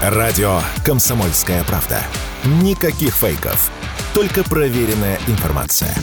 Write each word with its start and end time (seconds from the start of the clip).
Радио 0.00 0.62
«Комсомольская 0.82 1.62
правда». 1.64 2.02
Никаких 2.62 3.14
фейков. 3.14 3.70
Только 4.14 4.42
проверенная 4.42 5.20
информация. 5.26 5.94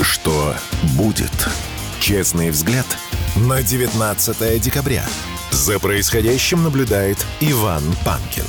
Что 0.00 0.54
будет? 0.94 1.30
Честный 2.00 2.48
взгляд 2.48 2.86
на 3.36 3.62
19 3.62 4.58
декабря. 4.58 5.04
За 5.50 5.78
происходящим 5.78 6.62
наблюдает 6.62 7.18
Иван 7.40 7.82
Панкин. 8.06 8.44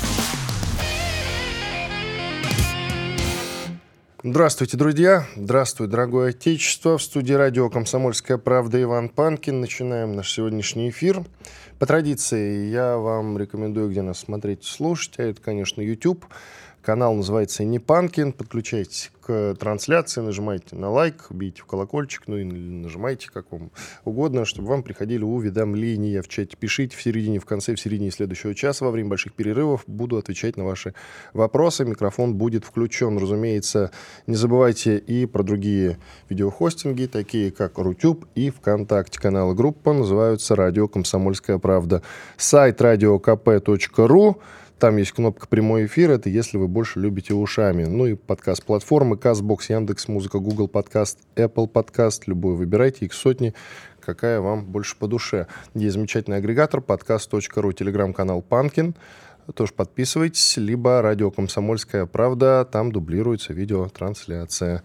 Здравствуйте, 4.25 4.77
друзья! 4.77 5.27
Здравствуй, 5.35 5.89
дорогое 5.89 6.29
отечество! 6.29 6.97
В 6.97 7.03
студии 7.03 7.33
радио 7.33 7.69
«Комсомольская 7.69 8.37
правда» 8.37 8.81
Иван 8.81 9.09
Панкин. 9.09 9.59
Начинаем 9.59 10.15
наш 10.15 10.31
сегодняшний 10.31 10.91
эфир. 10.91 11.25
По 11.77 11.85
традиции 11.85 12.69
я 12.69 12.95
вам 12.95 13.37
рекомендую, 13.37 13.89
где 13.89 14.01
нас 14.01 14.19
смотреть 14.19 14.63
слушать. 14.63 15.15
А 15.17 15.23
это, 15.23 15.41
конечно, 15.41 15.81
YouTube. 15.81 16.25
Канал 16.83 17.15
называется 17.15 17.63
Непанкин. 17.63 18.33
Подключайтесь 18.33 19.09
к 19.21 19.55
трансляции, 19.57 20.19
нажимайте 20.19 20.75
на 20.75 20.89
лайк, 20.89 21.27
бейте 21.29 21.61
в 21.61 21.65
колокольчик, 21.65 22.23
ну 22.27 22.37
и 22.37 22.43
нажимайте 22.43 23.31
как 23.31 23.49
вам 23.51 23.71
угодно, 24.03 24.43
чтобы 24.43 24.67
вам 24.67 24.83
приходили 24.83 25.23
уведомления 25.23 26.21
в 26.21 26.27
чате. 26.27 26.57
Пишите 26.59 26.97
в 26.97 27.01
середине, 27.01 27.39
в 27.39 27.45
конце, 27.45 27.73
в 27.73 27.79
середине 27.79 28.11
следующего 28.11 28.53
часа 28.53 28.83
во 28.83 28.91
время 28.91 29.09
больших 29.09 29.33
перерывов. 29.33 29.85
Буду 29.87 30.17
отвечать 30.17 30.57
на 30.57 30.65
ваши 30.65 30.93
вопросы. 31.33 31.85
Микрофон 31.85 32.35
будет 32.35 32.65
включен. 32.65 33.17
Разумеется, 33.17 33.91
не 34.27 34.35
забывайте 34.35 34.97
и 34.97 35.25
про 35.25 35.43
другие 35.43 35.99
видеохостинги, 36.27 37.05
такие 37.05 37.51
как 37.51 37.77
Рутюб 37.77 38.25
и 38.35 38.49
ВКонтакте. 38.49 39.21
Каналы 39.21 39.55
группа 39.55 39.93
называются 39.93 40.53
«Радио 40.57 40.89
Комсомольская 40.89 41.59
правда». 41.59 42.01
Сайт 42.35 42.81
radiokp.ru 42.81 44.35
там 44.83 44.97
есть 44.97 45.13
кнопка 45.13 45.47
«Прямой 45.47 45.85
эфир». 45.85 46.11
Это 46.11 46.27
если 46.27 46.57
вы 46.57 46.67
больше 46.67 46.99
любите 46.99 47.33
ушами. 47.33 47.85
Ну 47.85 48.05
и 48.05 48.15
подкаст-платформы 48.15 49.15
CastBox, 49.15 49.59
Яндекс 49.69 50.09
Музыка, 50.09 50.39
Google 50.39 50.67
Подкаст, 50.67 51.19
Apple 51.37 51.67
Подкаст. 51.67 52.27
Любой 52.27 52.55
выбирайте, 52.55 53.05
их 53.05 53.13
сотни. 53.13 53.53
Какая 54.01 54.41
вам 54.41 54.65
больше 54.65 54.97
по 54.97 55.07
душе. 55.07 55.47
Есть 55.73 55.93
замечательный 55.93 56.35
агрегатор 56.35 56.81
подкаст.ру, 56.81 57.71
телеграм-канал 57.71 58.41
«Панкин». 58.41 58.93
Тоже 59.55 59.71
подписывайтесь. 59.71 60.57
Либо 60.57 61.01
радио 61.01 61.31
«Комсомольская 61.31 62.05
правда». 62.05 62.67
Там 62.69 62.91
дублируется 62.91 63.53
видеотрансляция. 63.53 64.83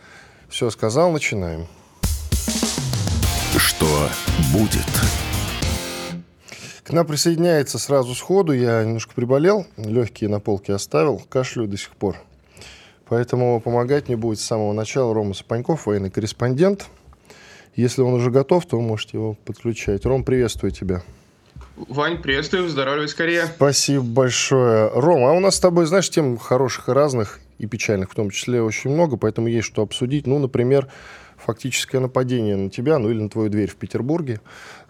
Все 0.48 0.70
сказал, 0.70 1.10
начинаем. 1.10 1.66
Что 3.56 4.08
будет? 4.52 5.17
К 6.88 6.92
нам 6.94 7.06
присоединяется 7.06 7.78
сразу 7.78 8.14
сходу. 8.14 8.54
Я 8.54 8.82
немножко 8.82 9.12
приболел, 9.14 9.66
легкие 9.76 10.30
на 10.30 10.40
полке 10.40 10.72
оставил, 10.72 11.20
кашлю 11.28 11.66
до 11.66 11.76
сих 11.76 11.90
пор. 11.90 12.16
Поэтому 13.10 13.60
помогать 13.60 14.08
мне 14.08 14.16
будет 14.16 14.40
с 14.40 14.44
самого 14.44 14.72
начала 14.72 15.12
Рома 15.12 15.34
Сапаньков, 15.34 15.84
военный 15.84 16.08
корреспондент. 16.08 16.86
Если 17.76 18.00
он 18.00 18.14
уже 18.14 18.30
готов, 18.30 18.64
то 18.64 18.78
вы 18.78 18.82
можете 18.82 19.18
его 19.18 19.34
подключать. 19.34 20.06
Ром, 20.06 20.24
приветствую 20.24 20.70
тебя. 20.70 21.02
Вань, 21.76 22.22
приветствую, 22.22 22.62
выздоравливай 22.62 23.08
скорее. 23.08 23.44
Спасибо 23.44 24.04
большое. 24.04 24.88
Ром, 24.88 25.26
а 25.26 25.32
у 25.32 25.40
нас 25.40 25.56
с 25.56 25.60
тобой, 25.60 25.84
знаешь, 25.84 26.08
тем 26.08 26.38
хороших 26.38 26.88
и 26.88 26.92
разных, 26.92 27.40
и 27.58 27.66
печальных 27.66 28.10
в 28.10 28.14
том 28.14 28.30
числе, 28.30 28.62
очень 28.62 28.92
много, 28.92 29.18
поэтому 29.18 29.48
есть 29.48 29.66
что 29.66 29.82
обсудить. 29.82 30.26
Ну, 30.26 30.38
например, 30.38 30.88
фактическое 31.38 32.00
нападение 32.00 32.56
на 32.56 32.70
тебя, 32.70 32.98
ну 32.98 33.10
или 33.10 33.20
на 33.20 33.28
твою 33.28 33.48
дверь 33.48 33.70
в 33.70 33.76
Петербурге. 33.76 34.40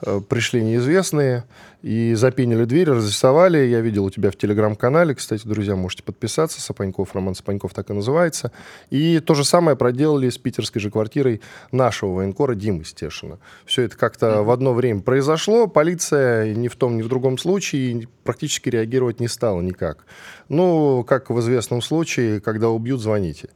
Э, 0.00 0.20
пришли 0.26 0.62
неизвестные 0.62 1.44
и 1.82 2.14
запенили 2.14 2.64
дверь, 2.64 2.90
разрисовали. 2.90 3.58
Я 3.58 3.80
видел 3.80 4.04
у 4.04 4.10
тебя 4.10 4.30
в 4.30 4.36
телеграм-канале, 4.36 5.14
кстати, 5.14 5.46
друзья, 5.46 5.76
можете 5.76 6.02
подписаться. 6.02 6.60
Сапаньков, 6.60 7.14
Роман 7.14 7.34
Сапаньков 7.34 7.74
так 7.74 7.90
и 7.90 7.92
называется. 7.92 8.52
И 8.90 9.20
то 9.20 9.34
же 9.34 9.44
самое 9.44 9.76
проделали 9.76 10.28
с 10.28 10.38
питерской 10.38 10.80
же 10.80 10.90
квартирой 10.90 11.40
нашего 11.70 12.14
военкора 12.14 12.54
Димы 12.54 12.84
Стешина. 12.84 13.38
Все 13.64 13.82
это 13.82 13.96
как-то 13.96 14.26
mm-hmm. 14.26 14.42
в 14.44 14.50
одно 14.50 14.74
время 14.74 15.00
произошло. 15.00 15.66
Полиция 15.66 16.54
ни 16.54 16.68
в 16.68 16.76
том, 16.76 16.96
ни 16.96 17.02
в 17.02 17.08
другом 17.08 17.38
случае 17.38 18.08
практически 18.24 18.68
реагировать 18.68 19.20
не 19.20 19.28
стала 19.28 19.60
никак. 19.60 20.04
Ну, 20.48 21.04
как 21.04 21.30
в 21.30 21.38
известном 21.40 21.82
случае, 21.82 22.40
когда 22.40 22.68
убьют, 22.70 23.00
звоните. 23.00 23.48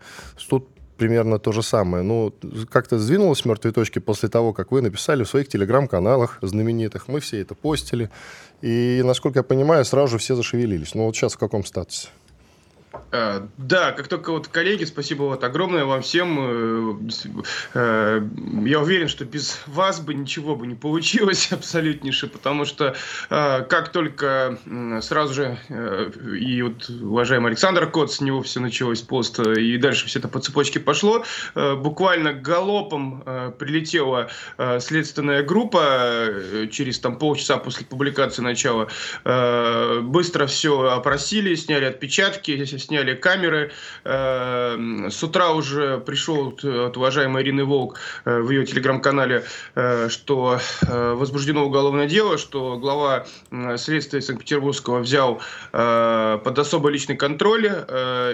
Тут 0.48 0.68
примерно 1.02 1.40
то 1.40 1.50
же 1.50 1.62
самое. 1.62 2.04
Ну, 2.04 2.32
как-то 2.70 2.96
сдвинулось 2.96 3.40
с 3.40 3.44
мертвой 3.44 3.72
точки 3.72 3.98
после 3.98 4.28
того, 4.28 4.52
как 4.52 4.70
вы 4.70 4.82
написали 4.82 5.24
в 5.24 5.28
своих 5.28 5.48
телеграм-каналах 5.48 6.38
знаменитых. 6.42 7.08
Мы 7.08 7.18
все 7.18 7.40
это 7.40 7.56
постили. 7.56 8.08
И, 8.62 9.02
насколько 9.04 9.40
я 9.40 9.42
понимаю, 9.42 9.84
сразу 9.84 10.12
же 10.12 10.18
все 10.18 10.36
зашевелились. 10.36 10.94
Ну, 10.94 11.06
вот 11.06 11.16
сейчас 11.16 11.34
в 11.34 11.38
каком 11.38 11.64
статусе? 11.64 12.08
Э, 13.10 13.46
да, 13.58 13.92
как 13.92 14.08
только 14.08 14.32
вот 14.32 14.48
коллеги, 14.48 14.84
спасибо 14.84 15.24
вот 15.24 15.44
огромное 15.44 15.84
вам 15.84 16.02
всем. 16.02 16.38
Э, 16.40 16.94
э, 17.74 18.22
я 18.64 18.80
уверен, 18.80 19.08
что 19.08 19.24
без 19.24 19.60
вас 19.66 20.00
бы 20.00 20.14
ничего 20.14 20.56
бы 20.56 20.66
не 20.66 20.74
получилось 20.74 21.48
абсолютнейше, 21.52 22.26
потому 22.26 22.64
что 22.64 22.94
как 23.28 23.90
только 23.90 24.58
сразу 25.02 25.34
же 25.34 25.58
и 26.38 26.62
вот 26.62 26.88
уважаемый 26.88 27.48
Александр 27.48 27.90
Кот, 27.90 28.12
с 28.12 28.20
него 28.20 28.42
все 28.42 28.60
началось 28.60 29.02
пост, 29.02 29.38
и 29.40 29.76
дальше 29.76 30.06
все 30.06 30.18
это 30.18 30.28
по 30.28 30.40
цепочке 30.40 30.80
пошло, 30.80 31.24
буквально 31.54 32.32
галопом 32.32 33.22
прилетела 33.58 34.30
следственная 34.80 35.42
группа 35.42 36.28
через 36.70 36.98
там 36.98 37.18
полчаса 37.18 37.56
после 37.58 37.86
публикации 37.86 38.42
начала, 38.42 38.88
быстро 40.02 40.46
все 40.46 40.88
опросили, 40.88 41.54
сняли 41.54 41.84
отпечатки, 41.84 42.64
сняли 42.82 43.14
камеры. 43.14 43.72
Э, 44.04 45.08
с 45.10 45.22
утра 45.22 45.52
уже 45.52 45.98
пришел 45.98 46.48
от 46.48 46.96
уважаемой 46.96 47.42
Ирины 47.42 47.64
Волк 47.64 47.98
э, 48.24 48.40
в 48.40 48.50
ее 48.50 48.66
телеграм-канале, 48.66 49.44
э, 49.74 50.08
что 50.08 50.60
возбуждено 50.82 51.64
уголовное 51.64 52.06
дело, 52.06 52.38
что 52.38 52.76
глава 52.78 53.26
следствия 53.76 54.20
Санкт-Петербургского 54.20 55.00
взял 55.00 55.40
под 55.70 56.58
особый 56.58 56.92
личный 56.92 57.16
контроль, 57.16 57.70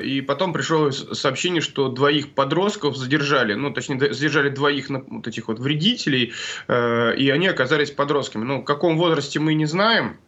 и 0.03 0.25
потом 0.27 0.53
пришло 0.53 0.91
сообщение, 0.91 1.61
что 1.61 1.89
двоих 1.89 2.35
подростков 2.35 2.97
задержали, 2.97 3.55
ну, 3.55 3.73
точнее, 3.73 4.13
задержали 4.13 4.49
двоих 4.49 4.89
вот 4.89 5.27
этих 5.27 5.49
вот 5.49 5.59
вредителей, 5.59 6.33
и 6.69 7.31
они 7.33 7.47
оказались 7.47 7.91
подростками. 7.91 8.45
Ну, 8.45 8.63
в 8.63 8.65
каком 8.65 8.97
возрасте 8.97 9.41
мы 9.41 9.55
не 9.55 9.67
знаем, 9.67 10.19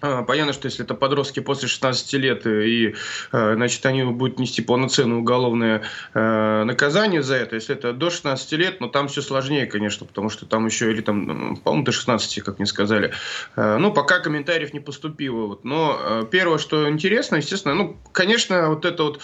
понятно, 0.00 0.52
что 0.52 0.66
если 0.66 0.84
это 0.84 0.94
подростки 0.94 1.40
после 1.40 1.68
16 1.68 2.12
лет, 2.14 2.46
э, 2.46 2.66
и, 2.66 2.94
э, 3.32 3.54
значит, 3.54 3.84
они 3.86 4.04
будут 4.04 4.38
нести 4.38 4.62
полноценное 4.62 5.18
уголовное 5.18 5.82
э, 6.14 6.64
наказание 6.64 7.22
за 7.22 7.36
это. 7.36 7.54
Если 7.54 7.74
это 7.74 7.92
до 7.92 8.10
16 8.10 8.52
лет, 8.52 8.80
но 8.80 8.88
там 8.88 9.08
все 9.08 9.22
сложнее, 9.22 9.66
конечно, 9.66 10.06
потому 10.06 10.28
что 10.28 10.46
там 10.46 10.66
еще, 10.66 10.90
или 10.90 11.00
там, 11.00 11.56
по-моему, 11.56 11.84
до 11.84 11.92
16, 11.92 12.42
как 12.42 12.58
мне 12.58 12.66
сказали. 12.66 13.12
Ну, 13.56 13.92
пока 13.92 14.20
комментариев 14.20 14.72
не 14.72 14.80
поступило. 14.80 15.46
Вот. 15.46 15.64
Но 15.64 16.26
первое, 16.30 16.58
что 16.58 16.88
интересно, 16.88 17.36
естественно, 17.36 17.74
ну, 17.74 17.96
конечно, 18.12 18.68
вот 18.68 18.84
это 18.84 19.02
вот 19.02 19.20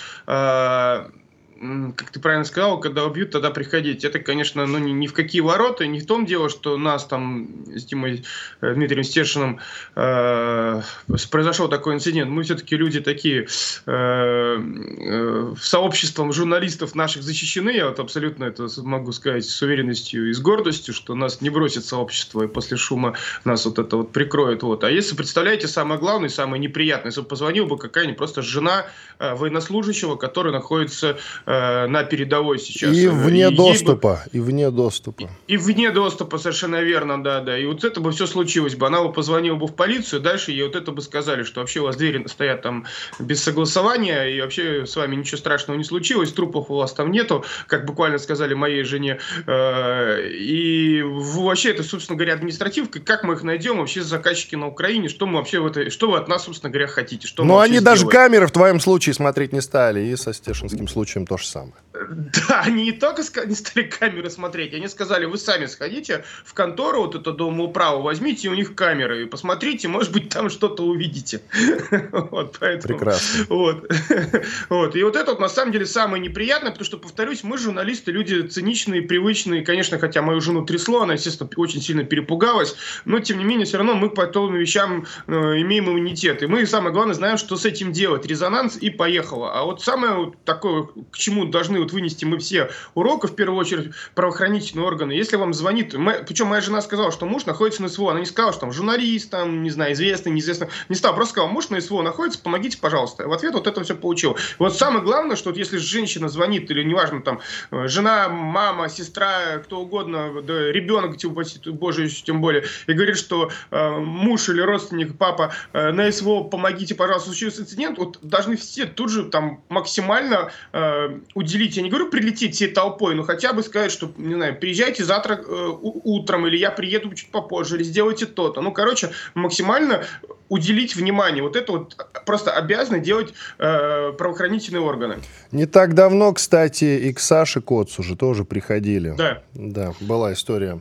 как 1.96 2.10
ты 2.10 2.18
правильно 2.18 2.44
сказал, 2.44 2.80
когда 2.80 3.04
убьют, 3.04 3.30
тогда 3.30 3.50
приходить. 3.50 4.04
Это, 4.04 4.18
конечно, 4.18 4.66
ну, 4.66 4.78
ни, 4.78 4.90
ни 4.90 5.06
в 5.06 5.12
какие 5.12 5.40
ворота. 5.40 5.86
Не 5.86 6.00
в 6.00 6.06
том 6.06 6.26
дело, 6.26 6.48
что 6.48 6.76
нас 6.76 7.06
там 7.06 7.48
с 7.74 7.84
Димой 7.84 8.24
э, 8.60 8.74
Дмитрием 8.74 9.04
Стешиным 9.04 9.60
э, 9.94 10.82
произошел 11.30 11.68
такой 11.68 11.94
инцидент. 11.94 12.30
Мы 12.30 12.42
все-таки 12.42 12.76
люди 12.76 13.00
такие 13.00 13.46
э, 13.86 13.86
э, 13.86 15.54
сообществом 15.60 16.32
журналистов 16.32 16.94
наших 16.94 17.22
защищены. 17.22 17.70
Я 17.70 17.88
вот 17.88 18.00
абсолютно 18.00 18.44
это 18.44 18.66
могу 18.78 19.12
сказать 19.12 19.44
с 19.44 19.62
уверенностью 19.62 20.30
и 20.30 20.32
с 20.32 20.40
гордостью, 20.40 20.94
что 20.94 21.14
нас 21.14 21.40
не 21.40 21.50
бросит 21.50 21.84
сообщество, 21.84 22.42
и 22.42 22.48
после 22.48 22.76
шума 22.76 23.14
нас 23.44 23.64
вот 23.66 23.78
это 23.78 23.98
вот 23.98 24.12
прикроет. 24.12 24.62
Вот. 24.62 24.82
А 24.82 24.90
если, 24.90 25.14
представляете, 25.14 25.68
самое 25.68 26.00
главное, 26.00 26.28
самое 26.28 26.60
неприятное, 26.60 27.10
если 27.10 27.20
бы 27.20 27.28
позвонил 27.28 27.66
бы 27.66 27.78
какая-нибудь 27.78 28.18
просто 28.18 28.42
жена 28.42 28.86
э, 29.20 29.34
военнослужащего, 29.34 30.16
который 30.16 30.50
находится 30.50 31.18
э, 31.46 31.51
Э, 31.52 31.86
на 31.86 32.02
передовой 32.02 32.58
сейчас. 32.58 32.96
И 32.96 33.08
вне 33.08 33.48
и 33.50 33.54
доступа, 33.54 34.22
бы... 34.24 34.38
и 34.38 34.40
вне 34.40 34.70
доступа. 34.70 35.28
И, 35.46 35.52
и 35.52 35.56
вне 35.58 35.90
доступа, 35.90 36.38
совершенно 36.38 36.80
верно, 36.80 37.22
да, 37.22 37.42
да. 37.42 37.58
И 37.58 37.66
вот 37.66 37.84
это 37.84 38.00
бы 38.00 38.10
все 38.12 38.26
случилось 38.26 38.74
бы. 38.74 38.86
Она 38.86 39.02
бы 39.02 39.12
позвонила 39.12 39.56
бы 39.56 39.66
в 39.66 39.74
полицию, 39.74 40.22
дальше 40.22 40.52
ей 40.52 40.62
вот 40.62 40.76
это 40.76 40.92
бы 40.92 41.02
сказали, 41.02 41.42
что 41.42 41.60
вообще 41.60 41.80
у 41.80 41.84
вас 41.84 41.96
двери 41.96 42.26
стоят 42.26 42.62
там 42.62 42.86
без 43.18 43.42
согласования, 43.42 44.34
и 44.34 44.40
вообще 44.40 44.86
с 44.86 44.96
вами 44.96 45.16
ничего 45.16 45.36
страшного 45.36 45.76
не 45.76 45.84
случилось, 45.84 46.32
трупов 46.32 46.70
у 46.70 46.76
вас 46.76 46.94
там 46.94 47.10
нету, 47.10 47.44
как 47.66 47.84
буквально 47.84 48.16
сказали 48.16 48.54
моей 48.54 48.84
жене. 48.84 49.18
Э, 49.46 50.26
и 50.26 51.02
вообще 51.02 51.72
это, 51.72 51.82
собственно 51.82 52.16
говоря, 52.16 52.32
административка, 52.32 53.00
как 53.00 53.24
мы 53.24 53.34
их 53.34 53.42
найдем, 53.42 53.76
вообще 53.76 54.02
заказчики 54.02 54.54
на 54.54 54.68
Украине, 54.68 55.10
что 55.10 55.26
мы 55.26 55.36
вообще 55.36 55.60
в 55.60 55.66
этой, 55.66 55.90
что 55.90 56.10
вы 56.10 56.16
от 56.16 56.28
нас, 56.28 56.44
собственно 56.44 56.70
говоря, 56.70 56.86
хотите? 56.86 57.28
Что 57.28 57.44
Но 57.44 57.60
они 57.60 57.76
сделаем? 57.76 57.84
даже 57.84 58.06
камеры 58.06 58.46
в 58.46 58.52
твоем 58.52 58.80
случае 58.80 59.12
смотреть 59.12 59.52
не 59.52 59.60
стали, 59.60 60.00
и 60.00 60.16
со 60.16 60.32
Стешинским 60.32 60.88
случаем 60.88 61.26
тоже 61.26 61.41
же 61.42 61.48
самое. 61.48 61.74
Да, 61.92 62.62
они 62.62 62.84
не 62.84 62.92
только 62.92 63.22
не 63.46 63.54
стали 63.54 63.84
камеры 63.84 64.30
смотреть, 64.30 64.72
они 64.72 64.88
сказали, 64.88 65.26
вы 65.26 65.36
сами 65.36 65.66
сходите 65.66 66.24
в 66.44 66.54
контору, 66.54 67.02
вот 67.02 67.14
это 67.14 67.32
дом 67.32 67.60
управу, 67.60 68.02
возьмите 68.02 68.48
у 68.48 68.54
них 68.54 68.74
камеры 68.74 69.22
и 69.22 69.26
посмотрите, 69.26 69.88
может 69.88 70.12
быть, 70.12 70.30
там 70.30 70.48
что-то 70.50 70.84
увидите. 70.84 71.42
Вот, 72.32 72.56
поэтому, 72.60 72.98
Прекрасно. 72.98 73.46
Вот. 73.48 73.92
вот. 74.68 74.96
И 74.96 75.02
вот 75.02 75.16
это 75.16 75.32
вот 75.32 75.40
на 75.40 75.48
самом 75.48 75.72
деле 75.72 75.86
самое 75.86 76.22
неприятное, 76.22 76.70
потому 76.70 76.84
что, 76.84 76.98
повторюсь, 76.98 77.42
мы 77.42 77.58
журналисты, 77.58 78.10
люди 78.10 78.42
циничные, 78.42 79.02
привычные, 79.02 79.62
конечно, 79.62 79.98
хотя 79.98 80.22
мою 80.22 80.40
жену 80.40 80.64
трясло, 80.64 81.02
она, 81.02 81.14
естественно, 81.14 81.48
очень 81.56 81.80
сильно 81.80 82.04
перепугалась, 82.04 82.76
но, 83.04 83.20
тем 83.20 83.38
не 83.38 83.44
менее, 83.44 83.66
все 83.66 83.78
равно 83.78 83.94
мы 83.94 84.10
по 84.10 84.22
этим 84.22 84.54
вещам 84.54 85.06
э, 85.26 85.32
имеем 85.32 85.88
иммунитет. 85.88 86.42
И 86.42 86.46
мы, 86.46 86.66
самое 86.66 86.92
главное, 86.92 87.14
знаем, 87.14 87.36
что 87.36 87.56
с 87.56 87.64
этим 87.64 87.92
делать. 87.92 88.26
Резонанс 88.26 88.76
и 88.76 88.90
поехало. 88.90 89.52
А 89.52 89.64
вот 89.64 89.82
самое 89.82 90.14
вот 90.14 90.44
такое, 90.44 90.84
к 91.10 91.18
чему 91.18 91.31
должны 91.46 91.80
вот 91.80 91.92
вынести 91.92 92.24
мы 92.24 92.38
все 92.38 92.70
урока, 92.94 93.28
в 93.28 93.34
первую 93.34 93.58
очередь, 93.58 93.92
правоохранительные 94.14 94.86
органы. 94.86 95.12
Если 95.12 95.36
вам 95.36 95.54
звонит, 95.54 95.94
мы, 95.94 96.24
причем 96.26 96.46
моя 96.48 96.60
жена 96.60 96.82
сказала, 96.82 97.12
что 97.12 97.26
муж 97.26 97.46
находится 97.46 97.82
на 97.82 97.88
СВО, 97.88 98.10
она 98.10 98.20
не 98.20 98.26
сказала, 98.26 98.52
что 98.52 98.62
там 98.62 98.72
журналист, 98.72 99.30
там, 99.30 99.62
не 99.62 99.70
знаю, 99.70 99.92
известный, 99.92 100.32
неизвестный, 100.32 100.68
не 100.88 100.94
стала, 100.94 101.14
просто 101.14 101.32
сказала, 101.32 101.50
муж 101.50 101.68
на 101.70 101.80
СВО 101.80 102.02
находится, 102.02 102.40
помогите, 102.40 102.78
пожалуйста. 102.78 103.26
В 103.26 103.32
ответ 103.32 103.54
вот 103.54 103.66
это 103.66 103.82
все 103.82 103.94
получил. 103.94 104.36
Вот 104.58 104.76
самое 104.76 105.04
главное, 105.04 105.36
что 105.36 105.50
вот 105.50 105.58
если 105.58 105.76
женщина 105.76 106.28
звонит, 106.28 106.70
или 106.70 106.82
неважно, 106.82 107.22
там, 107.22 107.40
э, 107.70 107.88
жена, 107.88 108.28
мама, 108.28 108.88
сестра, 108.88 109.58
кто 109.58 109.80
угодно, 109.80 110.42
да, 110.42 110.70
ребенок, 110.72 111.16
типа, 111.16 111.42
боже, 111.66 112.08
тем 112.08 112.40
более, 112.40 112.64
и 112.86 112.92
говорит, 112.92 113.16
что 113.16 113.50
э, 113.70 113.90
муж 113.98 114.48
или 114.48 114.60
родственник, 114.60 115.16
папа 115.16 115.52
э, 115.72 115.92
на 115.92 116.10
СВО, 116.10 116.44
помогите, 116.44 116.94
пожалуйста, 116.94 117.28
случился 117.28 117.62
инцидент, 117.62 117.98
вот 117.98 118.18
должны 118.22 118.56
все 118.56 118.86
тут 118.86 119.10
же 119.10 119.24
там 119.24 119.62
максимально 119.68 120.50
э, 120.72 121.11
уделить, 121.34 121.76
я 121.76 121.82
не 121.82 121.90
говорю 121.90 122.10
прилететь 122.10 122.54
всей 122.54 122.68
толпой, 122.68 123.14
но 123.14 123.22
хотя 123.22 123.52
бы 123.52 123.62
сказать, 123.62 123.90
что, 123.92 124.12
не 124.16 124.34
знаю, 124.34 124.58
приезжайте 124.58 125.04
завтра 125.04 125.36
э, 125.36 125.68
утром, 125.80 126.46
или 126.46 126.56
я 126.56 126.70
приеду 126.70 127.12
чуть 127.14 127.30
попозже, 127.30 127.76
или 127.76 127.84
сделайте 127.84 128.26
то-то. 128.26 128.60
Ну, 128.60 128.72
короче, 128.72 129.10
максимально 129.34 130.04
уделить 130.48 130.96
внимание. 130.96 131.42
Вот 131.42 131.56
это 131.56 131.72
вот 131.72 131.96
просто 132.26 132.52
обязаны 132.52 133.00
делать 133.00 133.32
э, 133.58 134.12
правоохранительные 134.12 134.82
органы. 134.82 135.18
Не 135.50 135.66
так 135.66 135.94
давно, 135.94 136.32
кстати, 136.32 136.84
и 136.84 137.12
к 137.12 137.20
Саше 137.20 137.60
Коцу 137.60 138.02
же 138.02 138.16
тоже 138.16 138.44
приходили. 138.44 139.14
Да. 139.16 139.42
Да, 139.54 139.94
была 140.00 140.32
история. 140.32 140.80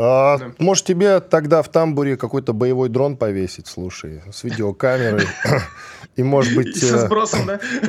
А, 0.00 0.38
да. 0.38 0.52
Может, 0.58 0.84
тебе 0.84 1.18
тогда 1.18 1.60
в 1.60 1.68
тамбуре 1.68 2.16
какой-то 2.16 2.52
боевой 2.52 2.88
дрон 2.88 3.16
повесить, 3.16 3.66
слушай, 3.66 4.22
с 4.32 4.44
видеокамерой. 4.44 5.26
И, 6.14 6.22
может 6.22 6.54
быть, 6.54 6.82
э, 6.82 7.08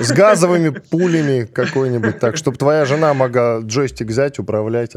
с 0.02 0.12
газовыми 0.12 0.70
пулями 0.70 1.46
какой-нибудь, 1.46 2.20
так, 2.20 2.36
чтобы 2.36 2.58
твоя 2.58 2.86
жена 2.86 3.14
могла 3.14 3.60
джойстик 3.60 4.08
взять, 4.08 4.40
управлять, 4.40 4.96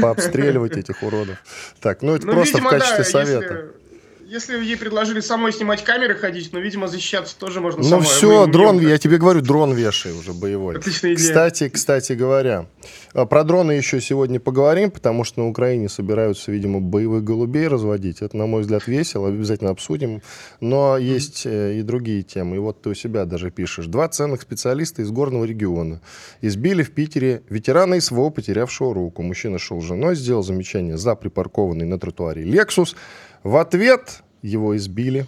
пообстреливать 0.00 0.76
этих 0.76 1.02
уродов. 1.02 1.36
Так, 1.80 2.02
ну 2.02 2.16
это 2.16 2.26
ну, 2.26 2.32
просто 2.32 2.58
в 2.58 2.68
качестве 2.68 3.04
совета. 3.04 3.66
Если 4.30 4.56
ей 4.64 4.76
предложили 4.76 5.18
самой 5.18 5.52
снимать 5.52 5.82
камеры 5.82 6.14
ходить, 6.14 6.52
но, 6.52 6.60
видимо, 6.60 6.86
защищаться 6.86 7.36
тоже 7.36 7.60
можно 7.60 7.82
Ну 7.82 7.88
самой. 7.88 8.04
все, 8.04 8.46
Вы, 8.46 8.52
дрон, 8.52 8.78
я 8.78 8.96
тебе 8.96 9.18
говорю, 9.18 9.40
дрон 9.40 9.74
вешай 9.74 10.12
уже 10.12 10.32
боевой. 10.32 10.76
Отличная 10.78 11.14
идея. 11.14 11.26
Кстати, 11.26 11.68
кстати 11.68 12.12
говоря, 12.12 12.66
а, 13.12 13.26
про 13.26 13.42
дроны 13.42 13.72
еще 13.72 14.00
сегодня 14.00 14.38
поговорим, 14.38 14.92
потому 14.92 15.24
что 15.24 15.40
на 15.40 15.48
Украине 15.48 15.88
собираются, 15.88 16.52
видимо, 16.52 16.78
боевых 16.78 17.24
голубей 17.24 17.66
разводить. 17.66 18.22
Это, 18.22 18.36
на 18.36 18.46
мой 18.46 18.60
взгляд, 18.60 18.86
весело, 18.86 19.26
обязательно 19.26 19.70
обсудим. 19.70 20.22
Но 20.60 20.96
есть 20.96 21.44
mm-hmm. 21.44 21.80
и 21.80 21.82
другие 21.82 22.22
темы. 22.22 22.54
И 22.54 22.58
вот 22.60 22.82
ты 22.82 22.90
у 22.90 22.94
себя 22.94 23.24
даже 23.24 23.50
пишешь. 23.50 23.86
Два 23.86 24.06
ценных 24.06 24.42
специалиста 24.42 25.02
из 25.02 25.10
горного 25.10 25.44
региона 25.44 26.02
избили 26.40 26.84
в 26.84 26.92
Питере 26.92 27.42
ветерана 27.48 28.00
СВО, 28.00 28.30
потерявшего 28.30 28.94
руку. 28.94 29.22
Мужчина 29.22 29.58
шел 29.58 29.80
с 29.80 29.84
женой, 29.84 30.14
сделал 30.14 30.44
замечание 30.44 30.96
за 30.96 31.16
припаркованный 31.16 31.84
на 31.84 31.98
тротуаре 31.98 32.44
«Лексус». 32.44 32.94
В 33.42 33.56
ответ 33.56 34.22
его 34.42 34.76
избили. 34.76 35.26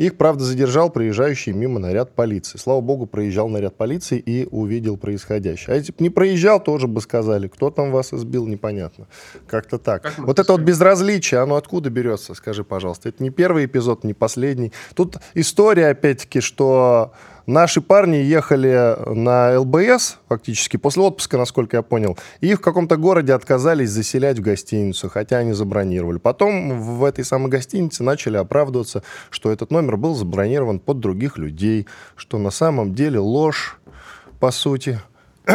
Их, 0.00 0.16
правда, 0.16 0.44
задержал 0.44 0.88
проезжающий 0.88 1.52
мимо 1.52 1.78
наряд 1.78 2.14
полиции. 2.14 2.56
Слава 2.56 2.80
богу, 2.80 3.04
проезжал 3.04 3.50
наряд 3.50 3.76
полиции 3.76 4.18
и 4.18 4.48
увидел 4.50 4.96
происходящее. 4.96 5.74
А 5.74 5.76
если 5.76 5.92
бы 5.92 5.98
не 6.00 6.08
проезжал, 6.08 6.58
тоже 6.58 6.86
бы 6.86 7.02
сказали, 7.02 7.48
кто 7.48 7.68
там 7.68 7.90
вас 7.90 8.14
избил, 8.14 8.46
непонятно. 8.46 9.08
Как-то 9.46 9.76
так. 9.76 10.04
Как 10.04 10.18
вот 10.18 10.38
это 10.38 10.52
вот 10.52 10.62
безразличие, 10.62 11.40
оно 11.40 11.56
откуда 11.56 11.90
берется, 11.90 12.32
скажи, 12.32 12.64
пожалуйста. 12.64 13.10
Это 13.10 13.22
не 13.22 13.28
первый 13.28 13.66
эпизод, 13.66 14.02
не 14.02 14.14
последний. 14.14 14.72
Тут 14.94 15.18
история, 15.34 15.88
опять-таки, 15.88 16.40
что 16.40 17.12
Наши 17.50 17.80
парни 17.80 18.16
ехали 18.16 18.96
на 19.12 19.58
ЛБС, 19.58 20.18
фактически, 20.28 20.76
после 20.76 21.02
отпуска, 21.02 21.36
насколько 21.36 21.78
я 21.78 21.82
понял, 21.82 22.16
и 22.40 22.54
в 22.54 22.60
каком-то 22.60 22.96
городе 22.96 23.32
отказались 23.32 23.90
заселять 23.90 24.38
в 24.38 24.42
гостиницу, 24.42 25.08
хотя 25.08 25.38
они 25.38 25.52
забронировали. 25.52 26.18
Потом 26.18 26.80
в 26.80 27.02
этой 27.02 27.24
самой 27.24 27.50
гостинице 27.50 28.04
начали 28.04 28.36
оправдываться, 28.36 29.02
что 29.30 29.50
этот 29.50 29.72
номер 29.72 29.89
был 29.96 30.14
забронирован 30.14 30.80
под 30.80 31.00
других 31.00 31.38
людей, 31.38 31.86
что 32.16 32.38
на 32.38 32.50
самом 32.50 32.94
деле 32.94 33.18
ложь, 33.18 33.78
по 34.38 34.50
сути. 34.50 35.00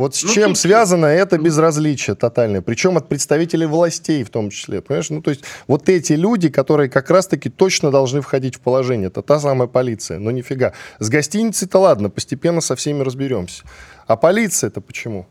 Вот 0.00 0.14
с 0.14 0.22
ну, 0.22 0.30
чем 0.30 0.48
тут... 0.52 0.58
связано 0.58 1.04
это 1.04 1.36
безразличие 1.36 2.16
тотальное, 2.16 2.62
причем 2.62 2.96
от 2.96 3.06
представителей 3.10 3.66
властей 3.66 4.24
в 4.24 4.30
том 4.30 4.48
числе, 4.48 4.80
понимаешь? 4.80 5.10
Ну, 5.10 5.20
то 5.20 5.28
есть 5.28 5.44
вот 5.66 5.90
эти 5.90 6.14
люди, 6.14 6.48
которые 6.48 6.88
как 6.88 7.10
раз-таки 7.10 7.50
точно 7.50 7.90
должны 7.90 8.22
входить 8.22 8.56
в 8.56 8.60
положение, 8.60 9.08
это 9.08 9.20
та 9.20 9.38
самая 9.38 9.68
полиция, 9.68 10.18
но 10.18 10.30
нифига. 10.30 10.72
С 11.00 11.10
гостиницей-то 11.10 11.78
ладно, 11.78 12.08
постепенно 12.08 12.62
со 12.62 12.76
всеми 12.76 13.02
разберемся. 13.02 13.64
А 14.06 14.16
полиция-то 14.16 14.80
почему? 14.80 15.26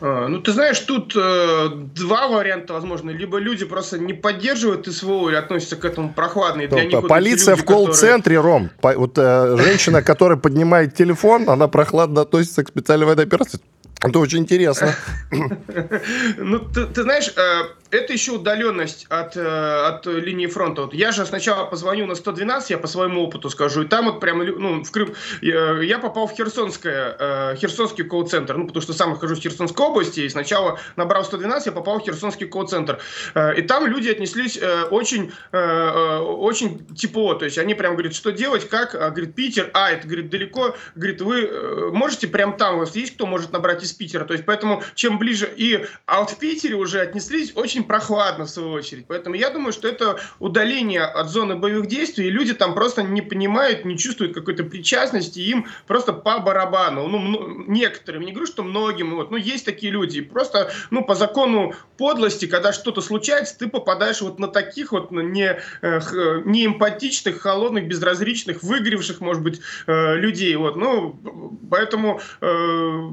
А, 0.00 0.28
ну, 0.28 0.40
ты 0.40 0.52
знаешь, 0.52 0.78
тут 0.80 1.14
э, 1.14 1.68
два 1.94 2.28
варианта 2.28 2.72
возможно. 2.72 3.10
Либо 3.10 3.38
люди 3.38 3.64
просто 3.64 3.98
не 3.98 4.14
поддерживают 4.14 4.86
СВО 4.86 5.28
или 5.28 5.36
относятся 5.36 5.76
к 5.76 5.84
этому 5.84 6.12
прохладно. 6.12 6.62
И 6.62 6.66
для 6.66 6.84
них 6.84 7.06
полиция 7.06 7.56
вот 7.56 7.62
в 7.62 7.66
колл-центре, 7.66 8.36
которые... 8.36 8.40
Ром. 8.40 8.70
По, 8.80 8.92
вот 8.94 9.18
э, 9.18 9.56
женщина, 9.58 10.02
которая 10.02 10.38
поднимает 10.38 10.94
телефон, 10.94 11.48
она 11.50 11.68
прохладно 11.68 12.22
относится 12.22 12.64
к 12.64 12.68
специальной 12.68 13.06
военной 13.06 13.24
операции. 13.24 13.60
Это 14.02 14.18
очень 14.18 14.38
интересно. 14.38 14.94
Ну, 16.38 16.58
ты, 16.58 16.86
ты 16.86 17.02
знаешь, 17.02 17.32
э, 17.36 17.62
это 17.90 18.12
еще 18.12 18.32
удаленность 18.32 19.06
от, 19.08 19.36
э, 19.36 19.86
от 19.86 20.06
линии 20.06 20.46
фронта. 20.46 20.82
Вот 20.82 20.94
я 20.94 21.12
же 21.12 21.26
сначала 21.26 21.66
позвоню 21.66 22.06
на 22.06 22.14
112, 22.14 22.70
я 22.70 22.78
по 22.78 22.86
своему 22.86 23.22
опыту 23.22 23.50
скажу, 23.50 23.82
и 23.82 23.86
там 23.86 24.06
вот 24.06 24.20
прямо, 24.20 24.44
ну, 24.44 24.82
в 24.82 24.90
Крым, 24.90 25.14
я, 25.40 25.98
попал 25.98 26.26
в 26.26 26.32
Херсонское, 26.32 27.16
э, 27.18 27.56
Херсонский 27.56 28.04
колл-центр, 28.04 28.56
ну, 28.56 28.66
потому 28.66 28.82
что 28.82 28.92
сам 28.92 29.10
нахожусь 29.10 29.38
в 29.38 29.42
Херсонской 29.42 29.86
области, 29.86 30.20
и 30.20 30.28
сначала 30.28 30.78
набрал 30.96 31.24
112, 31.24 31.66
я 31.66 31.72
попал 31.72 32.00
в 32.00 32.04
Херсонский 32.04 32.46
колл-центр. 32.46 33.00
Э, 33.34 33.54
и 33.56 33.62
там 33.62 33.86
люди 33.86 34.08
отнеслись 34.08 34.58
очень, 34.90 35.32
очень 35.52 36.86
тепло, 36.94 37.34
то 37.34 37.44
есть 37.44 37.58
они 37.58 37.74
прям 37.74 37.94
говорят, 37.94 38.14
что 38.14 38.30
делать, 38.32 38.68
как, 38.68 38.94
а, 38.94 39.10
говорит, 39.10 39.34
Питер, 39.34 39.70
а, 39.74 39.90
это, 39.90 40.06
говорит, 40.06 40.30
далеко, 40.30 40.76
говорит, 40.94 41.20
вы 41.20 41.90
можете 41.92 42.28
прям 42.28 42.56
там, 42.56 42.76
у 42.76 42.78
вас 42.80 42.94
есть 42.94 43.14
кто 43.14 43.26
может 43.26 43.52
набрать 43.52 43.82
из 43.82 43.92
Питера, 43.92 44.24
то 44.24 44.32
есть 44.32 44.44
поэтому 44.44 44.82
чем 44.94 45.18
ближе, 45.18 45.52
и, 45.56 45.86
а 46.06 46.20
вот 46.20 46.30
в 46.30 46.38
Питере 46.38 46.74
уже 46.74 47.00
отнеслись 47.00 47.52
очень 47.54 47.79
очень 47.80 47.88
прохладно, 47.88 48.44
в 48.44 48.50
свою 48.50 48.72
очередь. 48.72 49.06
Поэтому 49.08 49.36
я 49.36 49.50
думаю, 49.50 49.72
что 49.72 49.88
это 49.88 50.18
удаление 50.38 51.02
от 51.02 51.28
зоны 51.28 51.56
боевых 51.56 51.86
действий, 51.86 52.26
и 52.26 52.30
люди 52.30 52.52
там 52.54 52.74
просто 52.74 53.02
не 53.02 53.22
понимают, 53.22 53.84
не 53.84 53.96
чувствуют 53.96 54.34
какой-то 54.34 54.64
причастности, 54.64 55.38
им 55.40 55.66
просто 55.86 56.12
по 56.12 56.38
барабану. 56.38 57.08
Ну, 57.08 57.64
некоторым, 57.66 58.22
не 58.22 58.32
говорю, 58.32 58.46
что 58.46 58.62
многим, 58.62 59.16
вот, 59.16 59.30
но 59.30 59.36
есть 59.36 59.64
такие 59.64 59.92
люди. 59.92 60.18
И 60.18 60.22
просто, 60.22 60.70
ну, 60.90 61.04
по 61.04 61.14
закону 61.14 61.74
подлости, 61.96 62.46
когда 62.46 62.72
что-то 62.72 63.00
случается, 63.00 63.58
ты 63.58 63.68
попадаешь 63.68 64.20
вот 64.20 64.38
на 64.38 64.48
таких 64.48 64.92
вот 64.92 65.10
не, 65.10 65.58
э, 65.82 66.00
не 66.44 66.66
эмпатичных, 66.66 67.40
холодных, 67.40 67.86
безразличных, 67.86 68.62
выгоревших, 68.62 69.20
может 69.20 69.42
быть, 69.42 69.60
э, 69.86 70.16
людей. 70.16 70.54
Вот. 70.56 70.76
Ну, 70.76 71.60
поэтому 71.70 72.20
э, 72.40 73.10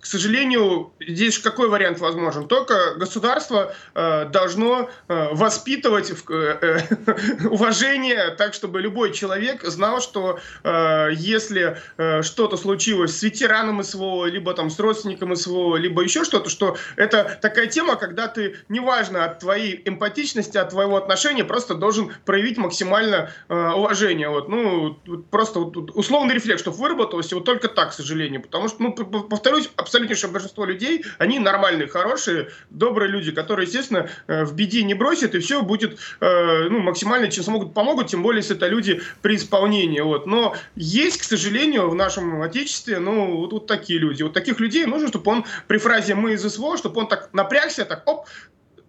к 0.00 0.06
сожалению, 0.06 0.92
здесь 0.98 1.38
какой 1.38 1.68
вариант 1.68 2.00
возможен? 2.00 2.48
Только 2.48 2.94
государство 2.96 3.74
должно 3.94 4.90
э, 5.08 5.28
воспитывать 5.32 6.10
э, 6.10 6.58
э, 6.60 7.46
уважение 7.48 8.30
так, 8.36 8.54
чтобы 8.54 8.80
любой 8.80 9.12
человек 9.12 9.64
знал, 9.64 10.00
что 10.00 10.38
э, 10.62 11.08
если 11.14 11.78
э, 11.96 12.22
что-то 12.22 12.56
случилось 12.56 13.18
с 13.18 13.22
ветераном 13.22 13.82
СВО, 13.82 14.26
либо 14.26 14.54
там 14.54 14.70
с 14.70 14.78
родственником 14.78 15.34
СВО, 15.36 15.76
либо 15.76 16.02
еще 16.02 16.24
что-то, 16.24 16.50
что 16.50 16.76
это 16.96 17.38
такая 17.40 17.66
тема, 17.66 17.96
когда 17.96 18.28
ты, 18.28 18.56
неважно 18.68 19.24
от 19.24 19.40
твоей 19.40 19.82
эмпатичности, 19.84 20.58
от 20.58 20.70
твоего 20.70 20.96
отношения, 20.96 21.44
просто 21.44 21.74
должен 21.74 22.12
проявить 22.24 22.58
максимально 22.58 23.30
э, 23.48 23.72
уважение. 23.72 24.28
Вот, 24.28 24.48
ну, 24.48 24.94
просто 25.30 25.60
вот, 25.60 25.90
условный 25.94 26.34
рефлекс, 26.34 26.60
чтобы 26.60 26.76
выработалось, 26.76 27.32
вот 27.32 27.44
только 27.44 27.68
так, 27.68 27.90
к 27.90 27.92
сожалению. 27.92 28.42
Потому 28.42 28.68
что, 28.68 28.82
ну, 28.82 28.92
повторюсь, 28.92 29.70
абсолютнейшее 29.76 30.30
большинство 30.30 30.64
людей, 30.64 31.04
они 31.18 31.38
нормальные, 31.38 31.88
хорошие, 31.88 32.50
добрые 32.70 33.10
люди, 33.10 33.32
которые 33.32 33.66
естественно, 33.70 34.08
э, 34.26 34.44
в 34.44 34.54
беде 34.54 34.82
не 34.82 34.94
бросят, 34.94 35.34
и 35.34 35.38
все 35.38 35.62
будет 35.62 35.98
э, 36.20 36.68
ну, 36.68 36.80
максимально, 36.80 37.30
чем 37.30 37.44
смогут, 37.44 37.74
помогут, 37.74 38.08
тем 38.08 38.22
более, 38.22 38.40
если 38.40 38.56
это 38.56 38.66
люди 38.66 39.00
при 39.22 39.36
исполнении. 39.36 40.00
Вот. 40.00 40.26
Но 40.26 40.54
есть, 40.76 41.18
к 41.18 41.24
сожалению, 41.24 41.88
в 41.88 41.94
нашем 41.94 42.42
отечестве, 42.42 42.98
ну, 42.98 43.36
вот, 43.36 43.52
вот 43.52 43.66
такие 43.66 43.98
люди. 43.98 44.22
Вот 44.22 44.32
таких 44.32 44.60
людей 44.60 44.86
нужно, 44.86 45.08
чтобы 45.08 45.30
он 45.30 45.44
при 45.66 45.78
фразе 45.78 46.14
«мы 46.14 46.34
из 46.34 46.42
СВО», 46.42 46.76
чтобы 46.76 47.00
он 47.00 47.08
так 47.08 47.30
напрягся, 47.32 47.84
так, 47.84 48.02
оп, 48.06 48.26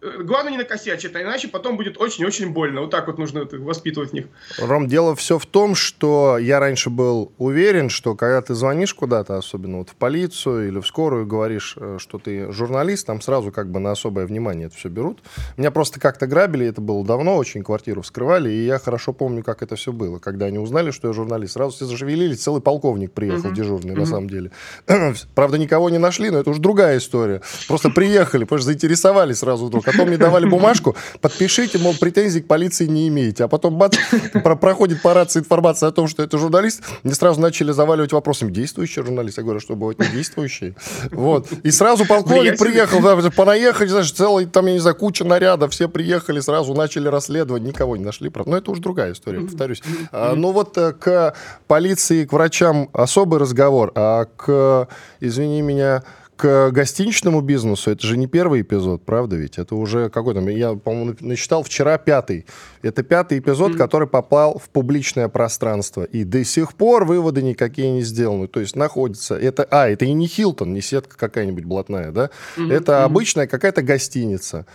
главное 0.02 0.52
не 0.52 0.58
накосячить, 0.58 1.16
а 1.16 1.22
иначе 1.22 1.48
потом 1.48 1.78
будет 1.78 2.00
очень-очень 2.00 2.52
больно. 2.52 2.82
Вот 2.82 2.92
так 2.92 3.08
вот 3.08 3.18
нужно 3.18 3.48
воспитывать 3.52 4.14
них. 4.14 4.26
Ром, 4.60 4.88
дело 4.88 5.16
все 5.16 5.38
в 5.38 5.46
том, 5.46 5.76
что 5.76 6.38
я 6.40 6.60
раньше 6.60 6.90
был 6.90 7.32
уверен, 7.38 7.90
что 7.90 8.16
когда 8.16 8.42
ты 8.42 8.56
звонишь 8.56 8.94
куда-то, 8.94 9.38
особенно 9.38 9.80
вот 9.80 9.90
в 9.90 9.96
полицию 9.96 10.68
или 10.68 10.80
в 10.80 10.88
скорую, 10.88 11.26
говоришь, 11.26 11.76
э, 11.78 11.98
что 12.00 12.18
ты 12.18 12.52
журналист, 12.52 13.06
там 13.06 13.22
сразу 13.22 13.52
как 13.52 13.70
бы 13.70 13.80
на 13.80 13.92
особое 13.92 14.26
внимание 14.26 14.68
это 14.68 14.76
все 14.76 14.90
берут. 14.90 15.20
Меня 15.58 15.72
просто 15.72 16.00
как-то 16.00 16.26
грабили, 16.26 16.66
это 16.66 16.82
было 16.82 17.06
давно, 17.06 17.38
очень 17.38 17.64
квартиру 17.64 18.02
вскрывали, 18.02 18.50
и 18.50 18.66
я 18.66 18.80
хорошо 18.80 19.14
помню, 19.14 19.44
как 19.44 19.62
это 19.62 19.76
все 19.76 19.92
было. 19.92 20.20
Когда 20.20 20.48
они 20.48 20.58
узнали, 20.58 20.92
что 20.92 21.08
я 21.08 21.14
журналист, 21.14 21.54
сразу 21.54 21.76
все 21.76 21.86
зашевелились, 21.86 22.42
целый 22.42 22.62
полковник 22.62 23.12
приехал 23.12 23.52
uh-huh. 23.52 23.56
дежурный, 23.56 23.94
uh-huh. 23.94 24.00
на 24.00 24.06
самом 24.06 24.30
деле. 24.30 24.52
Правда, 25.36 25.58
никого 25.58 25.90
не 25.90 26.00
нашли, 26.00 26.32
но 26.32 26.40
это 26.40 26.50
уже 26.50 26.60
другая 26.60 26.98
история. 26.98 27.42
Просто 27.68 27.90
приехали, 27.90 28.46
потому 28.46 28.60
что 28.60 28.68
заинтересовались 28.68 29.40
сразу 29.40 29.68
вдруг 29.68 29.88
Потом 29.92 30.08
мне 30.08 30.18
давали 30.18 30.46
бумажку, 30.46 30.96
подпишите, 31.20 31.78
мол, 31.78 31.96
претензий 32.00 32.42
к 32.42 32.48
полиции 32.48 32.86
не 32.86 33.08
имеете. 33.08 33.44
А 33.44 33.48
потом, 33.48 33.78
бац, 33.78 33.98
про 34.44 34.56
проходит 34.56 35.02
по 35.02 35.14
рации 35.14 35.40
информация 35.40 35.90
о 35.90 35.92
том, 35.92 36.08
что 36.08 36.24
это 36.24 36.38
журналист. 36.38 36.82
Мне 37.04 37.14
сразу 37.14 37.42
начали 37.42 37.72
заваливать 37.72 38.14
вопросами, 38.14 38.52
действующий 38.52 39.02
журналист? 39.02 39.38
Я 39.38 39.44
говорю, 39.44 39.60
что 39.60 39.76
бывает 39.76 40.00
не 40.00 40.08
действующий. 40.08 40.76
Вот. 41.12 41.52
И 41.64 41.72
сразу 41.72 42.06
полковник 42.06 42.58
приехал, 42.58 43.02
да, 43.02 43.18
понаехали, 43.32 43.88
знаешь, 43.88 44.12
целый, 44.12 44.46
там, 44.46 44.68
я 44.68 44.74
не 44.74 44.80
знаю, 44.80 44.96
куча 44.96 45.24
нарядов, 45.24 45.72
все 45.72 45.90
приехали, 45.90 46.40
сразу 46.40 46.74
начали 46.74 47.08
расследовать, 47.08 47.64
никого 47.64 47.98
не 47.98 48.04
нашли. 48.04 48.32
Но 48.46 48.58
это 48.58 48.72
уже 48.72 48.82
другая 48.82 49.14
история, 49.14 49.42
повторюсь. 49.42 49.82
А, 50.12 50.36
ну 50.36 50.52
вот 50.52 50.78
э, 50.78 50.94
к 50.94 51.36
полиции, 51.68 52.26
к 52.26 52.34
врачам 52.34 52.90
особый 52.94 53.40
разговор, 53.40 53.92
а 53.96 54.26
к, 54.26 54.88
извини 55.20 55.62
меня, 55.62 56.04
к 56.42 56.72
гостиничному 56.72 57.42
бизнесу 57.42 57.92
это 57.92 58.08
же 58.08 58.18
не 58.18 58.26
первый 58.26 58.62
эпизод, 58.62 59.06
правда 59.06 59.36
ведь? 59.36 59.60
Это 59.60 59.76
уже 59.76 60.10
какой-то, 60.10 60.40
я, 60.50 60.74
по-моему, 60.74 61.16
насчитал 61.20 61.62
вчера 61.62 62.00
пятый. 62.00 62.48
Это 62.82 63.04
пятый 63.04 63.38
эпизод, 63.38 63.74
mm-hmm. 63.74 63.78
который 63.78 64.08
попал 64.08 64.58
в 64.58 64.68
публичное 64.70 65.28
пространство. 65.28 66.02
И 66.04 66.24
до 66.24 66.44
сих 66.44 66.74
пор 66.74 67.06
выводы 67.06 67.44
никакие 67.44 67.92
не 67.92 68.02
сделаны. 68.02 68.48
То 68.48 68.60
есть 68.60 68.76
находится... 68.76 69.36
Это, 69.36 69.68
а, 69.70 69.88
это 69.88 70.06
и 70.06 70.14
не 70.14 70.26
Хилтон, 70.26 70.74
не 70.74 70.82
сетка 70.82 71.16
какая-нибудь 71.16 71.66
блатная, 71.66 72.12
да? 72.12 72.32
Mm-hmm. 72.58 72.74
Это 72.74 72.92
mm-hmm. 72.94 73.04
обычная 73.04 73.46
какая-то 73.46 73.84
гостиница, 73.84 74.66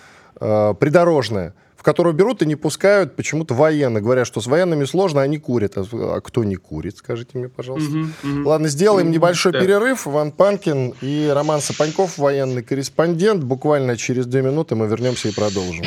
э, 0.41 0.75
придорожная 0.79 1.53
которого 1.87 2.13
берут 2.13 2.43
и 2.43 2.47
не 2.47 2.57
пускают 2.57 3.15
почему-то 3.15 3.55
военных. 3.55 4.03
Говорят, 4.03 4.27
что 4.27 4.41
с 4.41 4.49
военными 4.49 4.85
сложно, 4.87 5.23
они 5.23 5.39
курят. 5.39 5.75
А, 5.77 5.85
а 5.93 6.21
кто 6.21 6.43
не 6.43 6.57
курит, 6.57 6.97
скажите 6.97 7.39
мне, 7.39 7.49
пожалуйста. 7.49 7.89
Угу, 7.89 8.09
угу. 8.25 8.49
Ладно, 8.49 8.67
сделаем 8.67 9.07
угу, 9.07 9.15
небольшой 9.15 9.53
да. 9.53 9.61
перерыв. 9.61 10.05
Ван 10.05 10.33
Панкин 10.33 10.95
и 11.01 11.31
Роман 11.33 11.61
Сапаньков, 11.61 12.19
военный 12.19 12.65
корреспондент. 12.65 13.45
Буквально 13.45 13.97
через 13.97 14.27
две 14.27 14.43
минуты 14.43 14.75
мы 14.75 14.89
вернемся 14.89 15.29
и 15.29 15.33
продолжим. 15.33 15.85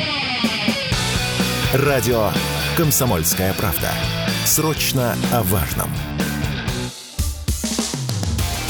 Радио 1.74 2.30
«Комсомольская 2.78 3.52
правда». 3.52 3.90
Срочно 4.46 5.14
о 5.34 5.42
важном. 5.42 5.90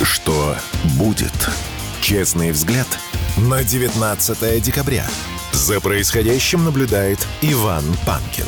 Что 0.03 0.57
будет? 0.99 1.49
Честный 2.01 2.51
взгляд 2.51 2.89
на 3.37 3.63
19 3.63 4.61
декабря. 4.61 5.07
За 5.61 5.79
происходящим 5.79 6.65
наблюдает 6.65 7.19
Иван 7.43 7.85
Панкин. 8.07 8.47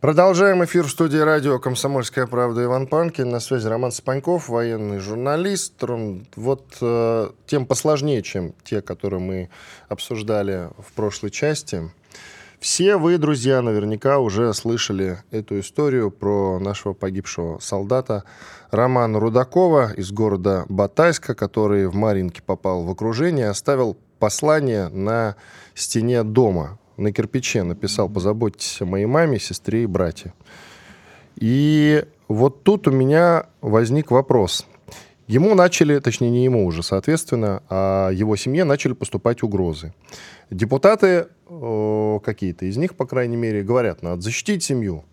Продолжаем 0.00 0.64
эфир 0.64 0.84
в 0.84 0.90
студии 0.90 1.18
радио 1.18 1.58
«Комсомольская 1.58 2.26
правда» 2.26 2.64
Иван 2.64 2.86
Панкин. 2.86 3.28
На 3.28 3.38
связи 3.38 3.66
Роман 3.66 3.92
Спаньков, 3.92 4.48
военный 4.48 4.98
журналист. 4.98 5.74
Вот 6.34 6.74
э, 6.80 7.30
тем 7.46 7.66
посложнее, 7.66 8.22
чем 8.22 8.54
те, 8.64 8.80
которые 8.80 9.20
мы 9.20 9.50
обсуждали 9.90 10.70
в 10.78 10.90
прошлой 10.94 11.30
части. 11.30 11.92
Все 12.62 12.96
вы, 12.96 13.18
друзья, 13.18 13.60
наверняка 13.60 14.20
уже 14.20 14.54
слышали 14.54 15.18
эту 15.32 15.58
историю 15.58 16.12
про 16.12 16.60
нашего 16.60 16.92
погибшего 16.92 17.58
солдата 17.58 18.22
Романа 18.70 19.18
Рудакова 19.18 19.92
из 19.94 20.12
города 20.12 20.64
Батайска, 20.68 21.34
который 21.34 21.88
в 21.88 21.96
Маринке 21.96 22.40
попал 22.40 22.84
в 22.84 22.90
окружение, 22.90 23.48
оставил 23.48 23.96
послание 24.20 24.86
на 24.90 25.34
стене 25.74 26.22
дома, 26.22 26.78
на 26.96 27.10
кирпиче 27.12 27.64
написал 27.64 28.08
«Позаботьтесь 28.08 28.80
о 28.80 28.86
моей 28.86 29.06
маме, 29.06 29.40
сестре 29.40 29.82
и 29.82 29.86
брате». 29.86 30.32
И 31.34 32.04
вот 32.28 32.62
тут 32.62 32.86
у 32.86 32.92
меня 32.92 33.46
возник 33.60 34.12
вопрос. 34.12 34.68
Ему 35.28 35.54
начали, 35.54 35.98
точнее 35.98 36.30
не 36.30 36.44
ему 36.44 36.66
уже, 36.66 36.82
соответственно, 36.82 37.62
а 37.68 38.10
его 38.10 38.36
семье 38.36 38.64
начали 38.64 38.92
поступать 38.92 39.42
угрозы. 39.42 39.94
Депутаты 40.50 41.28
какие-то 41.48 42.66
из 42.66 42.76
них, 42.76 42.94
по 42.96 43.06
крайней 43.06 43.36
мере, 43.36 43.62
говорят, 43.62 44.02
надо 44.02 44.20
защитить 44.20 44.62
семью. 44.62 45.04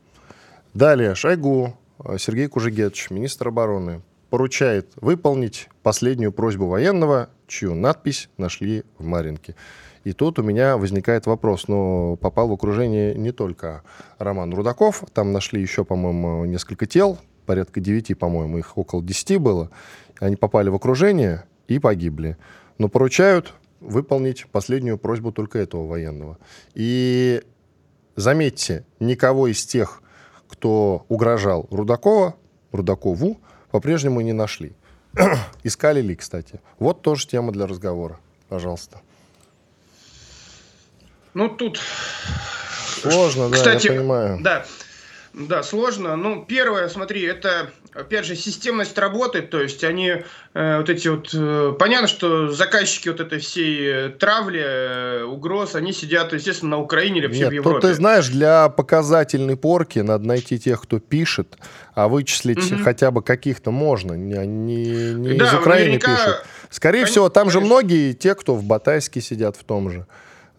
Далее 0.74 1.16
Шойгу, 1.16 1.76
э, 2.04 2.18
Сергей 2.20 2.48
Кужегетович, 2.48 3.10
министр 3.10 3.48
обороны, 3.48 4.02
поручает 4.30 4.92
выполнить 4.96 5.68
последнюю 5.82 6.32
просьбу 6.32 6.68
военного, 6.68 7.30
чью 7.48 7.74
надпись 7.74 8.30
нашли 8.38 8.84
в 9.00 9.06
Маринке. 9.06 9.56
И 10.04 10.14
тут 10.14 10.40
у 10.40 10.44
меня 10.44 10.78
возникает 10.78 11.26
вопрос, 11.26 11.68
но 11.68 12.16
попал 12.16 12.48
в 12.48 12.54
окружение 12.54 13.16
не 13.16 13.32
только 13.32 13.84
Роман 14.18 14.54
Рудаков, 14.54 15.04
там 15.14 15.34
нашли 15.34 15.62
еще, 15.62 15.84
по-моему, 15.84 16.46
несколько 16.46 16.86
тел, 16.86 17.18
порядка 17.50 17.80
девяти, 17.80 18.14
по-моему, 18.14 18.60
их 18.60 18.78
около 18.78 19.02
десяти 19.02 19.38
было. 19.38 19.72
Они 20.20 20.36
попали 20.36 20.70
в 20.70 20.76
окружение 20.76 21.46
и 21.68 21.80
погибли. 21.80 22.38
Но 22.78 22.90
поручают 22.90 23.56
выполнить 23.80 24.46
последнюю 24.52 25.00
просьбу 25.00 25.32
только 25.32 25.58
этого 25.58 25.88
военного. 25.88 26.38
И 26.76 27.42
заметьте, 28.16 28.86
никого 29.00 29.48
из 29.48 29.66
тех, 29.66 30.04
кто 30.48 31.08
угрожал 31.10 31.66
Рудакова, 31.72 32.36
Рудакову, 32.72 33.40
по-прежнему 33.72 34.22
не 34.22 34.34
нашли. 34.34 34.74
Искали 35.64 36.02
ли, 36.02 36.16
кстати? 36.16 36.62
Вот 36.78 37.02
тоже 37.02 37.28
тема 37.28 37.52
для 37.52 37.66
разговора. 37.66 38.20
Пожалуйста. 38.48 39.02
Ну, 41.34 41.50
тут... 41.50 41.80
Сложно, 43.02 43.50
Кстати, 43.50 43.88
да, 43.88 43.94
я 43.94 44.00
понимаю. 44.00 44.40
Да, 44.42 44.66
да, 45.34 45.64
сложно. 45.64 46.16
Ну, 46.16 46.46
первое, 46.48 46.90
смотри, 46.90 47.24
это 47.24 47.70
опять 47.94 48.26
же, 48.26 48.36
системность 48.36 48.98
работы, 48.98 49.42
то 49.42 49.62
есть 49.62 49.84
они 49.84 50.24
э, 50.54 50.78
вот 50.78 50.90
эти 50.90 51.08
вот... 51.08 51.30
Э, 51.34 51.74
понятно, 51.78 52.08
что 52.08 52.50
заказчики 52.50 53.10
вот 53.10 53.20
этой 53.20 53.40
всей 53.40 53.80
э, 53.82 54.10
травли, 54.10 54.62
э, 54.64 55.24
угроз, 55.24 55.76
они 55.76 55.94
сидят, 55.94 56.34
естественно, 56.34 56.72
на 56.72 56.80
Украине 56.80 57.20
или 57.20 57.28
вообще 57.28 57.42
Нет, 57.42 57.50
в 57.50 57.54
Европе. 57.54 57.82
Тут, 57.82 57.90
ты 57.90 57.94
знаешь, 57.94 58.28
для 58.28 58.70
показательной 58.70 59.58
порки 59.58 60.00
надо 60.00 60.28
найти 60.28 60.60
тех, 60.60 60.82
кто 60.82 61.00
пишет, 61.00 61.58
а 61.94 62.08
вычислить 62.08 62.72
угу. 62.72 62.84
хотя 62.84 63.12
бы 63.12 63.22
каких-то 63.22 63.72
можно, 63.72 64.14
не, 64.14 64.46
не, 64.46 65.14
не 65.14 65.38
да, 65.38 65.48
из 65.48 65.54
Украины 65.54 65.94
наверняка... 65.94 66.16
пишут. 66.16 66.46
Скорее 66.70 67.00
Конечно, 67.00 67.12
всего, 67.12 67.30
там 67.30 67.44
конечно. 67.48 67.62
же 67.62 67.66
многие 67.66 68.14
те, 68.14 68.36
кто 68.36 68.56
в 68.56 68.64
Батайске 68.64 69.22
сидят 69.22 69.58
в 69.58 69.64
том 69.64 69.90
же. 69.90 70.06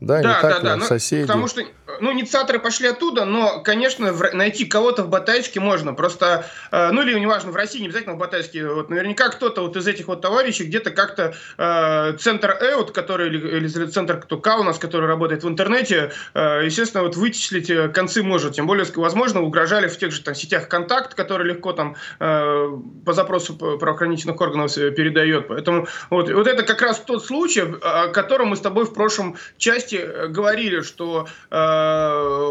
Да, 0.00 0.22
да, 0.22 0.28
не 0.28 0.40
так 0.40 0.62
да, 0.62 0.74
ли, 0.74 0.80
да. 0.80 0.86
соседи. 0.86 1.26
Потому 1.26 1.46
что 1.46 1.62
ну, 2.00 2.12
инициаторы 2.12 2.58
пошли 2.58 2.88
оттуда, 2.88 3.24
но, 3.24 3.60
конечно, 3.62 4.12
в, 4.12 4.34
найти 4.34 4.64
кого-то 4.64 5.02
в 5.02 5.08
Батайске 5.08 5.60
можно. 5.60 5.94
Просто, 5.94 6.46
э, 6.70 6.90
ну 6.90 7.02
или 7.02 7.18
неважно, 7.18 7.50
в 7.50 7.56
России, 7.56 7.80
не 7.80 7.86
обязательно 7.86 8.14
в 8.14 8.18
Батайске. 8.18 8.66
Вот 8.66 8.90
наверняка 8.90 9.28
кто-то 9.28 9.62
вот 9.62 9.76
из 9.76 9.86
этих 9.86 10.08
вот 10.08 10.20
товарищей 10.20 10.64
где-то 10.64 10.90
как-то 10.90 11.34
э, 11.58 12.16
центр 12.18 12.50
Эут, 12.60 12.92
который, 12.92 13.28
или, 13.28 13.56
или 13.56 13.68
центр 13.86 14.20
кто, 14.20 14.38
К 14.38 14.58
у 14.58 14.62
нас, 14.62 14.78
который 14.78 15.06
работает 15.06 15.44
в 15.44 15.48
интернете, 15.48 16.12
э, 16.34 16.62
естественно, 16.64 17.02
вот 17.02 17.16
вычислить 17.16 17.70
э, 17.70 17.88
концы 17.88 18.22
может. 18.22 18.54
Тем 18.54 18.66
более, 18.66 18.86
возможно, 18.96 19.42
угрожали 19.42 19.88
в 19.88 19.96
тех 19.98 20.12
же 20.12 20.22
там 20.22 20.34
сетях 20.34 20.68
контакт, 20.68 21.14
который 21.14 21.46
легко 21.46 21.72
там 21.72 21.96
э, 22.18 22.68
по 23.04 23.12
запросу 23.12 23.56
правоохранительных 23.56 24.40
органов 24.40 24.74
передает. 24.74 25.48
Поэтому 25.48 25.86
вот, 26.10 26.30
вот 26.30 26.46
это 26.46 26.62
как 26.62 26.82
раз 26.82 27.00
тот 27.00 27.24
случай, 27.24 27.62
о 27.82 28.08
котором 28.08 28.48
мы 28.48 28.56
с 28.56 28.60
тобой 28.60 28.84
в 28.84 28.92
прошлом 28.92 29.36
части 29.58 29.96
э, 29.96 30.28
говорили, 30.28 30.80
что 30.82 31.26
э, 31.50 31.56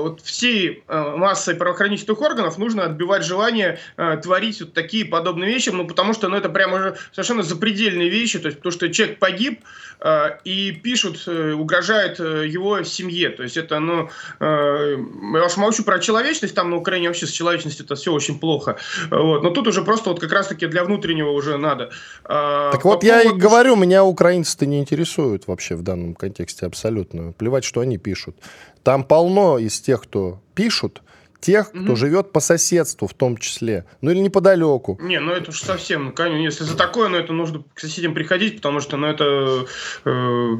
вот 0.03 0.21
всей 0.21 0.83
э, 0.87 1.15
массой 1.15 1.55
правоохранительных 1.55 2.21
органов 2.21 2.57
нужно 2.57 2.83
отбивать 2.83 3.23
желание 3.23 3.79
э, 3.97 4.17
творить 4.17 4.61
вот 4.61 4.73
такие 4.73 5.05
подобные 5.05 5.49
вещи, 5.53 5.69
ну, 5.69 5.87
потому 5.87 6.13
что, 6.13 6.29
ну, 6.29 6.37
это 6.37 6.49
прямо 6.49 6.77
уже 6.77 6.97
совершенно 7.11 7.43
запредельные 7.43 8.09
вещи, 8.09 8.39
то 8.39 8.47
есть, 8.47 8.57
потому 8.57 8.71
что 8.71 8.89
человек 8.89 9.19
погиб, 9.19 9.61
э, 9.99 10.37
и 10.43 10.71
пишут, 10.71 11.23
э, 11.27 11.53
угрожает 11.53 12.19
э, 12.19 12.47
его 12.47 12.83
семье, 12.83 13.29
то 13.29 13.43
есть, 13.43 13.57
это, 13.57 13.79
ну, 13.79 14.09
э, 14.39 14.97
я 15.33 15.45
уж 15.45 15.57
молчу 15.57 15.83
про 15.83 15.99
человечность, 15.99 16.55
там 16.55 16.69
на 16.69 16.77
Украине 16.77 17.07
вообще 17.07 17.27
с 17.27 17.31
человечностью 17.31 17.85
это 17.85 17.95
все 17.95 18.11
очень 18.11 18.39
плохо, 18.39 18.77
вот, 19.09 19.43
но 19.43 19.49
тут 19.51 19.67
уже 19.67 19.83
просто 19.83 20.09
вот 20.09 20.19
как 20.19 20.31
раз-таки 20.31 20.67
для 20.67 20.83
внутреннего 20.83 21.31
уже 21.31 21.57
надо. 21.57 21.89
Э, 22.25 22.69
так 22.71 22.85
вот, 22.85 23.01
поводу... 23.01 23.05
я 23.05 23.21
и 23.23 23.29
говорю, 23.29 23.75
меня 23.75 24.03
украинцы-то 24.03 24.65
не 24.65 24.79
интересуют 24.79 25.47
вообще 25.47 25.75
в 25.75 25.81
данном 25.81 26.15
контексте 26.15 26.65
абсолютно, 26.65 27.33
плевать, 27.33 27.63
что 27.63 27.81
они 27.81 27.97
пишут. 27.97 28.35
Там 28.83 29.03
полно 29.03 29.57
из 29.57 29.79
тех, 29.81 30.03
кто 30.03 30.41
пишут, 30.55 31.01
тех, 31.39 31.69
кто 31.69 31.79
угу. 31.79 31.95
живет 31.95 32.31
по 32.31 32.39
соседству 32.39 33.07
в 33.07 33.13
том 33.13 33.37
числе, 33.37 33.85
ну 34.01 34.11
или 34.11 34.19
неподалеку. 34.19 34.97
Не, 35.01 35.19
ну 35.19 35.31
это 35.31 35.51
уж 35.51 35.61
совсем, 35.61 36.05
ну, 36.05 36.11
конечно, 36.11 36.43
если 36.43 36.63
за 36.63 36.75
такое, 36.75 37.09
ну 37.09 37.17
это 37.17 37.33
нужно 37.33 37.63
к 37.73 37.79
соседям 37.79 38.13
приходить, 38.13 38.57
потому 38.57 38.79
что, 38.81 38.97
ну 38.97 39.07
это 39.07 39.65
э, 40.05 40.55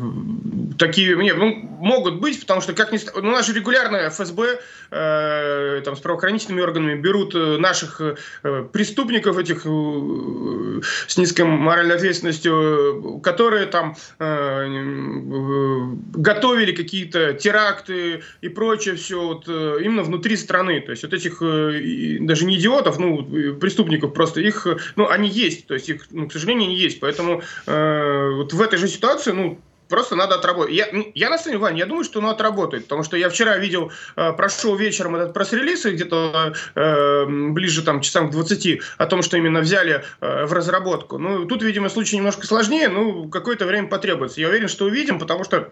такие, 0.77 1.15
не, 1.17 1.33
ну 1.33 1.53
могут 1.79 2.19
быть, 2.19 2.39
потому 2.39 2.62
что 2.62 2.74
как 2.74 2.91
ни, 2.91 3.00
ну, 3.15 3.29
у 3.29 3.31
нас 3.31 3.45
же 3.45 3.53
регулярно 3.53 4.09
ФСБ 4.09 4.59
э, 4.91 5.81
там 5.83 5.95
с 5.95 6.00
правоохранительными 6.00 6.62
органами 6.62 6.95
берут 6.95 7.36
э, 7.36 7.57
наших 7.57 8.01
э, 8.01 8.65
преступников 8.71 9.38
этих 9.38 9.65
э, 9.65 10.81
с 11.07 11.17
низкой 11.17 11.43
моральной 11.45 11.95
ответственностью, 11.95 13.19
которые 13.21 13.65
там 13.65 13.95
э, 14.19 14.25
э, 14.25 15.79
готовили 16.13 16.71
какие-то 16.71 17.33
теракты 17.33 18.24
и 18.41 18.50
прочее 18.50 18.95
все 18.95 19.21
вот 19.21 19.45
э, 19.48 19.79
именно 19.83 20.03
внутри 20.03 20.38
страны 20.38 20.68
стороны. 20.69 20.81
То 20.81 20.91
есть 20.91 21.03
вот 21.03 21.13
этих 21.13 21.41
э, 21.41 22.17
даже 22.21 22.45
не 22.45 22.57
идиотов, 22.57 22.99
ну, 22.99 23.23
преступников 23.59 24.13
просто, 24.13 24.41
их, 24.41 24.67
ну, 24.95 25.07
они 25.09 25.29
есть. 25.29 25.67
То 25.67 25.73
есть 25.73 25.89
их, 25.89 26.07
ну, 26.11 26.27
к 26.27 26.33
сожалению, 26.33 26.69
не 26.69 26.77
есть. 26.77 26.99
Поэтому 26.99 27.41
э, 27.65 28.31
вот 28.35 28.53
в 28.53 28.61
этой 28.61 28.77
же 28.77 28.88
ситуации, 28.88 29.31
ну, 29.31 29.59
просто 29.88 30.15
надо 30.15 30.35
отработать. 30.35 30.75
Я, 30.75 30.88
я 31.15 31.29
на 31.29 31.38
самом 31.38 31.51
деле, 31.51 31.57
Вань, 31.57 31.77
я 31.77 31.85
думаю, 31.85 32.03
что 32.03 32.19
оно 32.19 32.29
отработает, 32.29 32.83
потому 32.83 33.03
что 33.03 33.17
я 33.17 33.29
вчера 33.29 33.57
видел, 33.57 33.91
э, 34.15 34.33
прошел 34.33 34.75
вечером 34.75 35.15
этот 35.15 35.33
пресс-релиз, 35.33 35.85
где-то 35.85 36.53
э, 36.75 37.25
ближе 37.25 37.81
там 37.81 38.01
часам 38.01 38.29
к 38.29 38.31
20, 38.31 38.81
о 38.97 39.05
том, 39.05 39.21
что 39.21 39.38
именно 39.38 39.61
взяли 39.61 40.03
э, 40.21 40.45
в 40.45 40.53
разработку. 40.53 41.17
Ну, 41.17 41.45
тут, 41.45 41.63
видимо, 41.63 41.89
случай 41.89 42.17
немножко 42.17 42.45
сложнее, 42.45 42.89
ну, 42.89 43.29
какое-то 43.29 43.65
время 43.65 43.88
потребуется. 43.88 44.41
Я 44.41 44.49
уверен, 44.49 44.67
что 44.67 44.85
увидим, 44.85 45.19
потому 45.19 45.43
что 45.43 45.71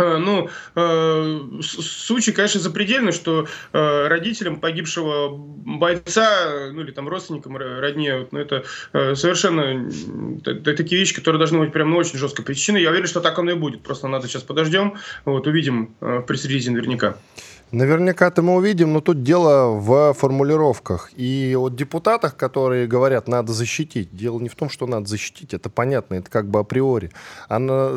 ну, 0.00 0.48
э, 0.74 1.40
случай, 1.62 2.32
конечно, 2.32 2.60
запредельный, 2.60 3.12
что 3.12 3.46
э, 3.72 4.08
родителям 4.08 4.60
погибшего 4.60 5.28
бойца, 5.30 6.70
ну 6.72 6.80
или 6.80 6.90
там 6.90 7.08
родственникам, 7.08 7.56
родне, 7.56 8.18
вот, 8.18 8.32
ну, 8.32 8.38
это 8.38 8.64
э, 8.92 9.14
совершенно 9.14 9.90
такие 10.42 10.98
вещи, 10.98 11.14
которые 11.14 11.38
должны 11.38 11.58
быть 11.58 11.72
прям 11.72 11.90
ну, 11.90 11.96
очень 11.96 12.18
жестко 12.18 12.42
причины. 12.42 12.78
Я 12.78 12.90
уверен, 12.90 13.06
что 13.06 13.20
так 13.20 13.38
оно 13.38 13.52
и 13.52 13.54
будет. 13.54 13.82
Просто 13.82 14.08
надо 14.08 14.28
сейчас 14.28 14.42
подождем, 14.42 14.94
вот 15.24 15.46
увидим 15.46 15.94
э, 16.00 16.18
в 16.18 16.22
пресс-релизе 16.22 16.70
наверняка. 16.70 17.16
Наверняка 17.72 18.26
это 18.26 18.42
мы 18.42 18.56
увидим, 18.56 18.92
но 18.92 19.00
тут 19.00 19.22
дело 19.22 19.78
в 19.78 20.12
формулировках. 20.14 21.10
И 21.16 21.54
вот 21.56 21.76
депутатах, 21.76 22.36
которые 22.36 22.88
говорят, 22.88 23.28
надо 23.28 23.52
защитить, 23.52 24.08
дело 24.12 24.40
не 24.40 24.48
в 24.48 24.56
том, 24.56 24.68
что 24.68 24.88
надо 24.88 25.06
защитить, 25.06 25.54
это 25.54 25.70
понятно, 25.70 26.16
это 26.16 26.28
как 26.28 26.48
бы 26.48 26.58
априори. 26.58 27.12
Она, 27.48 27.90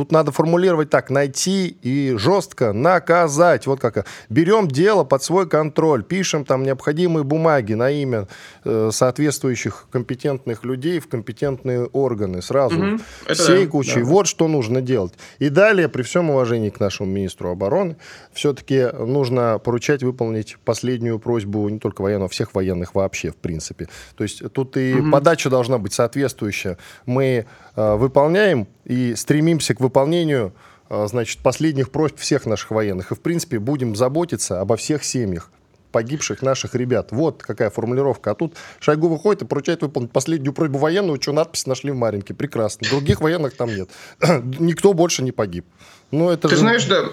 тут 0.00 0.12
надо 0.12 0.32
формулировать 0.32 0.88
так, 0.88 1.10
найти 1.10 1.76
и 1.82 2.14
жестко 2.16 2.72
наказать. 2.72 3.66
Вот 3.66 3.80
как 3.80 4.06
берем 4.30 4.66
дело 4.66 5.04
под 5.04 5.22
свой 5.22 5.46
контроль, 5.46 6.02
пишем 6.02 6.46
там 6.46 6.62
необходимые 6.62 7.22
бумаги 7.22 7.74
на 7.74 7.90
имя 7.90 8.26
э, 8.64 8.88
соответствующих 8.90 9.88
компетентных 9.90 10.64
людей 10.64 11.00
в 11.00 11.08
компетентные 11.08 11.84
органы 11.84 12.40
сразу, 12.40 12.78
угу. 12.78 13.00
всей 13.28 13.66
да, 13.66 13.70
кучей. 13.70 14.00
Да. 14.00 14.06
Вот 14.06 14.26
что 14.26 14.48
нужно 14.48 14.80
делать. 14.80 15.12
И 15.38 15.50
далее, 15.50 15.90
при 15.90 16.00
всем 16.00 16.30
уважении 16.30 16.70
к 16.70 16.80
нашему 16.80 17.10
министру 17.10 17.50
обороны, 17.50 17.96
все-таки 18.32 18.88
нужно 18.98 19.58
поручать 19.62 20.02
выполнить 20.02 20.56
последнюю 20.64 21.18
просьбу 21.18 21.68
не 21.68 21.78
только 21.78 22.00
военного, 22.00 22.26
а 22.26 22.28
всех 22.30 22.54
военных 22.54 22.94
вообще, 22.94 23.32
в 23.32 23.36
принципе. 23.36 23.88
То 24.16 24.24
есть 24.24 24.50
тут 24.52 24.78
и 24.78 24.94
угу. 24.94 25.10
подача 25.10 25.50
должна 25.50 25.76
быть 25.76 25.92
соответствующая. 25.92 26.78
Мы 27.04 27.44
э, 27.76 27.96
выполняем 27.96 28.66
и 28.84 29.14
стремимся 29.14 29.74
к 29.74 29.80
выполнению 29.80 30.52
э, 30.88 31.06
значит, 31.08 31.40
последних 31.40 31.90
просьб 31.90 32.18
всех 32.18 32.46
наших 32.46 32.70
военных. 32.70 33.12
И, 33.12 33.14
в 33.14 33.20
принципе, 33.20 33.58
будем 33.58 33.96
заботиться 33.96 34.60
обо 34.60 34.76
всех 34.76 35.04
семьях 35.04 35.50
погибших 35.90 36.42
наших 36.42 36.74
ребят. 36.74 37.08
Вот 37.10 37.42
какая 37.42 37.70
формулировка. 37.70 38.30
А 38.30 38.34
тут 38.34 38.54
Шойгу 38.78 39.08
выходит 39.08 39.42
и 39.42 39.44
поручает 39.44 39.82
выполнить 39.82 40.12
последнюю 40.12 40.52
просьбу 40.52 40.78
военную, 40.78 41.20
что 41.20 41.32
надпись 41.32 41.66
нашли 41.66 41.90
в 41.90 41.96
Маринке. 41.96 42.32
Прекрасно. 42.32 42.88
Других 42.88 43.20
военных 43.20 43.56
там 43.56 43.74
нет. 43.74 43.90
Никто 44.58 44.92
больше 44.92 45.22
не 45.22 45.32
погиб. 45.32 45.66
Ну, 46.10 46.30
это 46.30 46.48
Ты 46.48 46.54
же... 46.54 46.60
знаешь, 46.60 46.84
да, 46.86 47.06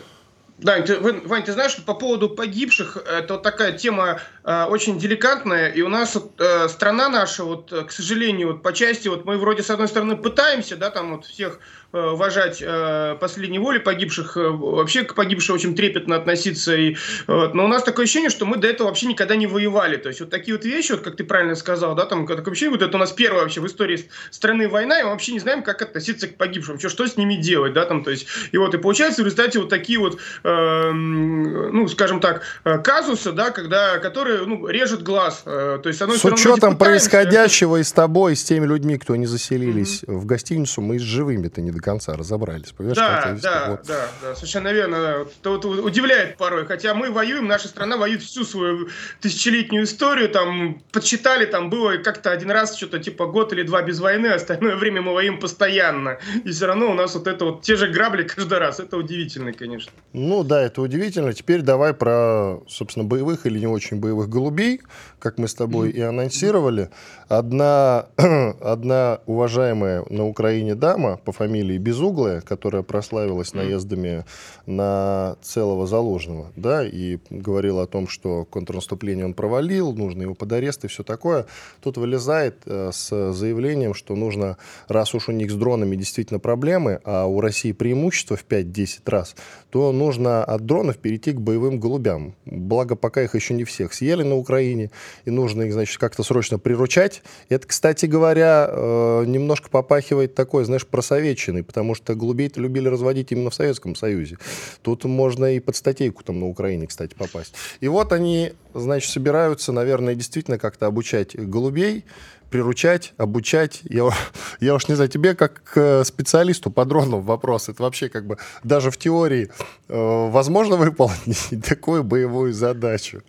да, 0.58 0.82
ты, 0.82 1.00
Вань, 1.00 1.44
ты 1.44 1.52
знаешь, 1.54 1.76
по 1.86 1.94
поводу 1.94 2.30
погибших, 2.30 2.98
это 2.98 3.36
вот 3.36 3.44
такая 3.44 3.74
тема 3.74 4.20
э, 4.44 4.64
очень 4.66 4.98
деликатная, 4.98 5.70
и 5.70 5.82
у 5.82 5.90
нас 5.90 6.16
вот, 6.16 6.40
э, 6.40 6.68
страна 6.68 7.10
наша, 7.10 7.44
вот, 7.44 7.72
к 7.72 7.92
сожалению, 7.92 8.54
вот 8.54 8.64
по 8.64 8.74
части, 8.74 9.08
вот 9.08 9.26
мы 9.26 9.38
вроде 9.38 9.62
с 9.62 9.70
одной 9.70 9.88
стороны 9.88 10.18
пытаемся, 10.18 10.76
да, 10.76 10.90
там 10.90 11.16
вот 11.16 11.26
всех 11.26 11.60
Э, 11.87 11.87
уважать 11.94 12.62
э, 12.62 13.16
последней 13.20 13.60
воли 13.60 13.80
погибших, 13.80 14.38
э, 14.38 14.50
вообще 14.50 15.04
к 15.04 15.16
погибшим 15.16 15.56
очень 15.56 15.76
трепетно 15.76 16.16
относиться. 16.16 16.76
И, 16.76 16.96
вот. 17.28 17.54
Но 17.54 17.66
у 17.66 17.68
нас 17.68 17.84
такое 17.84 18.06
ощущение, 18.06 18.30
что 18.30 18.46
мы 18.46 18.58
до 18.58 18.68
этого 18.68 18.88
вообще 18.88 19.08
никогда 19.08 19.36
не 19.36 19.48
воевали. 19.48 19.98
То 19.98 20.10
есть 20.10 20.20
вот 20.20 20.30
такие 20.30 20.56
вот 20.56 20.66
вещи, 20.66 20.92
вот 20.92 21.02
как 21.02 21.16
ты 21.16 21.24
правильно 21.24 21.56
сказал, 21.56 21.96
да, 21.96 22.06
там 22.06 22.28
такое 22.28 22.52
ощущение, 22.52 22.78
вот 22.78 22.82
это 22.82 22.98
у 22.98 23.00
нас 23.00 23.12
первая 23.12 23.44
вообще 23.44 23.62
в 23.62 23.68
истории 23.68 24.10
страны 24.32 24.68
война, 24.68 25.00
и 25.00 25.04
мы 25.04 25.12
вообще 25.12 25.34
не 25.34 25.40
знаем, 25.40 25.64
как 25.64 25.82
относиться 25.82 26.28
к 26.28 26.36
погибшим, 26.36 26.80
что, 26.80 26.90
что 26.90 27.08
с 27.08 27.18
ними 27.18 27.36
делать, 27.36 27.74
да, 27.74 27.86
там, 27.86 28.04
то 28.04 28.12
есть, 28.12 28.28
и 28.52 28.58
вот, 28.58 28.74
и 28.74 28.78
получается 28.78 29.22
в 29.22 29.26
результате 29.26 29.60
вот 29.60 29.70
такие 29.70 30.00
вот, 30.00 30.20
э, 30.44 30.92
ну, 30.92 31.88
скажем 31.88 32.20
так, 32.20 32.42
э, 32.66 32.78
казусы, 32.80 33.32
да, 33.32 33.52
когда, 33.52 33.98
которые, 34.00 34.46
ну, 34.46 34.68
режут 34.68 35.04
глаз. 35.04 35.44
Э, 35.46 35.80
то 35.82 35.90
есть, 35.90 36.02
с 36.02 36.26
учетом 36.26 36.78
происходящего 36.78 37.78
и 37.78 37.84
с 37.84 37.92
тобой, 37.94 38.34
и 38.34 38.36
с 38.36 38.44
теми 38.44 38.66
людьми, 38.66 38.98
кто 38.98 39.16
не 39.16 39.26
заселились 39.26 40.04
mm-hmm. 40.04 40.18
в 40.18 40.26
гостиницу, 40.26 40.82
мы 40.82 41.00
с 41.00 41.02
живыми-то 41.02 41.62
не 41.62 41.72
до 41.78 41.84
конца 41.84 42.14
разобрались. 42.14 42.72
Понимаешь, 42.72 42.98
да, 42.98 43.38
да, 43.42 43.70
вот. 43.72 43.88
да, 43.88 44.08
да, 44.22 44.36
совершенно 44.36 44.74
верно. 44.74 45.26
Это 45.40 45.50
вот 45.50 45.66
удивляет 45.66 46.38
порой. 46.38 46.66
Хотя 46.66 46.94
мы 46.94 47.12
воюем, 47.12 47.48
наша 47.48 47.68
страна 47.68 47.98
воюет 47.98 48.22
всю 48.22 48.44
свою 48.44 48.90
тысячелетнюю 49.22 49.84
историю. 49.84 50.30
Там 50.30 50.82
подсчитали, 50.92 51.46
там 51.46 51.70
было 51.70 51.98
как-то 51.98 52.32
один 52.32 52.52
раз 52.52 52.76
что-то 52.76 53.00
типа 53.00 53.28
год 53.28 53.54
или 53.54 53.64
два 53.64 53.82
без 53.82 54.00
войны, 54.00 54.28
остальное 54.28 54.76
время 54.76 55.02
мы 55.02 55.14
воюем 55.14 55.40
постоянно. 55.40 56.18
И 56.44 56.50
все 56.52 56.66
равно 56.66 56.92
у 56.92 56.94
нас 56.94 57.14
вот 57.16 57.28
это 57.28 57.46
вот 57.46 57.62
те 57.62 57.76
же 57.76 57.88
грабли 57.88 58.24
каждый 58.24 58.58
раз. 58.58 58.80
Это 58.80 58.98
удивительно, 58.98 59.54
конечно. 59.54 59.92
Ну 60.14 60.44
да, 60.44 60.62
это 60.62 60.82
удивительно. 60.82 61.34
Теперь 61.34 61.62
давай 61.62 61.94
про, 61.94 62.62
собственно, 62.68 63.06
боевых 63.06 63.46
или 63.46 63.60
не 63.60 63.68
очень 63.68 64.00
боевых 64.00 64.30
голубей, 64.30 64.82
как 65.20 65.38
мы 65.38 65.48
с 65.48 65.54
тобой 65.54 65.90
mm-hmm. 65.90 65.98
и 65.98 66.02
анонсировали. 66.02 66.90
Одна, 67.28 68.08
одна 68.62 69.20
уважаемая 69.26 70.04
на 70.10 70.26
Украине 70.26 70.76
дама 70.76 71.18
по 71.18 71.32
фамилии 71.32 71.67
Безуглая, 71.76 72.40
которая 72.42 72.84
прославилась 72.84 73.54
наездами 73.54 74.24
на 74.66 75.36
целого 75.42 75.88
заложного, 75.88 76.52
да, 76.56 76.86
и 76.86 77.20
говорила 77.30 77.84
о 77.84 77.88
том, 77.88 78.08
что 78.08 78.46
контрнаступление 78.46 79.26
он 79.26 79.34
провалил, 79.34 79.94
нужно 79.94 80.22
его 80.22 80.36
под 80.36 80.52
арест 80.54 80.86
и 80.86 80.88
все 80.88 81.04
такое, 81.04 81.46
тут 81.82 81.98
вылезает 81.98 82.62
э, 82.66 82.92
с 82.94 83.34
заявлением, 83.34 83.94
что 83.94 84.16
нужно, 84.16 84.58
раз 84.88 85.14
уж 85.14 85.28
у 85.28 85.32
них 85.32 85.52
с 85.52 85.56
дронами 85.56 85.96
действительно 85.96 86.40
проблемы, 86.40 87.02
а 87.04 87.26
у 87.26 87.42
России 87.42 87.74
преимущество 87.74 88.38
в 88.38 88.46
5-10 88.46 89.00
раз, 89.06 89.36
то 89.70 89.92
нужно 89.92 90.44
от 90.44 90.66
дронов 90.66 90.98
перейти 90.98 91.34
к 91.34 91.42
боевым 91.42 91.80
голубям. 91.80 92.36
Благо, 92.46 92.96
пока 92.96 93.22
их 93.24 93.36
еще 93.36 93.54
не 93.54 93.64
всех 93.64 93.94
съели 93.94 94.24
на 94.24 94.36
Украине, 94.36 94.92
и 95.26 95.32
нужно 95.32 95.64
их, 95.64 95.74
значит, 95.74 95.98
как-то 95.98 96.24
срочно 96.24 96.58
приручать. 96.58 97.22
Это, 97.50 97.68
кстати 97.68 98.06
говоря, 98.06 98.68
э, 98.70 99.26
немножко 99.28 99.70
попахивает 99.70 100.36
такой, 100.36 100.64
знаешь, 100.64 100.88
просоветчиной, 100.88 101.64
потому 101.64 101.96
что 101.96 102.16
голубей-то 102.16 102.62
любили 102.62 102.88
разводить 102.88 103.32
именно 103.32 103.50
в 103.50 103.56
Советском 103.56 103.96
Союзе. 103.96 104.38
Тут 104.82 105.04
можно 105.04 105.54
и 105.54 105.60
под 105.60 105.76
статейку 105.76 106.24
там 106.24 106.40
на 106.40 106.48
Украине, 106.48 106.88
кстати, 106.88 107.14
попасть. 107.16 107.54
И 107.82 107.88
вот 107.88 108.14
они, 108.14 108.54
значит, 108.74 109.12
собираются, 109.12 109.72
наверное, 109.72 110.16
действительно 110.16 110.58
как-то 110.58 110.86
обучать 110.86 111.36
голубей, 111.36 112.06
приручать, 112.50 113.14
обучать. 113.18 113.82
Я, 113.84 114.10
я 114.60 114.76
уж 114.76 114.88
не 114.88 114.96
знаю, 114.96 115.10
тебе 115.10 115.36
как 115.36 115.64
к 115.64 116.04
специалисту 116.04 116.72
по 116.72 116.86
дронам 116.86 117.22
вопрос. 117.22 117.70
Это 117.70 117.84
вообще 117.84 118.10
как 118.10 118.26
бы 118.26 118.38
даже 118.64 118.92
в 118.92 118.98
теории 118.98 119.50
э, 119.90 120.30
возможно 120.30 120.76
выполнить 120.76 121.50
такую 121.68 122.04
боевую 122.04 122.54
задачу? 122.54 123.24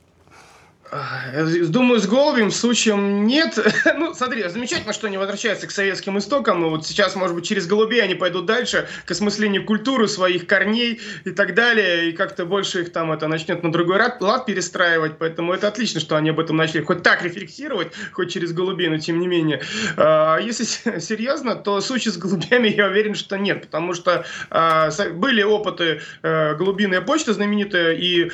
Думаю, 0.90 2.01
с 2.01 2.07
Голубем 2.07 2.51
случаем 2.51 3.27
нет. 3.27 3.59
ну, 3.96 4.14
смотри, 4.14 4.48
замечательно, 4.48 4.92
что 4.92 5.07
они 5.07 5.18
возвращаются 5.18 5.66
к 5.66 5.70
советским 5.70 6.16
истокам, 6.18 6.61
но 6.61 6.70
вот 6.70 6.87
сейчас, 6.87 7.14
может 7.14 7.35
быть, 7.35 7.46
через 7.46 7.66
голубей 7.66 8.03
они 8.03 8.14
пойдут 8.14 8.46
дальше, 8.46 8.88
к 9.05 9.11
осмыслению 9.11 9.64
культуры 9.64 10.09
своих 10.09 10.46
корней 10.46 11.01
и 11.24 11.31
так 11.31 11.55
далее, 11.55 12.09
и 12.09 12.12
как-то 12.12 12.46
больше 12.46 12.83
их 12.83 12.92
там 12.92 13.12
это 13.12 13.29
начнет 13.29 13.62
на 13.62 13.70
другой 13.70 13.98
лад 14.20 14.46
перестраивать, 14.46 15.18
поэтому 15.18 15.53
это 15.53 15.68
отлично, 15.68 16.01
что 16.01 16.16
они 16.16 16.31
об 16.31 16.40
этом 16.40 16.57
начали 16.57 16.83
хоть 16.83 17.03
так 17.03 17.22
рефлексировать, 17.22 17.92
хоть 18.12 18.33
через 18.33 18.53
голубей, 18.53 18.88
но 18.88 18.98
тем 18.98 19.20
не 19.20 19.27
менее. 19.27 19.61
А, 19.96 20.38
если 20.38 20.64
серьезно, 21.01 21.55
то 21.55 21.81
случай 21.81 22.11
с 22.11 22.16
голубями, 22.16 22.68
я 22.77 22.87
уверен, 22.87 23.14
что 23.14 23.37
нет, 23.37 23.62
потому 23.62 23.92
что 23.92 24.24
а, 24.51 24.90
были 25.12 25.42
опыты 25.42 26.01
а, 26.22 26.55
голубиная 26.55 27.03
почта 27.03 27.35
знаменитая, 27.35 27.92
и 27.92 28.31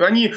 они 0.00 0.34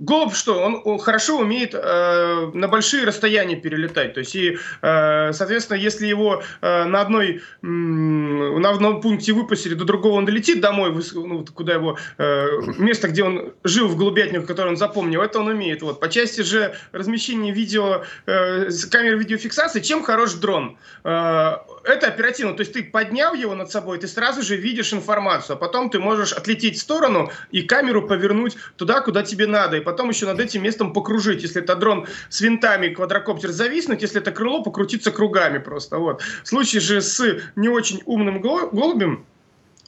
Голубь 0.00 0.32
что? 0.32 0.62
Он, 0.62 0.98
хорошо 0.98 1.38
умеет 1.40 1.74
э, 1.74 2.50
на 2.54 2.68
большие 2.68 3.04
расстояния 3.04 3.56
перелетать. 3.56 4.14
То 4.14 4.20
есть, 4.20 4.34
и, 4.34 4.56
э, 4.80 5.32
соответственно, 5.34 5.76
если 5.76 6.06
его 6.06 6.42
э, 6.62 6.84
на, 6.84 7.02
одной, 7.02 7.42
э, 7.62 7.66
на 7.66 8.70
одном 8.70 9.02
пункте 9.02 9.34
выпустили, 9.34 9.74
до 9.74 9.84
другого 9.84 10.14
он 10.14 10.24
долетит 10.24 10.62
домой, 10.62 10.98
ну, 11.12 11.44
куда 11.54 11.74
его 11.74 11.98
э, 12.16 12.46
место, 12.78 13.08
где 13.08 13.24
он 13.24 13.52
жил 13.62 13.88
в 13.88 13.96
голубятнику, 13.96 14.46
которое 14.46 14.70
он 14.70 14.78
запомнил, 14.78 15.20
это 15.20 15.38
он 15.38 15.48
умеет. 15.48 15.82
Вот. 15.82 16.00
По 16.00 16.08
части 16.08 16.40
же 16.40 16.74
размещения 16.92 17.52
видео, 17.52 18.04
э, 18.24 18.70
камер 18.90 19.18
видеофиксации, 19.18 19.80
чем 19.80 20.02
хорош 20.02 20.32
дрон? 20.32 20.78
Э, 21.04 21.56
это 21.84 22.06
оперативно. 22.06 22.54
То 22.54 22.60
есть 22.60 22.72
ты 22.72 22.84
поднял 22.84 23.34
его 23.34 23.54
над 23.54 23.70
собой, 23.70 23.98
ты 23.98 24.08
сразу 24.08 24.42
же 24.42 24.56
видишь 24.56 24.94
информацию, 24.94 25.56
а 25.56 25.58
потом 25.58 25.90
ты 25.90 25.98
можешь 25.98 26.32
отлететь 26.32 26.78
в 26.78 26.80
сторону 26.80 27.30
и 27.50 27.60
камеру 27.62 28.06
повернуть 28.06 28.56
туда, 28.76 29.02
куда 29.02 29.22
тебе 29.22 29.46
надо, 29.46 29.76
и 29.76 29.80
потом 29.90 30.08
еще 30.08 30.26
над 30.26 30.38
этим 30.38 30.62
местом 30.62 30.92
покружить. 30.92 31.42
Если 31.42 31.60
это 31.60 31.74
дрон 31.74 32.06
с 32.28 32.40
винтами, 32.40 32.94
квадрокоптер 32.94 33.50
зависнуть, 33.50 34.02
если 34.02 34.20
это 34.20 34.30
крыло, 34.30 34.62
покрутиться 34.62 35.10
кругами 35.10 35.58
просто. 35.58 35.98
Вот. 35.98 36.22
В 36.44 36.48
случае 36.48 36.80
же 36.80 37.00
с 37.00 37.40
не 37.56 37.68
очень 37.68 38.02
умным 38.06 38.40
голубем, 38.40 39.24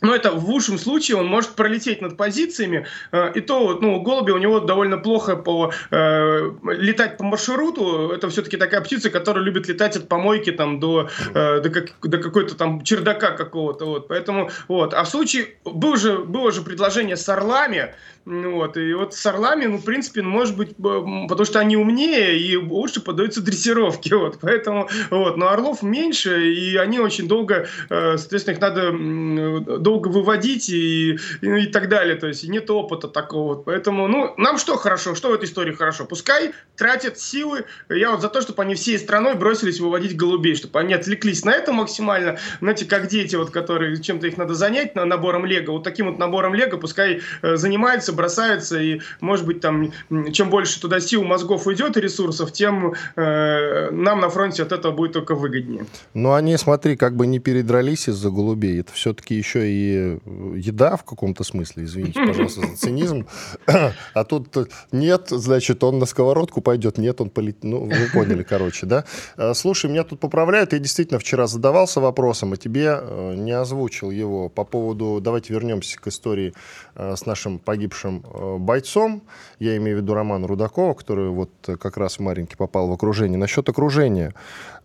но 0.03 0.15
это 0.15 0.33
в 0.33 0.45
лучшем 0.51 0.79
случае 0.79 1.17
он 1.17 1.27
может 1.27 1.51
пролететь 1.51 2.03
над 2.03 2.17
позициями, 2.17 2.87
э, 3.13 3.33
и 3.35 3.41
то, 3.41 3.79
ну, 3.81 4.01
голуби 4.01 4.33
у 4.33 4.39
него 4.39 4.59
довольно 4.61 4.99
плохо 4.99 5.37
по 5.37 5.73
э, 5.91 6.51
летать 6.65 7.17
по 7.17 7.25
маршруту. 7.25 8.11
Это 8.11 8.29
все-таки 8.29 8.57
такая 8.57 8.81
птица, 8.81 9.11
которая 9.11 9.45
любит 9.45 9.69
летать 9.69 9.97
от 9.97 10.09
помойки 10.09 10.51
там 10.51 10.81
до 10.81 11.09
э, 11.35 11.61
до, 11.61 11.71
как, 11.71 11.95
до 12.03 12.19
какой-то 12.19 12.57
там 12.57 12.83
чердака 12.83 13.31
какого-то, 13.31 13.87
вот. 13.87 14.09
Поэтому 14.09 14.51
вот. 14.67 14.93
А 14.93 15.05
в 15.05 15.09
случае 15.09 15.55
было 15.65 15.97
же 15.97 16.19
было 16.19 16.51
же 16.51 16.63
предложение 16.63 17.17
с 17.17 17.29
орлами, 17.29 17.95
вот, 18.25 18.77
и 18.77 18.95
вот 18.95 19.15
с 19.15 19.27
орлами, 19.27 19.65
ну, 19.65 19.79
в 19.79 19.85
принципе, 19.85 20.23
может 20.23 20.57
быть, 20.57 20.77
потому 20.77 21.45
что 21.45 21.59
они 21.59 21.77
умнее 21.77 22.39
и 22.39 22.57
лучше 22.57 23.01
поддаются 23.01 23.43
дрессировке, 23.43 24.15
вот, 24.17 24.39
поэтому, 24.41 24.89
вот, 25.11 25.37
но 25.37 25.49
орлов 25.49 25.83
меньше, 25.83 26.53
и 26.53 26.77
они 26.77 27.01
очень 27.01 27.27
долго, 27.27 27.67
э, 27.91 28.17
соответственно, 28.17 28.55
их 28.55 28.61
надо 28.61 29.79
долго 29.79 30.09
выводить 30.09 30.69
и, 30.69 31.19
и, 31.41 31.63
и 31.63 31.67
так 31.67 31.89
далее, 31.89 32.15
то 32.15 32.29
есть 32.29 32.47
нет 32.49 32.71
опыта 32.71 33.09
такого, 33.09 33.57
поэтому, 33.57 34.07
ну, 34.07 34.35
нам 34.37 34.59
что 34.59 34.77
хорошо, 34.77 35.17
что 35.17 35.31
в 35.31 35.35
этой 35.35 35.47
истории 35.47 35.73
хорошо? 35.73 36.05
Пускай 36.05 36.53
тратят 36.77 37.19
силы, 37.19 37.65
я 37.89 38.13
вот 38.13 38.21
за 38.21 38.29
то, 38.29 38.41
чтобы 38.41 38.63
они 38.63 38.77
всей 38.77 38.99
страной 38.99 39.35
бросились 39.35 39.81
выводить 39.81 40.17
голубей, 40.17 40.55
чтобы 40.55 40.79
они 40.79 40.95
отвлеклись 40.95 41.45
на 41.45 41.51
это 41.51 41.73
максимально, 41.73 42.39
знаете, 42.61 42.85
как 42.85 43.09
дети, 43.09 43.35
вот, 43.35 43.51
которые 43.51 44.01
чем-то 44.01 44.29
их 44.29 44.37
надо 44.37 44.55
занять, 44.55 44.95
на 44.95 45.05
набором 45.05 45.45
лего, 45.45 45.73
вот 45.73 45.83
таким 45.83 46.07
вот 46.07 46.19
набором 46.19 46.55
лего 46.55 46.77
пускай 46.77 47.21
э, 47.43 47.57
занимаются 47.57 48.12
бросаются, 48.13 48.43
бросаются, 48.43 48.81
и, 48.81 49.01
может 49.21 49.47
быть, 49.47 49.61
там, 49.61 49.93
чем 50.33 50.51
больше 50.51 50.81
туда 50.81 51.01
сил, 51.01 51.23
мозгов 51.25 51.67
уйдет 51.67 51.97
и 51.97 52.01
ресурсов, 52.01 52.53
тем 52.53 52.95
э, 53.17 53.91
нам 53.91 54.21
на 54.21 54.29
фронте 54.29 54.63
от 54.63 54.73
этого 54.73 54.93
будет 54.93 55.13
только 55.13 55.35
выгоднее. 55.35 55.87
Ну, 56.15 56.33
они, 56.33 56.57
смотри, 56.57 56.97
как 56.97 57.17
бы 57.17 57.27
не 57.27 57.39
передрались 57.39 58.09
из-за 58.09 58.31
голубей. 58.31 58.81
Это 58.81 58.93
все-таки 58.93 59.35
еще 59.35 59.69
и 59.69 60.19
еда 60.57 60.97
в 60.97 61.05
каком-то 61.05 61.45
смысле, 61.45 61.85
извините, 61.85 62.21
пожалуйста, 62.27 62.61
за 62.61 62.77
цинизм. 62.77 63.27
А 64.15 64.25
тут 64.25 64.49
нет, 64.93 65.29
значит, 65.31 65.83
он 65.85 65.99
на 65.99 66.07
сковородку 66.07 66.61
пойдет, 66.61 66.99
нет, 66.99 67.21
он 67.21 67.31
полетит. 67.31 67.65
Ну, 67.65 67.85
вы 67.85 68.09
поняли, 68.13 68.43
короче, 68.43 68.87
да? 68.87 69.05
Э, 69.37 69.55
слушай, 69.55 69.91
меня 69.91 70.05
тут 70.05 70.21
поправляют. 70.21 70.73
Я 70.73 70.79
действительно 70.79 71.19
вчера 71.19 71.47
задавался 71.47 72.01
вопросом, 72.01 72.53
а 72.53 72.57
тебе 72.57 72.99
э, 73.01 73.35
не 73.37 73.53
озвучил 73.53 74.11
его 74.11 74.49
по 74.49 74.65
поводу... 74.65 75.21
Давайте 75.21 75.55
вернемся 75.55 75.99
к 75.99 76.07
истории 76.09 76.53
э, 76.95 77.17
с 77.17 77.27
нашим 77.27 77.59
погибшим 77.59 78.02
бывшим 78.03 78.25
э, 78.25 78.57
бойцом, 78.59 79.23
я 79.59 79.77
имею 79.77 79.99
в 79.99 80.01
виду 80.01 80.15
Романа 80.15 80.47
Рудакова, 80.47 80.95
который 80.95 81.31
вот 81.31 81.51
как 81.63 81.97
раз 81.97 82.17
в 82.17 82.21
Маринке 82.21 82.57
попал 82.57 82.89
в 82.89 82.93
окружение. 82.93 83.39
Насчет 83.39 83.69
окружения, 83.69 84.35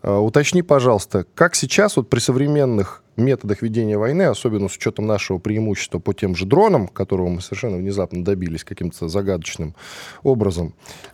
э, 0.04 0.16
уточни, 0.16 0.62
пожалуйста, 0.62 1.26
как 1.36 1.56
сейчас 1.56 1.98
вот 1.98 2.10
при 2.10 2.20
современных 2.20 3.04
методах 3.16 3.62
ведения 3.62 3.98
войны, 3.98 4.24
особенно 4.24 4.70
с 4.70 4.76
учетом 4.76 5.08
нашего 5.08 5.40
преимущества 5.40 6.00
по 6.00 6.14
тем 6.14 6.36
же 6.36 6.46
дронам, 6.46 6.88
которого 6.88 7.30
мы 7.30 7.42
совершенно 7.42 7.78
внезапно 7.78 8.24
добились 8.24 8.64
каким-то 8.64 9.08
загадочным 9.08 9.76
образом, 10.24 10.74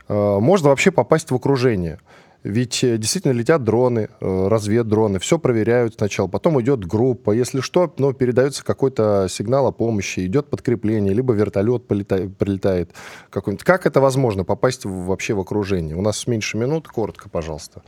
э, 0.09 0.39
можно 0.39 0.69
вообще 0.69 0.91
попасть 0.91 1.31
в 1.31 1.35
окружение? 1.35 1.99
Ведь 2.43 2.83
э, 2.83 2.97
действительно 2.97 3.31
летят 3.31 3.63
дроны, 3.63 4.09
э, 4.19 4.47
разведдроны, 4.47 5.19
все 5.19 5.39
проверяют 5.39 5.95
сначала, 5.95 6.27
потом 6.27 6.61
идет 6.61 6.85
группа. 6.85 7.31
Если 7.31 7.61
что, 7.61 7.93
ну, 7.97 8.11
передается 8.13 8.65
какой-то 8.65 9.27
сигнал 9.29 9.67
о 9.67 9.71
помощи, 9.71 10.25
идет 10.25 10.49
подкрепление, 10.49 11.13
либо 11.13 11.33
вертолет 11.33 11.87
полетает, 11.87 12.37
прилетает 12.37 12.91
какой-нибудь. 13.29 13.63
Как 13.63 13.85
это 13.85 14.01
возможно, 14.01 14.43
попасть 14.43 14.83
вообще 14.83 15.33
в 15.33 15.39
окружение? 15.39 15.95
У 15.95 16.01
нас 16.01 16.27
меньше 16.27 16.57
минут, 16.57 16.89
коротко, 16.89 17.29
пожалуйста. 17.29 17.81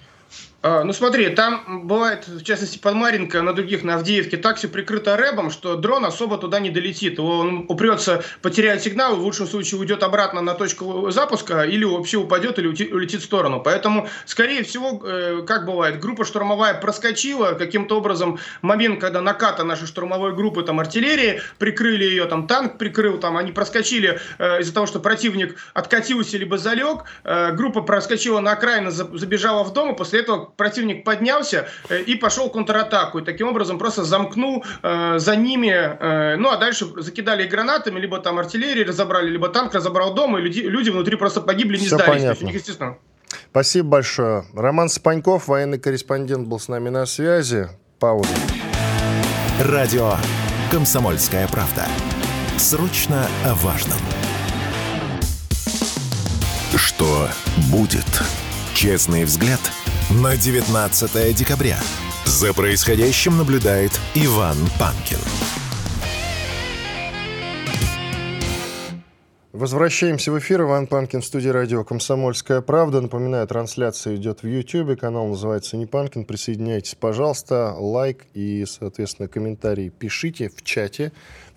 А, 0.68 0.84
ну 0.84 0.94
смотри, 0.94 1.30
там 1.30 1.86
бывает, 1.86 2.28
в 2.28 2.42
частности, 2.42 2.80
под 2.80 2.96
Маринко, 2.96 3.44
на 3.44 3.54
других, 3.54 3.84
на 3.84 3.94
Авдеевке, 3.96 4.38
так 4.38 4.58
все 4.58 4.68
прикрыто 4.68 5.16
рэбом, 5.16 5.52
что 5.52 5.76
дрон 5.76 6.06
особо 6.06 6.40
туда 6.40 6.60
не 6.60 6.72
долетит. 6.72 7.20
Он 7.20 7.68
упрется, 7.70 8.24
потеряет 8.42 8.82
сигнал, 8.82 9.16
в 9.16 9.20
лучшем 9.20 9.46
случае 9.46 9.80
уйдет 9.80 10.02
обратно 10.02 10.42
на 10.42 10.56
точку 10.56 11.12
запуска, 11.12 11.62
или 11.62 11.86
вообще 11.86 12.18
упадет, 12.18 12.58
или 12.58 12.66
улетит 12.66 13.22
в 13.22 13.26
сторону. 13.26 13.62
Поэтому, 13.64 14.10
скорее 14.26 14.64
всего, 14.64 15.04
э, 15.06 15.44
как 15.46 15.68
бывает, 15.68 16.00
группа 16.00 16.26
штурмовая 16.26 16.74
проскочила 16.74 17.52
каким-то 17.52 18.00
образом 18.00 18.40
момент, 18.64 19.00
когда 19.00 19.22
наката 19.22 19.64
нашей 19.64 19.86
штурмовой 19.86 20.34
группы, 20.34 20.64
там, 20.64 20.80
артиллерии, 20.80 21.42
прикрыли 21.60 22.06
ее, 22.06 22.26
там, 22.26 22.48
танк 22.48 22.80
прикрыл, 22.80 23.20
там, 23.20 23.38
они 23.38 23.52
проскочили 23.52 24.20
э, 24.40 24.62
из-за 24.62 24.74
того, 24.74 24.88
что 24.88 25.00
противник 25.00 25.58
откатился 25.76 26.40
либо 26.40 26.58
залег, 26.58 27.04
э, 27.24 27.52
группа 27.52 27.82
проскочила 27.82 28.40
на 28.40 28.54
окраину, 28.54 28.90
забежала 28.90 29.64
в 29.64 29.72
дом, 29.72 29.94
и 29.94 29.96
после 29.96 30.22
этого 30.22 30.55
противник 30.56 31.04
поднялся 31.04 31.68
э, 31.90 32.02
и 32.02 32.16
пошел 32.16 32.50
контратаку. 32.50 33.20
И 33.20 33.24
таким 33.24 33.48
образом 33.48 33.78
просто 33.78 34.04
замкнул 34.04 34.64
э, 34.84 35.16
за 35.18 35.36
ними. 35.36 35.70
Э, 35.70 36.36
ну, 36.38 36.50
а 36.50 36.58
дальше 36.58 36.88
закидали 36.98 37.48
гранатами, 37.48 38.00
либо 38.00 38.20
там 38.20 38.40
артиллерии 38.40 38.84
разобрали, 38.84 39.30
либо 39.30 39.50
танк 39.50 39.74
разобрал 39.74 40.14
дом, 40.14 40.38
и 40.38 40.42
люди, 40.42 40.62
люди 40.62 40.90
внутри 40.90 41.16
просто 41.16 41.42
погибли, 41.42 41.78
не 41.78 41.86
Все 41.86 41.96
сдались. 41.96 42.22
Понятно. 42.22 42.36
То 42.36 42.46
есть, 42.46 42.56
естественно... 42.56 42.98
Спасибо 43.52 43.90
большое. 43.90 44.46
Роман 44.54 44.90
Спаньков, 44.90 45.48
военный 45.48 45.80
корреспондент, 45.80 46.48
был 46.48 46.60
с 46.60 46.68
нами 46.68 46.90
на 46.90 47.06
связи. 47.06 47.70
Пауза. 48.00 48.30
Радио 49.62 50.16
«Комсомольская 50.72 51.48
правда». 51.48 51.86
Срочно 52.58 53.26
о 53.46 53.54
важном. 53.56 53.98
Что 56.76 57.30
будет? 57.72 58.06
Честный 58.74 59.24
взгляд– 59.24 59.60
на 60.10 60.38
19 60.38 61.36
декабря. 61.36 61.80
За 62.26 62.54
происходящим 62.54 63.38
наблюдает 63.38 64.00
Иван 64.14 64.58
Панкин. 64.80 65.18
Возвращаемся 69.52 70.34
в 70.34 70.40
эфир. 70.40 70.62
Иван 70.62 70.86
Панкин 70.86 71.22
в 71.22 71.26
студии 71.26 71.48
радио 71.48 71.86
«Комсомольская 71.86 72.60
правда». 72.60 73.00
Напоминаю, 73.00 73.48
трансляция 73.48 74.18
идет 74.18 74.44
в 74.44 74.48
YouTube. 74.48 75.00
Канал 75.00 75.28
называется 75.28 75.78
«Не 75.78 75.86
Панкин». 75.86 76.26
Присоединяйтесь, 76.26 76.96
пожалуйста. 76.96 77.74
Лайк 77.78 78.26
и, 78.34 78.66
соответственно, 78.68 79.30
комментарии 79.30 79.88
пишите 79.88 80.50
в 80.50 80.62
чате. 80.62 81.14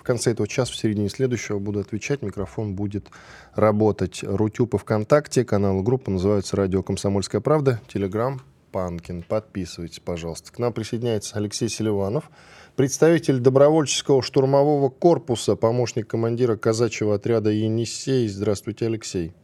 В 0.08 0.10
конце 0.10 0.30
этого 0.30 0.48
часа, 0.48 0.72
в 0.72 0.76
середине 0.76 1.10
следующего 1.10 1.58
буду 1.58 1.80
отвечать. 1.80 2.22
Микрофон 2.22 2.74
будет 2.74 3.08
работать. 3.54 4.20
Рутюб 4.22 4.72
и 4.72 4.78
ВКонтакте. 4.78 5.44
Канал 5.44 5.82
группа 5.82 6.10
называются 6.10 6.56
«Радио 6.56 6.82
Комсомольская 6.82 7.42
правда». 7.42 7.78
Телеграм 7.92 8.40
Панкин. 8.72 9.22
Подписывайтесь, 9.22 10.00
пожалуйста. 10.00 10.50
К 10.50 10.60
нам 10.60 10.72
присоединяется 10.72 11.36
Алексей 11.36 11.68
Селиванов, 11.68 12.30
представитель 12.74 13.38
добровольческого 13.38 14.22
штурмового 14.22 14.88
корпуса, 14.88 15.56
помощник 15.56 16.06
командира 16.06 16.56
казачьего 16.56 17.16
отряда 17.16 17.50
«Енисей». 17.50 18.28
Здравствуйте, 18.28 18.86
Алексей. 18.86 19.34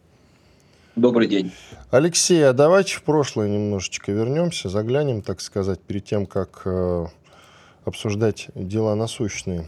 Добрый 0.97 1.29
день. 1.29 1.53
Алексей, 1.91 2.43
а 2.43 2.55
давайте 2.55 2.95
в 2.95 3.03
прошлое 3.03 3.51
немножечко 3.51 4.13
вернемся, 4.13 4.71
заглянем, 4.71 5.21
так 5.21 5.43
сказать, 5.43 5.81
перед 5.81 6.07
тем, 6.07 6.25
как 6.25 6.63
э, 6.65 7.05
обсуждать 7.85 8.49
дела 8.55 8.95
насущные. 8.95 9.67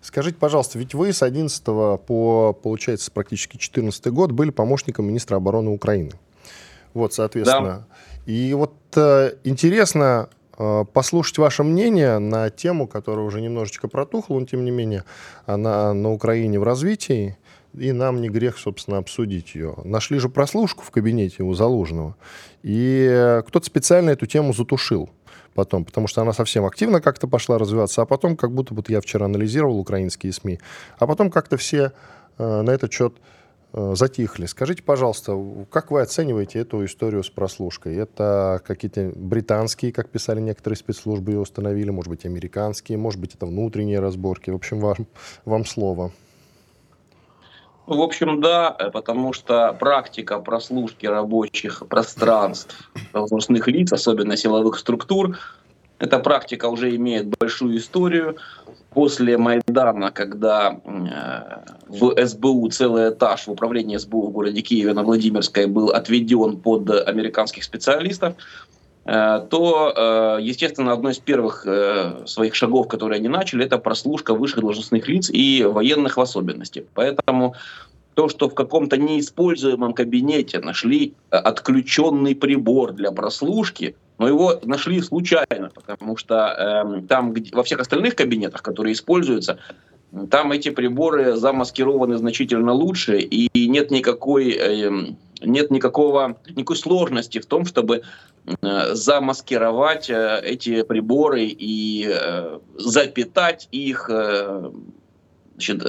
Скажите, 0.00 0.36
пожалуйста, 0.38 0.78
ведь 0.78 0.94
вы 0.94 1.12
с 1.12 1.22
11 1.22 1.62
по, 1.64 2.58
получается, 2.62 3.10
практически 3.10 3.56
14 3.56 4.06
год 4.08 4.32
были 4.32 4.50
помощником 4.50 5.06
министра 5.06 5.36
обороны 5.36 5.70
Украины. 5.70 6.12
Вот, 6.94 7.12
соответственно. 7.12 7.86
Да. 7.88 8.32
И 8.32 8.54
вот 8.54 8.74
э, 8.96 9.34
интересно 9.44 10.28
э, 10.56 10.84
послушать 10.92 11.38
ваше 11.38 11.62
мнение 11.62 12.18
на 12.18 12.50
тему, 12.50 12.86
которая 12.86 13.24
уже 13.26 13.40
немножечко 13.40 13.88
протухла, 13.88 14.38
но 14.38 14.46
тем 14.46 14.64
не 14.64 14.70
менее, 14.70 15.04
она 15.46 15.92
на 15.92 16.12
Украине 16.12 16.58
в 16.58 16.62
развитии, 16.62 17.36
и 17.74 17.92
нам 17.92 18.20
не 18.20 18.28
грех, 18.28 18.58
собственно, 18.58 18.98
обсудить 18.98 19.54
ее. 19.54 19.76
Нашли 19.84 20.18
же 20.18 20.28
прослушку 20.28 20.82
в 20.82 20.90
кабинете 20.90 21.42
у 21.42 21.52
Залужного, 21.54 22.16
и 22.62 23.42
кто-то 23.46 23.66
специально 23.66 24.10
эту 24.10 24.26
тему 24.26 24.52
затушил 24.52 25.10
потом, 25.58 25.84
потому 25.84 26.06
что 26.06 26.22
она 26.22 26.32
совсем 26.32 26.64
активно 26.64 27.00
как-то 27.00 27.26
пошла 27.26 27.58
развиваться, 27.58 28.00
а 28.02 28.06
потом, 28.06 28.36
как 28.36 28.52
будто 28.52 28.74
вот 28.74 28.88
я 28.88 29.00
вчера 29.00 29.26
анализировал 29.26 29.80
украинские 29.80 30.32
СМИ, 30.32 30.60
а 31.00 31.06
потом 31.08 31.32
как-то 31.32 31.56
все 31.56 31.90
э, 32.38 32.62
на 32.62 32.70
этот 32.70 32.92
счет 32.92 33.14
э, 33.72 33.94
затихли. 33.96 34.46
Скажите, 34.46 34.84
пожалуйста, 34.84 35.36
как 35.68 35.90
вы 35.90 36.00
оцениваете 36.02 36.60
эту 36.60 36.84
историю 36.84 37.24
с 37.24 37.28
прослушкой? 37.28 37.96
Это 37.96 38.62
какие-то 38.64 39.10
британские, 39.16 39.90
как 39.92 40.10
писали 40.10 40.38
некоторые 40.40 40.76
спецслужбы, 40.76 41.32
ее 41.32 41.40
установили, 41.40 41.90
может 41.90 42.10
быть, 42.10 42.24
американские, 42.24 42.96
может 42.96 43.20
быть, 43.20 43.34
это 43.34 43.44
внутренние 43.46 43.98
разборки. 43.98 44.50
В 44.50 44.54
общем, 44.54 44.78
вам, 44.78 45.08
вам 45.44 45.64
слово. 45.64 46.12
В 47.88 48.02
общем, 48.02 48.42
да, 48.42 48.70
потому 48.92 49.32
что 49.32 49.74
практика 49.80 50.38
прослушки 50.40 51.06
рабочих 51.06 51.82
пространств 51.88 52.76
должностных 53.14 53.66
лиц, 53.66 53.90
особенно 53.94 54.36
силовых 54.36 54.78
структур, 54.78 55.38
эта 55.98 56.18
практика 56.18 56.66
уже 56.66 56.94
имеет 56.96 57.28
большую 57.38 57.78
историю. 57.78 58.36
После 58.90 59.38
Майдана, 59.38 60.10
когда 60.10 60.78
э, 60.84 61.86
в 61.88 62.26
СБУ 62.26 62.68
целый 62.68 63.08
этаж 63.08 63.46
в 63.46 63.52
управлении 63.52 63.96
СБУ 63.96 64.26
в 64.26 64.32
городе 64.32 64.60
Киеве 64.60 64.92
на 64.92 65.02
Владимирской 65.02 65.64
был 65.64 65.88
отведен 65.88 66.58
под 66.58 66.90
американских 66.90 67.64
специалистов, 67.64 68.34
то, 69.08 69.94
э, 69.96 70.42
естественно, 70.42 70.92
одно 70.92 71.08
из 71.08 71.18
первых 71.18 71.66
э, 71.66 72.26
своих 72.26 72.54
шагов, 72.54 72.88
которые 72.88 73.16
они 73.16 73.28
начали, 73.28 73.64
это 73.64 73.78
прослушка 73.78 74.34
высших 74.34 74.60
должностных 74.60 75.08
лиц 75.08 75.30
и 75.30 75.64
военных 75.64 76.18
в 76.18 76.20
особенности. 76.20 76.84
Поэтому 76.92 77.54
то, 78.12 78.28
что 78.28 78.50
в 78.50 78.54
каком-то 78.54 78.98
неиспользуемом 78.98 79.94
кабинете 79.94 80.58
нашли 80.58 81.14
отключенный 81.30 82.34
прибор 82.34 82.92
для 82.92 83.10
прослушки, 83.10 83.96
но 84.18 84.28
его 84.28 84.60
нашли 84.64 85.00
случайно, 85.00 85.70
потому 85.74 86.18
что 86.18 86.34
э, 86.36 87.06
там, 87.08 87.32
где, 87.32 87.56
во 87.56 87.62
всех 87.62 87.80
остальных 87.80 88.14
кабинетах, 88.14 88.62
которые 88.62 88.92
используются, 88.92 89.58
там 90.30 90.52
эти 90.52 90.68
приборы 90.68 91.36
замаскированы 91.36 92.18
значительно 92.18 92.72
лучше, 92.72 93.20
и 93.20 93.68
нет 93.68 93.90
никакой, 93.90 94.50
э, 94.50 94.90
нет 95.40 95.70
никакого, 95.70 96.36
никакой 96.54 96.76
сложности 96.76 97.38
в 97.38 97.46
том, 97.46 97.64
чтобы 97.64 98.02
Э, 98.02 98.37
замаскировать 98.62 100.10
э, 100.10 100.40
эти 100.42 100.82
приборы 100.82 101.44
и 101.44 102.08
э, 102.08 102.58
запитать 102.76 103.68
их, 103.72 104.10
значит, 105.54 105.84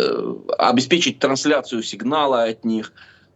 обеспечить 0.57 1.19
трансляцию 1.19 1.83
сигнала 1.83 2.43
от 2.43 2.65
них. 2.65 2.93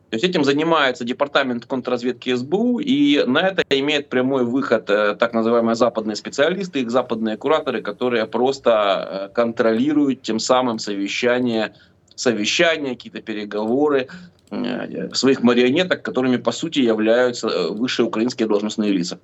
То 0.09 0.15
есть 0.15 0.25
этим 0.25 0.43
занимается 0.43 1.05
департамент 1.05 1.65
контрразведки 1.65 2.35
СБУ, 2.35 2.79
и 2.79 3.23
на 3.25 3.39
это 3.39 3.63
имеет 3.69 4.09
прямой 4.09 4.45
выход 4.45 4.85
так 4.85 5.33
называемые 5.33 5.75
западные 5.75 6.15
специалисты, 6.15 6.81
их 6.81 6.91
западные 6.91 7.35
кураторы, 7.35 7.81
которые 7.81 8.27
просто 8.27 9.31
контролируют 9.33 10.21
тем 10.21 10.37
самым 10.39 10.77
совещания, 10.77 11.73
совещания 12.15 12.91
какие-то 12.91 13.21
переговоры, 13.21 14.07
Э, 14.53 15.09
своих 15.13 15.41
марионеток, 15.41 16.03
которыми 16.03 16.37
по 16.37 16.51
сути 16.51 16.79
являются 16.79 17.47
э, 17.47 17.69
высшие 17.69 18.05
украинские 18.05 18.47
должностные 18.47 18.91
лица. 18.91 19.19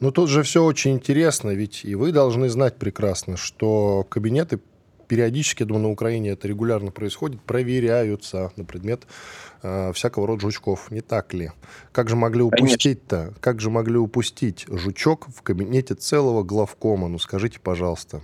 Ну 0.00 0.10
тут 0.10 0.28
же 0.28 0.42
все 0.42 0.64
очень 0.64 0.92
интересно, 0.92 1.50
ведь 1.50 1.84
и 1.84 1.94
вы 1.94 2.12
должны 2.12 2.48
знать 2.48 2.76
прекрасно, 2.76 3.36
что 3.36 4.04
кабинеты 4.08 4.60
периодически, 5.06 5.62
я 5.62 5.66
думаю, 5.66 5.84
на 5.84 5.90
Украине 5.90 6.30
это 6.30 6.48
регулярно 6.48 6.90
происходит, 6.90 7.40
проверяются 7.42 8.52
на 8.56 8.64
предмет 8.64 9.02
э, 9.62 9.92
всякого 9.92 10.26
рода 10.26 10.40
жучков. 10.40 10.90
Не 10.90 11.02
так 11.02 11.34
ли? 11.34 11.52
Как 11.92 12.08
же 12.08 12.16
могли 12.16 12.42
упустить-то? 12.42 13.34
Как 13.40 13.60
же 13.60 13.70
могли 13.70 13.98
упустить 13.98 14.64
жучок 14.68 15.28
в 15.28 15.42
кабинете 15.42 15.94
целого 15.94 16.42
главкома? 16.42 17.08
Ну 17.08 17.18
скажите, 17.18 17.60
пожалуйста. 17.60 18.22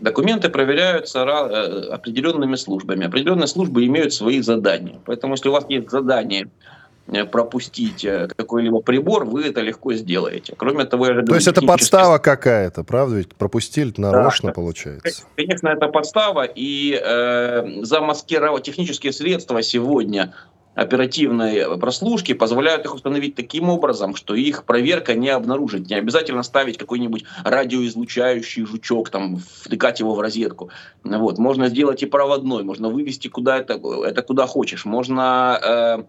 Документы 0.00 0.48
проверяются 0.48 1.20
э, 1.20 1.88
определенными 1.90 2.56
службами. 2.56 3.06
Определенные 3.06 3.46
службы 3.46 3.84
имеют 3.86 4.12
свои 4.12 4.40
задания. 4.40 4.98
Поэтому, 5.04 5.34
если 5.34 5.48
у 5.48 5.52
вас 5.52 5.66
есть 5.68 5.90
задание 5.90 6.48
э, 7.06 7.24
пропустить 7.24 8.04
э, 8.04 8.28
какой-либо 8.34 8.80
прибор, 8.80 9.24
вы 9.24 9.44
это 9.44 9.60
легко 9.60 9.92
сделаете. 9.94 10.54
Кроме 10.56 10.84
того, 10.84 11.06
я 11.06 11.14
же 11.14 11.22
То 11.22 11.34
есть 11.34 11.48
это 11.48 11.62
подстава 11.62 12.18
какая-то, 12.18 12.82
правда? 12.82 13.16
Ведь 13.16 13.34
пропустили 13.34 13.92
нарочно, 13.96 14.48
да, 14.48 14.54
получается. 14.54 15.24
Конечно, 15.36 15.68
это 15.68 15.88
подстава, 15.88 16.44
и 16.44 16.98
э, 17.02 17.82
замаскировать 17.82 18.64
технические 18.64 19.12
средства 19.12 19.62
сегодня 19.62 20.32
оперативной 20.80 21.78
прослушки 21.78 22.32
позволяют 22.32 22.86
их 22.86 22.94
установить 22.94 23.34
таким 23.34 23.68
образом, 23.68 24.16
что 24.16 24.34
их 24.34 24.64
проверка 24.64 25.14
не 25.14 25.28
обнаружит. 25.28 25.90
Не 25.90 25.96
обязательно 25.96 26.42
ставить 26.42 26.78
какой-нибудь 26.78 27.24
радиоизлучающий 27.44 28.64
жучок, 28.64 29.10
там, 29.10 29.36
втыкать 29.36 30.00
его 30.00 30.14
в 30.14 30.20
розетку. 30.20 30.70
Вот. 31.04 31.38
Можно 31.38 31.68
сделать 31.68 32.02
и 32.02 32.06
проводной, 32.06 32.62
можно 32.62 32.88
вывести 32.88 33.28
куда 33.28 33.58
это, 33.58 33.74
это 33.74 34.22
куда 34.22 34.46
хочешь. 34.46 34.86
Можно 34.86 35.60
э, 35.62 36.02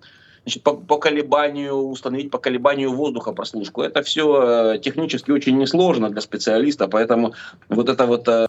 значит, 0.44 0.64
по, 0.64 0.74
по 0.74 0.98
колебанию 0.98 1.76
установить 1.76 2.32
по 2.32 2.38
колебанию 2.38 2.94
воздуха 2.94 3.34
прослушку. 3.34 3.82
Это 3.82 4.02
все 4.04 4.76
э, 4.76 4.80
технически 4.80 5.32
очень 5.32 5.58
несложно 5.58 6.10
для 6.10 6.22
специалиста, 6.22 6.88
поэтому 6.88 7.34
вот 7.68 7.90
это 7.90 8.06
вот 8.06 8.26
э, 8.30 8.48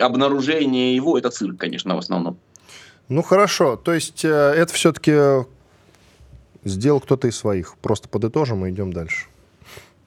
обнаружение 0.00 0.96
его, 0.96 1.16
это 1.16 1.30
цирк, 1.30 1.58
конечно, 1.58 1.94
в 1.94 1.98
основном. 1.98 2.38
Ну 3.08 3.22
хорошо, 3.22 3.76
то 3.76 3.92
есть 3.92 4.24
э, 4.24 4.28
это 4.28 4.72
все-таки 4.72 5.46
сделал 6.64 7.00
кто-то 7.00 7.28
из 7.28 7.36
своих. 7.36 7.76
Просто 7.78 8.08
подытожим 8.08 8.64
и 8.66 8.70
идем 8.70 8.92
дальше. 8.92 9.26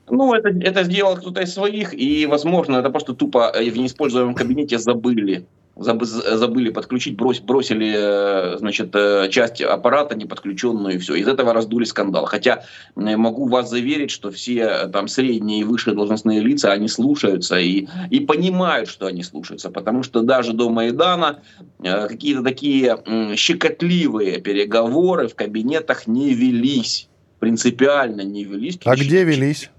Ну, 0.10 0.34
это, 0.34 0.50
это 0.50 0.84
сделал 0.84 1.18
кто-то 1.18 1.42
из 1.42 1.54
своих, 1.54 1.94
и, 1.94 2.26
возможно, 2.26 2.78
это 2.78 2.90
просто 2.90 3.14
тупо 3.14 3.52
в 3.52 3.78
неиспользуемом 3.78 4.36
кабинете 4.36 4.78
забыли 4.78 5.46
забыли 5.76 6.70
подключить, 6.70 7.16
брось, 7.18 7.40
бросили 7.40 7.94
э, 7.96 8.58
значит, 8.60 8.96
э, 8.96 9.28
часть 9.30 9.62
аппарата 9.62 10.16
не 10.16 10.26
подключенную, 10.26 10.96
и 10.96 10.98
все. 10.98 11.16
Из 11.16 11.28
этого 11.28 11.54
раздули 11.54 11.84
скандал. 11.84 12.26
Хотя 12.26 12.64
могу 12.96 13.48
вас 13.48 13.70
заверить, 13.70 14.12
что 14.12 14.32
все 14.32 14.60
э, 14.60 14.88
там 14.88 15.08
средние 15.08 15.62
и 15.62 15.64
высшие 15.64 15.94
должностные 15.94 16.40
лица, 16.40 16.72
они 16.72 16.88
слушаются 16.88 17.60
и, 17.60 17.88
и 18.10 18.22
понимают, 18.22 18.90
что 18.90 19.06
они 19.08 19.24
слушаются. 19.24 19.70
Потому 19.70 20.04
что 20.04 20.22
даже 20.22 20.54
до 20.54 20.70
Майдана 20.70 21.42
какие-то 21.82 22.42
такие 22.42 22.98
щекотливые 23.36 24.40
переговоры 24.40 25.28
в 25.28 25.36
кабинетах 25.36 26.08
не 26.08 26.34
велись. 26.34 27.10
Принципиально 27.40 28.22
не 28.22 28.46
велись. 28.46 28.80
А 28.86 28.96
где 28.96 29.24
велись? 29.24 29.70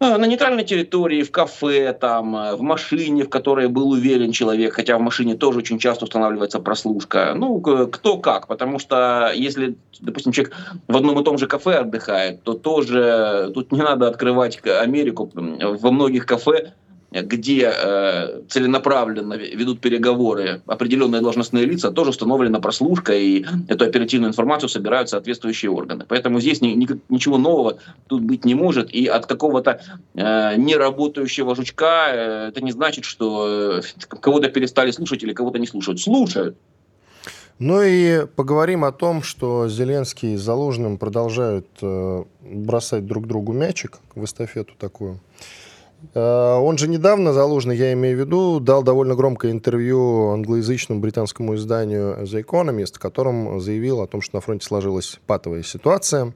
А, 0.00 0.16
на 0.16 0.26
нейтральной 0.26 0.64
территории, 0.64 1.24
в 1.24 1.32
кафе, 1.32 1.92
там, 1.92 2.36
э, 2.36 2.54
в 2.54 2.62
машине, 2.62 3.24
в 3.24 3.28
которой 3.28 3.68
был 3.68 3.90
уверен 3.90 4.30
человек, 4.30 4.74
хотя 4.74 4.96
в 4.96 5.00
машине 5.00 5.34
тоже 5.34 5.58
очень 5.58 5.78
часто 5.78 6.04
устанавливается 6.04 6.60
прослушка. 6.60 7.34
Ну, 7.34 7.60
кто 7.60 8.18
как, 8.18 8.46
потому 8.46 8.78
что 8.78 9.32
если, 9.34 9.76
допустим, 10.00 10.30
человек 10.30 10.54
в 10.86 10.96
одном 10.96 11.20
и 11.20 11.24
том 11.24 11.36
же 11.36 11.48
кафе 11.48 11.78
отдыхает, 11.78 12.42
то 12.44 12.54
тоже 12.54 13.50
тут 13.54 13.72
не 13.72 13.80
надо 13.80 14.06
открывать 14.06 14.60
Америку. 14.64 15.30
Во 15.34 15.90
многих 15.90 16.26
кафе 16.26 16.74
где 17.10 17.72
э, 17.74 18.42
целенаправленно 18.48 19.34
ведут 19.34 19.80
переговоры 19.80 20.60
определенные 20.66 21.22
должностные 21.22 21.64
лица, 21.64 21.90
тоже 21.90 22.10
установлена 22.10 22.60
прослушка, 22.60 23.14
и 23.14 23.44
эту 23.68 23.84
оперативную 23.84 24.30
информацию 24.30 24.68
собирают 24.68 25.08
соответствующие 25.08 25.70
органы. 25.70 26.04
Поэтому 26.06 26.40
здесь 26.40 26.60
ни, 26.60 26.68
ни, 26.68 26.88
ничего 27.08 27.38
нового 27.38 27.78
тут 28.08 28.22
быть 28.22 28.44
не 28.44 28.54
может, 28.54 28.92
и 28.92 29.06
от 29.06 29.26
какого-то 29.26 29.80
э, 30.14 30.56
неработающего 30.56 31.54
жучка 31.54 32.08
э, 32.10 32.48
это 32.48 32.60
не 32.60 32.72
значит, 32.72 33.04
что 33.04 33.78
э, 33.78 33.82
кого-то 34.20 34.48
перестали 34.50 34.90
слушать 34.90 35.22
или 35.22 35.32
кого-то 35.32 35.58
не 35.58 35.66
слушают. 35.66 36.00
Слушают. 36.00 36.56
Ну 37.58 37.82
и 37.82 38.26
поговорим 38.36 38.84
о 38.84 38.92
том, 38.92 39.22
что 39.22 39.68
Зеленский 39.68 40.36
с 40.36 40.42
Залужным 40.42 40.96
продолжают 40.96 41.66
э, 41.82 42.24
бросать 42.40 43.06
друг 43.06 43.26
другу 43.26 43.52
мячик 43.52 43.98
в 44.14 44.24
эстафету 44.24 44.74
такую. 44.78 45.18
Э, 46.14 46.56
он 46.56 46.78
же 46.78 46.88
недавно, 46.88 47.32
Залужный, 47.32 47.76
я 47.76 47.92
имею 47.92 48.16
в 48.16 48.20
виду, 48.20 48.60
дал 48.60 48.82
довольно 48.82 49.14
громкое 49.14 49.50
интервью 49.50 50.30
англоязычному 50.30 51.00
британскому 51.00 51.54
изданию 51.56 52.22
The 52.22 52.44
Economist, 52.44 52.94
в 52.94 52.98
котором 52.98 53.60
заявил 53.60 54.00
о 54.00 54.06
том, 54.06 54.22
что 54.22 54.36
на 54.36 54.40
фронте 54.40 54.66
сложилась 54.66 55.18
патовая 55.26 55.62
ситуация. 55.62 56.32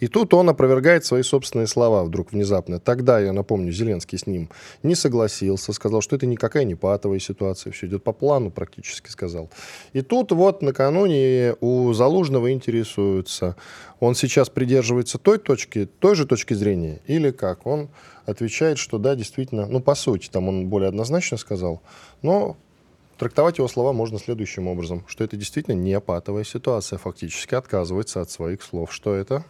И 0.00 0.08
тут 0.08 0.34
он 0.34 0.48
опровергает 0.48 1.04
свои 1.04 1.22
собственные 1.22 1.66
слова 1.66 2.04
вдруг 2.04 2.32
внезапно. 2.32 2.80
Тогда, 2.80 3.20
я 3.20 3.32
напомню, 3.32 3.70
Зеленский 3.72 4.18
с 4.18 4.26
ним 4.26 4.48
не 4.82 4.94
согласился, 4.94 5.72
сказал, 5.72 6.00
что 6.00 6.16
это 6.16 6.26
никакая 6.26 6.64
не 6.64 6.74
патовая 6.74 7.18
ситуация, 7.18 7.72
все 7.72 7.86
идет 7.86 8.02
по 8.02 8.12
плану 8.12 8.50
практически, 8.50 9.10
сказал. 9.10 9.50
И 9.92 10.02
тут 10.02 10.32
вот 10.32 10.62
накануне 10.62 11.54
у 11.60 11.92
Залужного 11.92 12.52
интересуются, 12.52 13.56
он 14.02 14.16
сейчас 14.16 14.50
придерживается 14.50 15.16
той 15.16 15.38
точки, 15.38 15.86
той 16.00 16.16
же 16.16 16.26
точки 16.26 16.54
зрения 16.54 17.00
или 17.06 17.30
как? 17.30 17.64
Он 17.68 17.88
отвечает, 18.26 18.78
что 18.78 18.98
да, 18.98 19.14
действительно, 19.14 19.66
ну, 19.66 19.78
по 19.78 19.94
сути, 19.94 20.28
там 20.28 20.48
он 20.48 20.66
более 20.66 20.88
однозначно 20.88 21.36
сказал, 21.36 21.82
но 22.20 22.56
трактовать 23.16 23.58
его 23.58 23.68
слова 23.68 23.92
можно 23.92 24.18
следующим 24.18 24.66
образом, 24.66 25.04
что 25.06 25.22
это 25.22 25.36
действительно 25.36 25.76
не 25.76 26.00
патовая 26.00 26.42
ситуация, 26.42 26.98
фактически 26.98 27.54
отказывается 27.54 28.20
от 28.20 28.28
своих 28.28 28.64
слов. 28.64 28.92
Что 28.92 29.14
это? 29.14 29.44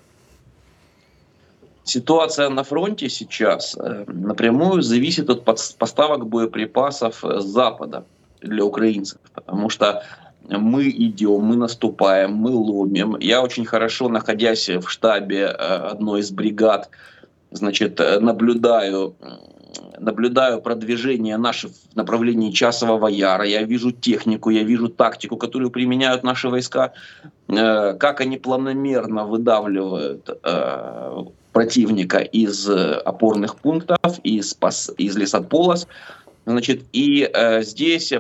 Ситуация 1.84 2.50
на 2.50 2.62
фронте 2.62 3.08
сейчас 3.08 3.74
э, 3.74 4.04
напрямую 4.06 4.82
зависит 4.82 5.30
от 5.30 5.46
поставок 5.46 6.26
боеприпасов 6.26 7.24
с 7.24 7.44
Запада 7.44 8.04
для 8.42 8.62
украинцев, 8.66 9.18
потому 9.32 9.70
что 9.70 10.04
мы 10.48 10.88
идем, 10.88 11.40
мы 11.40 11.56
наступаем, 11.56 12.34
мы 12.34 12.50
ломим. 12.50 13.16
Я 13.18 13.42
очень 13.42 13.64
хорошо, 13.64 14.08
находясь 14.08 14.68
в 14.68 14.88
штабе 14.88 15.44
э, 15.44 15.50
одной 15.50 16.20
из 16.20 16.30
бригад, 16.30 16.90
значит, 17.50 18.00
э, 18.00 18.18
наблюдаю, 18.20 19.14
наблюдаю 19.98 20.60
продвижение 20.60 21.36
наших 21.36 21.70
в 21.70 21.96
направлении 21.96 22.50
Часового 22.50 23.08
Яра, 23.08 23.44
я 23.44 23.62
вижу 23.62 23.92
технику, 23.92 24.50
я 24.50 24.62
вижу 24.62 24.88
тактику, 24.88 25.36
которую 25.36 25.70
применяют 25.70 26.22
наши 26.22 26.48
войска, 26.48 26.92
э, 27.48 27.94
как 27.94 28.20
они 28.20 28.38
планомерно 28.38 29.26
выдавливают 29.26 30.28
э, 30.42 31.24
противника 31.52 32.18
из 32.18 32.68
опорных 32.68 33.56
пунктов, 33.56 34.18
из, 34.24 34.56
из 34.96 35.16
лесополос. 35.16 35.86
Значит, 36.46 36.82
и 36.92 37.30
здесь 37.60 38.12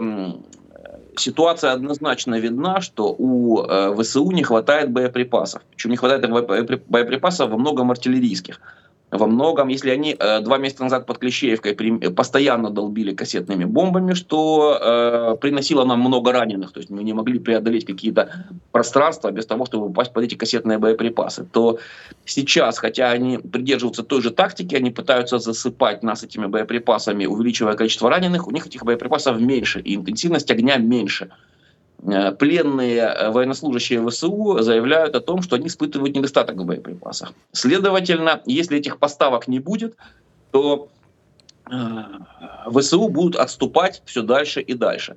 ситуация 1.16 1.72
однозначно 1.72 2.38
видна, 2.38 2.80
что 2.80 3.14
у 3.16 4.02
ВСУ 4.02 4.30
не 4.30 4.42
хватает 4.42 4.90
боеприпасов. 4.90 5.62
Причем 5.70 5.90
не 5.90 5.96
хватает 5.96 6.28
боеприпасов 6.88 7.50
во 7.50 7.58
многом 7.58 7.90
артиллерийских 7.90 8.60
во 9.12 9.26
многом, 9.26 9.68
если 9.68 9.90
они 9.90 10.16
э, 10.18 10.40
два 10.40 10.56
месяца 10.56 10.82
назад 10.82 11.06
под 11.06 11.18
Клещеевкой 11.18 11.74
при, 11.74 12.08
постоянно 12.08 12.70
долбили 12.70 13.14
кассетными 13.14 13.64
бомбами, 13.64 14.14
что 14.14 14.78
э, 14.80 15.36
приносило 15.38 15.84
нам 15.84 16.00
много 16.00 16.32
раненых, 16.32 16.72
то 16.72 16.80
есть 16.80 16.90
мы 16.90 17.04
не 17.04 17.12
могли 17.12 17.38
преодолеть 17.38 17.84
какие-то 17.84 18.46
пространства 18.72 19.30
без 19.30 19.44
того, 19.44 19.66
чтобы 19.66 19.88
попасть 19.88 20.14
под 20.14 20.24
эти 20.24 20.34
кассетные 20.34 20.78
боеприпасы, 20.78 21.44
то 21.52 21.78
сейчас, 22.24 22.78
хотя 22.78 23.10
они 23.10 23.36
придерживаются 23.38 24.02
той 24.02 24.22
же 24.22 24.30
тактики, 24.30 24.74
они 24.74 24.90
пытаются 24.90 25.38
засыпать 25.38 26.02
нас 26.02 26.24
этими 26.24 26.46
боеприпасами, 26.46 27.26
увеличивая 27.26 27.74
количество 27.74 28.08
раненых, 28.08 28.48
у 28.48 28.50
них 28.50 28.66
этих 28.66 28.82
боеприпасов 28.82 29.38
меньше, 29.38 29.80
и 29.80 29.94
интенсивность 29.94 30.50
огня 30.50 30.78
меньше. 30.78 31.28
Э, 32.04 32.32
пленные 32.32 32.98
э, 32.98 33.30
военнослужащие 33.30 34.04
ВСУ 34.08 34.58
заявляют 34.60 35.14
о 35.14 35.20
том, 35.20 35.40
что 35.42 35.56
они 35.56 35.68
испытывают 35.68 36.16
недостаток 36.16 36.56
в 36.56 36.64
боеприпасах. 36.64 37.32
Следовательно, 37.52 38.40
если 38.44 38.78
этих 38.78 38.98
поставок 38.98 39.46
не 39.46 39.60
будет, 39.60 39.96
то 40.50 40.88
э, 41.70 41.74
ВСУ 42.66 43.08
будут 43.08 43.36
отступать 43.36 44.02
все 44.04 44.22
дальше 44.22 44.60
и 44.60 44.74
дальше. 44.74 45.16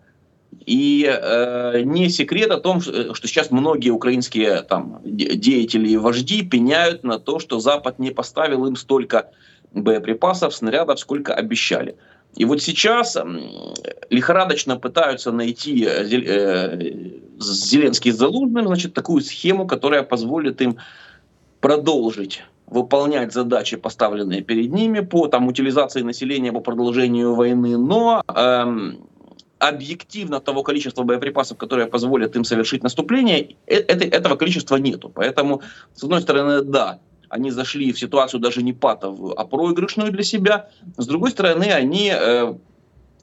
И 0.67 1.05
э, 1.07 1.81
не 1.81 2.09
секрет 2.09 2.51
о 2.51 2.59
том, 2.59 2.81
что 2.81 3.27
сейчас 3.27 3.49
многие 3.49 3.89
украинские 3.89 4.61
там, 4.61 5.01
деятели 5.03 5.89
и 5.89 5.97
вожди 5.97 6.43
пеняют 6.43 7.03
на 7.03 7.17
то, 7.17 7.39
что 7.39 7.59
Запад 7.59 7.97
не 7.97 8.11
поставил 8.11 8.67
им 8.67 8.75
столько 8.75 9.31
боеприпасов, 9.73 10.55
снарядов, 10.55 10.99
сколько 10.99 11.33
обещали. 11.33 11.95
И 12.35 12.45
вот 12.45 12.61
сейчас 12.61 13.17
лихорадочно 14.09 14.77
пытаются 14.77 15.31
найти 15.31 15.85
э, 15.85 16.03
э, 16.03 16.93
Зеленский 17.39 18.11
с 18.11 18.17
Залужным 18.17 18.67
значит, 18.67 18.93
такую 18.93 19.21
схему, 19.21 19.67
которая 19.67 20.03
позволит 20.03 20.61
им 20.61 20.77
продолжить 21.61 22.43
выполнять 22.67 23.31
задачи, 23.31 23.77
поставленные 23.77 24.41
перед 24.41 24.73
ними 24.73 24.99
по 24.99 25.27
там, 25.27 25.47
утилизации 25.47 26.01
населения, 26.01 26.51
по 26.51 26.61
продолжению 26.61 27.35
войны, 27.35 27.77
но 27.77 28.23
эм, 28.27 29.07
объективно 29.59 30.39
того 30.39 30.63
количества 30.63 31.03
боеприпасов, 31.03 31.57
которые 31.57 31.87
позволят 31.87 32.35
им 32.35 32.43
совершить 32.43 32.83
наступление, 32.83 33.55
э 33.67 33.75
это, 33.75 34.05
этого 34.05 34.35
количества 34.35 34.77
нету. 34.77 35.09
Поэтому, 35.09 35.61
с 35.93 36.03
одной 36.03 36.21
стороны, 36.21 36.61
да, 36.63 36.99
они 37.29 37.51
зашли 37.51 37.91
в 37.91 37.99
ситуацию 37.99 38.39
даже 38.39 38.63
не 38.63 38.73
патовую, 38.73 39.39
а 39.39 39.45
проигрышную 39.45 40.11
для 40.11 40.23
себя. 40.23 40.69
С 40.97 41.07
другой 41.07 41.31
стороны, 41.31 41.65
они 41.65 42.11
э, 42.13 42.53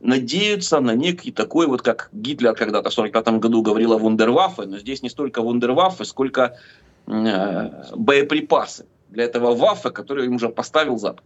надеются 0.00 0.80
на 0.80 0.94
некий 0.94 1.32
такой, 1.32 1.66
вот 1.66 1.82
как 1.82 2.08
Гитлер 2.12 2.54
когда-то 2.54 2.90
в 2.90 2.92
1945 2.92 3.40
году 3.40 3.62
говорил 3.62 3.92
о 3.92 3.98
вундерваффе, 3.98 4.66
но 4.66 4.78
здесь 4.78 5.02
не 5.02 5.08
столько 5.08 5.42
вундерваффе, 5.42 6.04
сколько 6.04 6.58
э, 7.06 7.70
боеприпасы 7.94 8.86
для 9.08 9.24
этого 9.24 9.54
ваффе, 9.54 9.90
который 9.90 10.26
им 10.26 10.36
уже 10.36 10.48
поставил 10.48 10.98
Запад. 10.98 11.24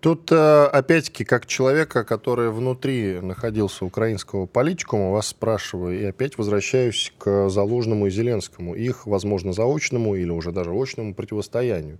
Тут, 0.00 0.30
э, 0.30 0.64
опять-таки, 0.66 1.24
как 1.24 1.46
человека, 1.46 2.04
который 2.04 2.50
внутри 2.50 3.18
находился 3.20 3.84
украинского 3.84 4.46
политикума, 4.46 5.10
вас 5.10 5.26
спрашиваю, 5.28 6.00
и 6.00 6.04
опять 6.04 6.38
возвращаюсь 6.38 7.12
к 7.18 7.48
Залужному 7.48 8.06
и 8.06 8.10
Зеленскому, 8.10 8.76
их, 8.76 9.06
возможно, 9.06 9.52
заочному 9.52 10.14
или 10.14 10.30
уже 10.30 10.52
даже 10.52 10.70
очному 10.70 11.14
противостоянию. 11.14 11.98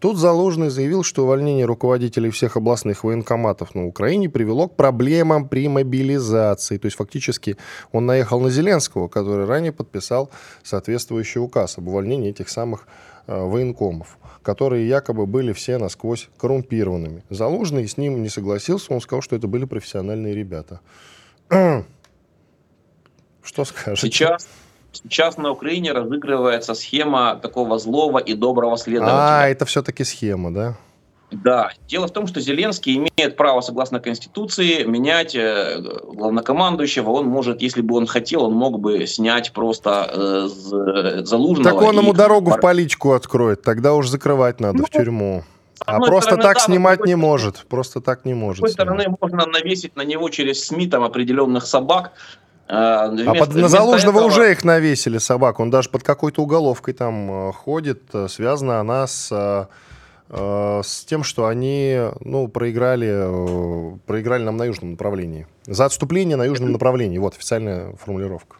Тут 0.00 0.18
Залужный 0.18 0.68
заявил, 0.68 1.02
что 1.02 1.24
увольнение 1.24 1.64
руководителей 1.64 2.30
всех 2.30 2.58
областных 2.58 3.04
военкоматов 3.04 3.74
на 3.74 3.86
Украине 3.86 4.28
привело 4.28 4.68
к 4.68 4.76
проблемам 4.76 5.48
при 5.48 5.68
мобилизации. 5.68 6.76
То 6.76 6.86
есть 6.86 6.96
фактически 6.96 7.56
он 7.92 8.04
наехал 8.06 8.40
на 8.40 8.50
Зеленского, 8.50 9.08
который 9.08 9.46
ранее 9.46 9.72
подписал 9.72 10.30
соответствующий 10.62 11.40
указ 11.40 11.76
об 11.78 11.88
увольнении 11.88 12.30
этих 12.30 12.48
самых 12.50 12.86
военкомов 13.30 14.18
которые 14.42 14.88
якобы 14.88 15.26
были 15.26 15.52
все 15.52 15.78
насквозь 15.78 16.28
коррумпированными. 16.38 17.22
Залужный 17.30 17.86
с 17.86 17.96
ним 17.96 18.22
не 18.22 18.28
согласился, 18.28 18.92
он 18.92 19.00
сказал, 19.00 19.22
что 19.22 19.36
это 19.36 19.46
были 19.46 19.64
профессиональные 19.64 20.34
ребята. 20.34 20.80
Что 23.42 23.64
скажете? 23.64 24.06
Сейчас, 24.06 24.48
сейчас 24.92 25.36
на 25.36 25.50
Украине 25.50 25.92
разыгрывается 25.92 26.74
схема 26.74 27.36
такого 27.36 27.78
злого 27.78 28.18
и 28.18 28.34
доброго 28.34 28.76
следователя. 28.76 29.16
А, 29.16 29.48
это 29.48 29.64
все-таки 29.64 30.04
схема, 30.04 30.52
да? 30.52 30.76
Да, 31.30 31.70
дело 31.86 32.08
в 32.08 32.12
том, 32.12 32.26
что 32.26 32.40
Зеленский 32.40 32.96
имеет 32.96 33.36
право, 33.36 33.60
согласно 33.60 34.00
Конституции, 34.00 34.82
менять 34.82 35.34
э, 35.36 35.80
главнокомандующего. 36.12 37.10
Он 37.10 37.26
может, 37.26 37.62
если 37.62 37.82
бы 37.82 37.96
он 37.96 38.06
хотел, 38.06 38.44
он 38.44 38.54
мог 38.54 38.80
бы 38.80 39.06
снять 39.06 39.52
просто 39.52 40.10
э, 40.12 41.22
Залужного. 41.24 41.70
Так 41.70 41.88
он 41.88 41.98
ему 41.98 42.12
дорогу 42.12 42.50
в 42.50 42.60
политику 42.60 43.12
откроет, 43.12 43.62
тогда 43.62 43.94
уж 43.94 44.08
закрывать 44.08 44.60
надо 44.60 44.78
ну, 44.78 44.86
в 44.86 44.90
тюрьму. 44.90 45.44
А 45.86 45.98
просто 45.98 46.32
стороны, 46.32 46.42
так 46.42 46.56
да, 46.56 46.60
снимать 46.60 47.06
не 47.06 47.14
может. 47.14 47.64
Просто 47.68 48.00
так 48.00 48.24
не 48.24 48.34
может. 48.34 48.56
С 48.56 48.58
другой 48.58 48.72
стороны, 48.72 49.16
можно 49.20 49.46
навесить 49.46 49.96
на 49.96 50.02
него 50.02 50.28
через 50.28 50.66
СМИ 50.66 50.88
там 50.88 51.04
определенных 51.04 51.64
собак. 51.64 52.12
Э, 52.68 53.08
вместо, 53.08 53.30
а 53.30 53.34
под, 53.34 53.54
на 53.54 53.68
Залужного 53.68 54.18
этого... 54.18 54.26
уже 54.26 54.50
их 54.50 54.64
навесили 54.64 55.18
собак. 55.18 55.60
Он 55.60 55.70
даже 55.70 55.90
под 55.90 56.02
какой-то 56.02 56.42
уголовкой 56.42 56.92
там 56.92 57.52
ходит. 57.52 58.02
Связана 58.28 58.80
она 58.80 59.06
с 59.06 59.68
с 60.32 61.04
тем, 61.06 61.24
что 61.24 61.46
они 61.46 61.98
ну, 62.20 62.46
проиграли, 62.48 63.08
э, 63.10 63.98
проиграли 64.06 64.44
нам 64.44 64.56
на 64.56 64.64
южном 64.64 64.92
направлении. 64.92 65.46
За 65.66 65.86
отступление 65.86 66.36
на 66.36 66.44
южном 66.44 66.72
направлении. 66.72 67.18
Вот 67.18 67.34
официальная 67.34 67.92
формулировка. 67.96 68.56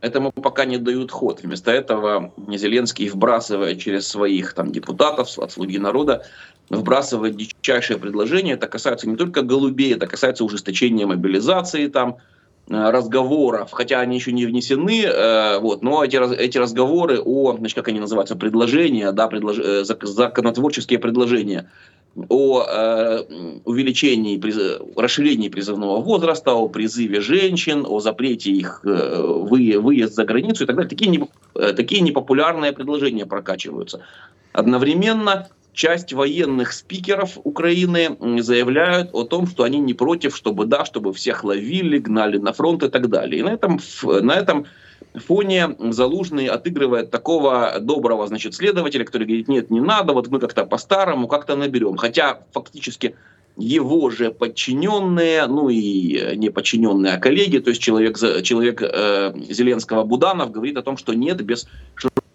Этому 0.00 0.30
пока 0.30 0.64
не 0.64 0.78
дают 0.78 1.10
ход. 1.10 1.42
Вместо 1.42 1.72
этого 1.72 2.32
Зеленский 2.48 3.08
вбрасывает 3.08 3.80
через 3.80 4.06
своих 4.06 4.54
там, 4.54 4.70
депутатов 4.70 5.38
от 5.38 5.50
«Слуги 5.50 5.78
народа», 5.78 6.24
вбрасывает 6.70 7.36
дичайшее 7.36 7.98
предложение. 7.98 8.54
Это 8.54 8.68
касается 8.68 9.08
не 9.08 9.16
только 9.16 9.42
голубей, 9.42 9.94
это 9.94 10.06
касается 10.06 10.44
ужесточения 10.44 11.06
мобилизации, 11.06 11.88
там, 11.88 12.18
Э, 12.18 12.18
разговоров, 12.68 13.70
хотя 13.72 14.00
они 14.00 14.16
еще 14.16 14.32
не 14.32 14.44
внесены, 14.46 15.02
э, 15.02 15.58
вот, 15.60 15.82
но 15.82 16.04
эти, 16.04 16.16
эти 16.36 16.58
разговоры 16.58 17.20
о, 17.20 17.56
значит, 17.56 17.76
как 17.76 17.88
они 17.88 18.00
называются, 18.00 18.34
предложения, 18.34 19.12
да, 19.12 19.28
предлож, 19.28 19.58
э, 19.58 19.84
законотворческие 19.84 20.98
предложения 20.98 21.70
о 22.28 22.62
э, 22.62 23.22
увеличении, 23.64 24.40
расширении 24.98 25.48
призывного 25.48 26.00
возраста, 26.00 26.54
о 26.54 26.68
призыве 26.68 27.20
женщин, 27.20 27.84
о 27.86 28.00
запрете 28.00 28.50
их 28.50 28.80
э, 28.84 29.22
вы, 29.22 29.78
выезд 29.78 30.14
за 30.14 30.24
границу 30.24 30.64
и 30.64 30.66
так 30.66 30.76
далее. 30.76 30.88
Такие, 30.88 31.28
такие 31.74 32.00
непопулярные 32.00 32.72
предложения 32.72 33.26
прокачиваются. 33.26 34.00
Одновременно 34.52 35.46
часть 35.76 36.12
военных 36.14 36.72
спикеров 36.72 37.38
Украины 37.44 38.16
заявляют 38.42 39.10
о 39.12 39.24
том, 39.24 39.46
что 39.46 39.62
они 39.62 39.78
не 39.78 39.92
против, 39.92 40.34
чтобы, 40.34 40.64
да, 40.64 40.86
чтобы 40.86 41.12
всех 41.12 41.44
ловили, 41.44 41.98
гнали 41.98 42.38
на 42.38 42.52
фронт 42.52 42.82
и 42.82 42.88
так 42.88 43.08
далее. 43.08 43.40
И 43.40 43.42
на 43.42 43.50
этом, 43.50 43.78
на 44.02 44.32
этом 44.32 44.66
фоне 45.14 45.76
Залужный 45.78 46.46
отыгрывает 46.46 47.10
такого 47.10 47.78
доброго, 47.78 48.26
значит, 48.26 48.54
следователя, 48.54 49.04
который 49.04 49.26
говорит, 49.26 49.48
нет, 49.48 49.70
не 49.70 49.80
надо, 49.80 50.14
вот 50.14 50.28
мы 50.28 50.40
как-то 50.40 50.64
по-старому 50.64 51.28
как-то 51.28 51.56
наберем. 51.56 51.98
Хотя 51.98 52.40
фактически 52.52 53.14
его 53.58 54.08
же 54.08 54.30
подчиненные, 54.30 55.46
ну 55.46 55.68
и 55.68 56.36
не 56.36 56.50
подчиненные, 56.50 57.14
а 57.14 57.18
коллеги, 57.18 57.58
то 57.58 57.70
есть 57.70 57.82
человек, 57.82 58.16
человек 58.42 58.80
э, 58.82 59.34
Зеленского 59.50 60.04
Буданов 60.04 60.50
говорит 60.50 60.78
о 60.78 60.82
том, 60.82 60.96
что 60.96 61.12
нет, 61.12 61.42
без 61.44 61.68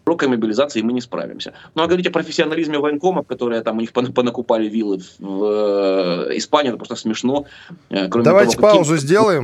широкой 0.06 0.28
мобилизации 0.28 0.82
мы 0.82 0.94
не 0.94 1.02
справимся. 1.02 1.54
Ну 1.76 1.84
а 1.84 1.88
говорить 1.88 2.08
о 2.08 2.12
профессионализме 2.12 2.80
военкомов, 2.80 3.28
которые 3.28 3.62
там 3.62 3.78
у 3.78 3.82
них 3.82 3.92
понакупали 3.94 4.68
виллы 4.68 5.00
в, 5.00 5.20
в 5.20 6.30
э, 6.30 6.38
Испании, 6.38 6.70
это 6.70 6.78
просто 6.78 6.96
смешно. 6.96 7.46
Э, 7.90 8.08
кроме 8.08 8.26
Давайте 8.26 8.58
того, 8.58 8.74
паузу 8.74 8.94
каким... 8.94 9.08
сделаем. 9.08 9.44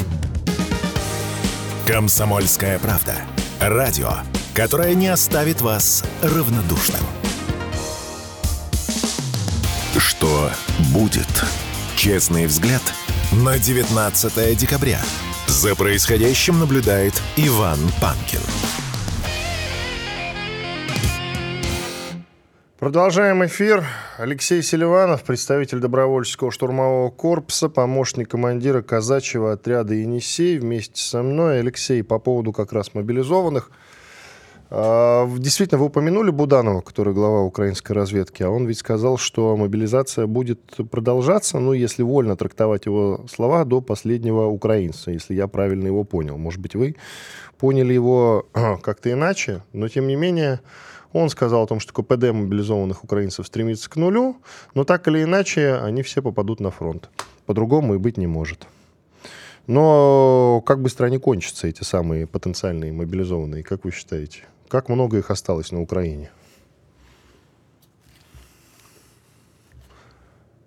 Комсомольская 1.87 2.79
правда. 2.79 3.13
Радио, 3.61 4.09
которое 4.53 4.93
не 4.93 5.07
оставит 5.07 5.61
вас 5.61 6.03
равнодушным. 6.21 7.01
Что 9.97 10.49
будет? 10.93 11.27
Честный 11.95 12.45
взгляд 12.45 12.81
на 13.31 13.57
19 13.57 14.57
декабря. 14.57 14.99
За 15.47 15.75
происходящим 15.75 16.59
наблюдает 16.59 17.13
Иван 17.35 17.79
Панкин. 17.99 18.41
Продолжаем 22.87 23.45
эфир. 23.45 23.83
Алексей 24.17 24.63
Селиванов, 24.63 25.23
представитель 25.23 25.79
добровольческого 25.79 26.51
штурмового 26.51 27.09
корпуса, 27.09 27.67
помощник 27.67 28.29
командира 28.29 28.81
казачьего 28.81 29.51
отряда 29.51 29.93
«Енисей» 29.93 30.57
вместе 30.57 31.01
со 31.01 31.21
мной. 31.21 31.59
Алексей, 31.59 32.01
по 32.01 32.17
поводу 32.17 32.53
как 32.53 32.71
раз 32.71 32.93
мобилизованных. 32.93 33.71
А, 34.69 35.27
действительно, 35.37 35.79
вы 35.79 35.87
упомянули 35.87 36.29
Буданова, 36.29 36.79
который 36.79 37.13
глава 37.13 37.41
украинской 37.41 37.91
разведки, 37.91 38.43
а 38.43 38.49
он 38.49 38.67
ведь 38.67 38.77
сказал, 38.77 39.17
что 39.17 39.57
мобилизация 39.57 40.25
будет 40.25 40.61
продолжаться, 40.89 41.59
ну, 41.59 41.73
если 41.73 42.03
вольно 42.03 42.37
трактовать 42.37 42.85
его 42.85 43.25
слова, 43.29 43.65
до 43.65 43.81
последнего 43.81 44.45
украинца, 44.45 45.11
если 45.11 45.33
я 45.33 45.47
правильно 45.47 45.87
его 45.87 46.05
понял. 46.05 46.37
Может 46.37 46.61
быть, 46.61 46.73
вы 46.73 46.95
поняли 47.57 47.93
его 47.93 48.45
как-то 48.81 49.11
иначе, 49.11 49.61
но 49.73 49.89
тем 49.89 50.07
не 50.07 50.15
менее 50.15 50.61
он 51.17 51.29
сказал 51.29 51.63
о 51.63 51.67
том, 51.67 51.79
что 51.79 51.93
КПД 51.93 52.31
мобилизованных 52.31 53.03
украинцев 53.03 53.47
стремится 53.47 53.89
к 53.89 53.95
нулю, 53.95 54.37
но 54.73 54.83
так 54.83 55.07
или 55.07 55.23
иначе 55.23 55.75
они 55.75 56.03
все 56.03 56.21
попадут 56.21 56.59
на 56.59 56.71
фронт. 56.71 57.09
По-другому 57.45 57.95
и 57.95 57.97
быть 57.97 58.17
не 58.17 58.27
может. 58.27 58.67
Но 59.67 60.63
как 60.65 60.81
быстро 60.81 61.07
они 61.07 61.17
кончатся, 61.17 61.67
эти 61.67 61.83
самые 61.83 62.25
потенциальные 62.25 62.93
мобилизованные, 62.93 63.63
как 63.63 63.83
вы 63.83 63.91
считаете? 63.91 64.45
Как 64.69 64.89
много 64.89 65.17
их 65.17 65.29
осталось 65.29 65.71
на 65.71 65.81
Украине? 65.81 66.31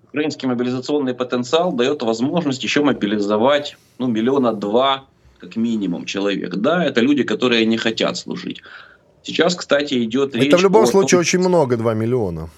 Украинский 0.09 0.49
мобилизационный 0.49 1.15
потенциал 1.15 1.73
дает 1.73 2.03
возможность 2.03 2.65
еще 2.65 2.83
мобилизовать 2.83 3.77
ну, 3.99 4.09
миллиона 4.09 4.53
два 4.53 5.07
как 5.39 5.57
минимум 5.57 6.05
человек. 6.05 6.57
Да, 6.57 6.85
это 6.85 7.01
люди, 7.01 7.23
которые 7.23 7.65
не 7.65 7.79
хотят 7.79 8.17
служить. 8.17 8.63
Сейчас, 9.23 9.55
кстати, 9.55 10.03
идет 10.05 10.35
речь... 10.35 10.49
Это 10.49 10.59
в 10.59 10.63
любом 10.63 10.85
о... 10.85 10.87
случае 10.87 11.21
очень 11.21 11.39
много, 11.39 11.77
2 11.77 11.95
миллиона. 11.95 12.49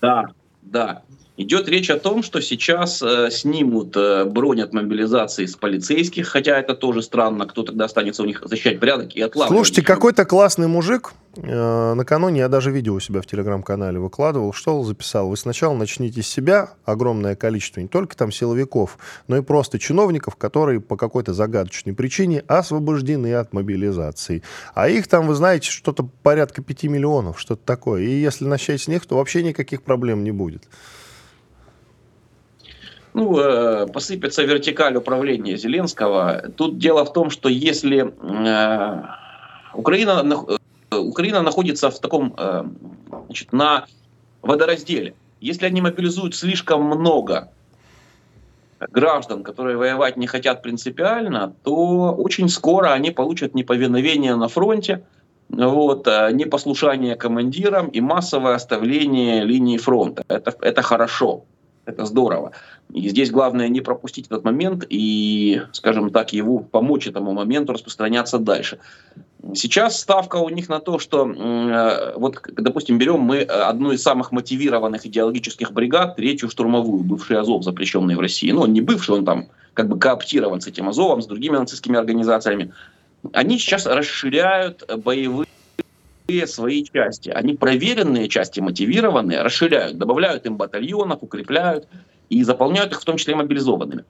Да, 0.00 0.26
да. 0.62 1.02
Идет 1.38 1.66
речь 1.66 1.88
о 1.88 1.98
том, 1.98 2.22
что 2.22 2.42
сейчас 2.42 3.00
э, 3.00 3.30
снимут 3.30 3.96
э, 3.96 4.26
бронь 4.26 4.60
от 4.60 4.74
мобилизации 4.74 5.46
с 5.46 5.56
полицейских, 5.56 6.28
хотя 6.28 6.58
это 6.58 6.74
тоже 6.74 7.00
странно, 7.00 7.46
кто 7.46 7.62
тогда 7.62 7.86
останется 7.86 8.22
у 8.22 8.26
них 8.26 8.42
защищать 8.44 8.78
порядок 8.78 9.16
и 9.16 9.22
отлавливать. 9.22 9.56
Слушайте, 9.56 9.80
какой-то 9.80 10.26
классный 10.26 10.68
мужик, 10.68 11.14
э, 11.36 11.94
накануне 11.94 12.40
я 12.40 12.48
даже 12.48 12.70
видео 12.70 12.92
у 12.92 13.00
себя 13.00 13.22
в 13.22 13.26
телеграм-канале 13.26 13.98
выкладывал, 13.98 14.52
что 14.52 14.82
записал. 14.84 15.30
Вы 15.30 15.38
сначала 15.38 15.74
начните 15.74 16.22
с 16.22 16.26
себя, 16.26 16.74
огромное 16.84 17.34
количество, 17.34 17.80
не 17.80 17.88
только 17.88 18.14
там 18.14 18.30
силовиков, 18.30 18.98
но 19.26 19.38
и 19.38 19.40
просто 19.40 19.78
чиновников, 19.78 20.36
которые 20.36 20.82
по 20.82 20.98
какой-то 20.98 21.32
загадочной 21.32 21.94
причине 21.94 22.44
освобождены 22.46 23.32
от 23.32 23.54
мобилизации. 23.54 24.42
А 24.74 24.90
их 24.90 25.08
там, 25.08 25.28
вы 25.28 25.34
знаете, 25.34 25.70
что-то 25.70 26.06
порядка 26.22 26.60
5 26.60 26.84
миллионов, 26.84 27.40
что-то 27.40 27.62
такое. 27.64 28.02
И 28.02 28.10
если 28.10 28.44
начать 28.44 28.82
с 28.82 28.86
них, 28.86 29.06
то 29.06 29.16
вообще 29.16 29.42
никаких 29.42 29.80
проблем 29.80 30.24
не 30.24 30.30
будет 30.30 30.64
ну, 33.14 33.38
э, 33.38 33.86
посыпется 33.86 34.42
вертикаль 34.42 34.96
управления 34.96 35.56
Зеленского. 35.56 36.50
Тут 36.56 36.78
дело 36.78 37.04
в 37.04 37.12
том, 37.12 37.30
что 37.30 37.48
если 37.48 38.06
э, 38.06 39.02
Украина, 39.74 40.24
э, 40.90 40.96
Украина 40.96 41.42
находится 41.42 41.90
в 41.90 41.98
таком, 41.98 42.34
э, 42.36 42.64
значит, 43.26 43.52
на 43.52 43.86
водоразделе, 44.42 45.14
если 45.40 45.66
они 45.66 45.80
мобилизуют 45.80 46.34
слишком 46.34 46.84
много 46.84 47.48
граждан, 48.90 49.42
которые 49.42 49.76
воевать 49.76 50.16
не 50.16 50.26
хотят 50.26 50.62
принципиально, 50.62 51.54
то 51.62 52.14
очень 52.14 52.48
скоро 52.48 52.92
они 52.92 53.10
получат 53.10 53.54
неповиновение 53.54 54.36
на 54.36 54.48
фронте, 54.48 55.04
вот, 55.48 56.08
э, 56.08 56.30
непослушание 56.32 57.14
командирам 57.14 57.88
и 57.88 58.00
массовое 58.00 58.54
оставление 58.54 59.44
линии 59.44 59.76
фронта. 59.76 60.24
Это, 60.28 60.54
это 60.62 60.82
хорошо. 60.82 61.44
Это 61.84 62.06
здорово. 62.06 62.52
И 62.92 63.08
здесь 63.08 63.30
главное 63.30 63.68
не 63.68 63.80
пропустить 63.80 64.26
этот 64.26 64.44
момент 64.44 64.84
и, 64.88 65.62
скажем 65.72 66.10
так, 66.10 66.32
его 66.32 66.60
помочь 66.60 67.08
этому 67.08 67.32
моменту 67.32 67.72
распространяться 67.72 68.38
дальше. 68.38 68.78
Сейчас 69.54 69.98
ставка 69.98 70.36
у 70.36 70.48
них 70.48 70.68
на 70.68 70.78
то, 70.78 71.00
что, 71.00 71.28
э, 71.28 72.14
вот, 72.16 72.40
допустим, 72.52 72.98
берем 72.98 73.20
мы 73.20 73.40
одну 73.40 73.90
из 73.90 74.02
самых 74.02 74.30
мотивированных 74.30 75.04
идеологических 75.06 75.72
бригад, 75.72 76.14
третью 76.14 76.48
штурмовую, 76.48 77.02
бывший 77.02 77.38
Азов, 77.38 77.64
запрещенный 77.64 78.14
в 78.14 78.20
России. 78.20 78.52
Ну, 78.52 78.60
он 78.60 78.72
не 78.72 78.80
бывший, 78.80 79.16
он 79.16 79.24
там 79.24 79.48
как 79.74 79.88
бы 79.88 79.98
кооптирован 79.98 80.60
с 80.60 80.68
этим 80.68 80.88
Азовом, 80.88 81.22
с 81.22 81.26
другими 81.26 81.56
нацистскими 81.56 81.98
организациями. 81.98 82.72
Они 83.32 83.58
сейчас 83.58 83.86
расширяют 83.86 84.88
боевые 85.04 85.48
свои 86.46 86.84
части. 86.84 87.30
Они 87.30 87.54
проверенные 87.54 88.28
части, 88.28 88.60
мотивированные, 88.60 89.42
расширяют, 89.42 89.98
добавляют 89.98 90.46
им 90.46 90.56
батальонов, 90.56 91.22
укрепляют 91.22 91.86
и 92.30 92.42
заполняют 92.44 92.92
их 92.92 93.00
в 93.00 93.04
том 93.04 93.16
числе 93.16 93.34
мобилизованными. 93.34 94.04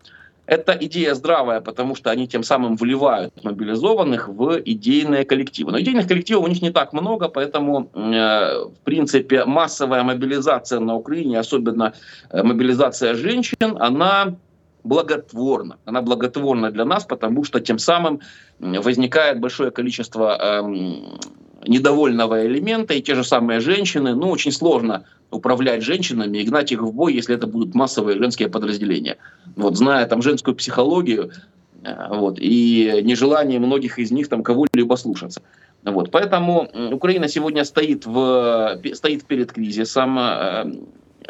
Это 0.47 0.77
идея 0.81 1.15
здравая, 1.15 1.61
потому 1.61 1.95
что 1.95 2.11
они 2.11 2.27
тем 2.27 2.43
самым 2.43 2.77
вливают 2.77 3.45
мобилизованных 3.45 4.29
в 4.29 4.61
идейные 4.65 5.25
коллективы. 5.25 5.71
Но 5.71 5.81
идейных 5.81 6.09
коллективов 6.09 6.45
у 6.45 6.49
них 6.49 6.61
не 6.63 6.71
так 6.71 6.93
много, 6.93 7.29
поэтому, 7.29 7.89
э, 7.95 8.65
в 8.65 8.85
принципе, 8.85 9.45
массовая 9.45 10.03
мобилизация 10.03 10.81
на 10.81 10.97
Украине, 10.97 11.39
особенно 11.39 11.93
э, 12.31 12.43
мобилизация 12.43 13.15
женщин, 13.15 13.77
она 13.79 14.35
благотворна. 14.85 15.79
Она 15.85 16.03
благотворна 16.03 16.71
для 16.71 16.85
нас, 16.85 17.05
потому 17.05 17.45
что 17.45 17.61
тем 17.61 17.79
самым 17.79 18.21
возникает 18.59 19.41
большое 19.41 19.71
количество 19.71 20.37
эм, 20.37 21.21
недовольного 21.67 22.47
элемента, 22.47 22.95
и 22.95 23.03
те 23.03 23.15
же 23.15 23.25
самые 23.25 23.61
женщины, 23.61 24.15
ну, 24.15 24.31
очень 24.31 24.53
сложно 24.53 25.05
управлять 25.31 25.83
женщинами 25.83 26.39
и 26.39 26.45
гнать 26.45 26.73
их 26.73 26.83
в 26.83 26.93
бой, 26.93 27.15
если 27.15 27.35
это 27.35 27.47
будут 27.47 27.75
массовые 27.75 28.19
женские 28.19 28.49
подразделения. 28.49 29.17
Вот, 29.57 29.77
зная 29.77 30.07
там 30.07 30.23
женскую 30.23 30.55
психологию, 30.55 31.33
э, 31.85 32.09
вот, 32.11 32.39
и 32.39 33.01
нежелание 33.03 33.59
многих 33.59 33.99
из 33.99 34.11
них 34.11 34.29
там 34.29 34.43
кого-либо 34.43 34.95
слушаться. 34.97 35.43
Вот, 35.85 36.11
поэтому 36.11 36.69
Украина 36.93 37.29
сегодня 37.29 37.65
стоит, 37.65 38.07
в, 38.07 38.81
стоит 38.95 39.25
перед 39.25 39.53
кризисом. 39.53 40.19
Э, 40.19 40.65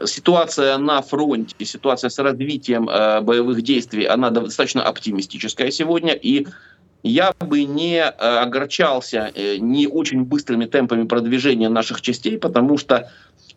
ситуация 0.05 0.79
на 0.79 1.03
фронте, 1.03 1.65
ситуация 1.65 2.11
с 2.11 2.19
развитием 2.19 2.89
э, 2.89 3.21
боевых 3.21 3.63
действий, 3.63 4.05
она 4.05 4.31
достаточно 4.31 4.83
оптимистическая 4.83 5.71
сегодня, 5.71 6.13
и 6.13 6.47
я 7.03 7.33
бы 7.39 7.65
не 7.65 7.99
э, 7.99 8.09
огорчался 8.09 9.31
э, 9.35 9.57
не 9.57 9.87
очень 9.87 10.25
быстрыми 10.25 10.67
темпами 10.67 11.05
продвижения 11.05 11.69
наших 11.69 12.01
частей, 12.01 12.39
потому 12.39 12.79
что 12.79 13.11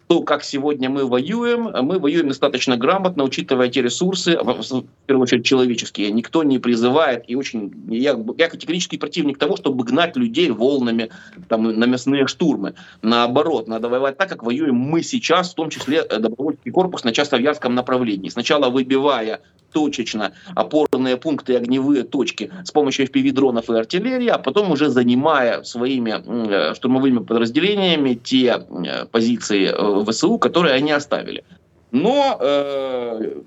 то, 0.08 0.22
как 0.22 0.44
сегодня 0.44 0.90
мы 0.90 1.06
воюем, 1.08 1.72
мы 1.86 1.98
воюем 1.98 2.28
достаточно 2.28 2.78
грамотно, 2.78 3.24
учитывая 3.24 3.70
те 3.70 3.82
ресурсы, 3.82 4.38
в 4.38 4.86
первую 5.08 5.24
очередь 5.24 5.46
человеческие. 5.46 6.12
Никто 6.12 6.44
не 6.44 6.60
призывает, 6.60 7.24
и 7.28 7.36
очень 7.36 7.74
я, 7.90 8.16
я 8.38 8.50
категорический 8.50 9.00
противник 9.00 9.40
того, 9.40 9.58
чтобы 9.58 9.84
гнать 9.84 10.16
людей 10.16 10.52
волнами 10.52 11.10
там, 11.48 11.64
на 11.64 11.86
мясные 11.86 12.28
штурмы. 12.28 12.76
Наоборот, 13.02 13.68
надо 13.68 13.90
воевать 13.90 14.18
так, 14.18 14.30
как 14.30 14.44
воюем 14.44 14.76
мы 14.76 15.02
сейчас, 15.02 15.52
в 15.52 15.56
том 15.56 15.72
числе 15.72 16.06
э, 16.08 16.20
добровольческий 16.20 16.72
корпус 16.72 17.04
на 17.04 17.12
Часовьярском 17.12 17.74
направлении. 17.74 18.30
Сначала 18.30 18.70
выбивая 18.70 19.42
точечно 19.76 20.32
опорные 20.56 21.18
пункты 21.18 21.54
и 21.54 21.56
огневые 21.58 22.04
точки 22.04 22.50
с 22.64 22.72
помощью 22.72 23.08
FPV-дронов 23.08 23.70
и 23.70 23.78
артиллерии, 23.78 24.30
а 24.30 24.38
потом 24.38 24.72
уже 24.72 24.90
занимая 24.90 25.64
своими 25.64 26.16
э, 26.16 26.74
штурмовыми 26.76 27.20
подразделениями 27.20 28.14
те 28.14 28.56
э, 28.58 29.06
позиции 29.06 29.68
э, 29.68 30.06
ВСУ, 30.06 30.38
которые 30.38 30.76
они 30.76 30.94
оставили. 30.94 31.44
Но 31.92 32.38
э, 32.40 33.42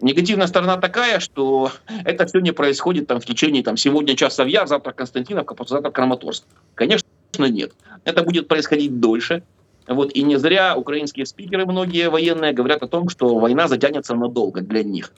негативная 0.00 0.48
сторона 0.48 0.78
такая, 0.78 1.20
что 1.20 1.70
это 2.04 2.26
все 2.26 2.40
не 2.40 2.50
происходит 2.50 3.06
там, 3.06 3.20
в 3.20 3.24
течение 3.24 3.62
там, 3.62 3.76
сегодня 3.76 4.16
Яр, 4.48 4.66
завтра 4.66 4.90
Константиновка, 4.90 5.54
послезавтра 5.54 5.92
Краматорск. 5.92 6.44
Конечно, 6.74 7.06
нет. 7.38 7.70
Это 8.02 8.24
будет 8.24 8.48
происходить 8.48 8.98
дольше. 8.98 9.44
Вот, 9.88 10.12
и 10.12 10.22
не 10.22 10.36
зря 10.38 10.76
украинские 10.76 11.24
спикеры, 11.24 11.64
многие 11.64 12.10
военные, 12.10 12.52
говорят 12.52 12.82
о 12.82 12.88
том, 12.88 13.08
что 13.08 13.38
война 13.38 13.68
затянется 13.68 14.14
надолго 14.14 14.60
для 14.60 14.84
них. 14.84 15.12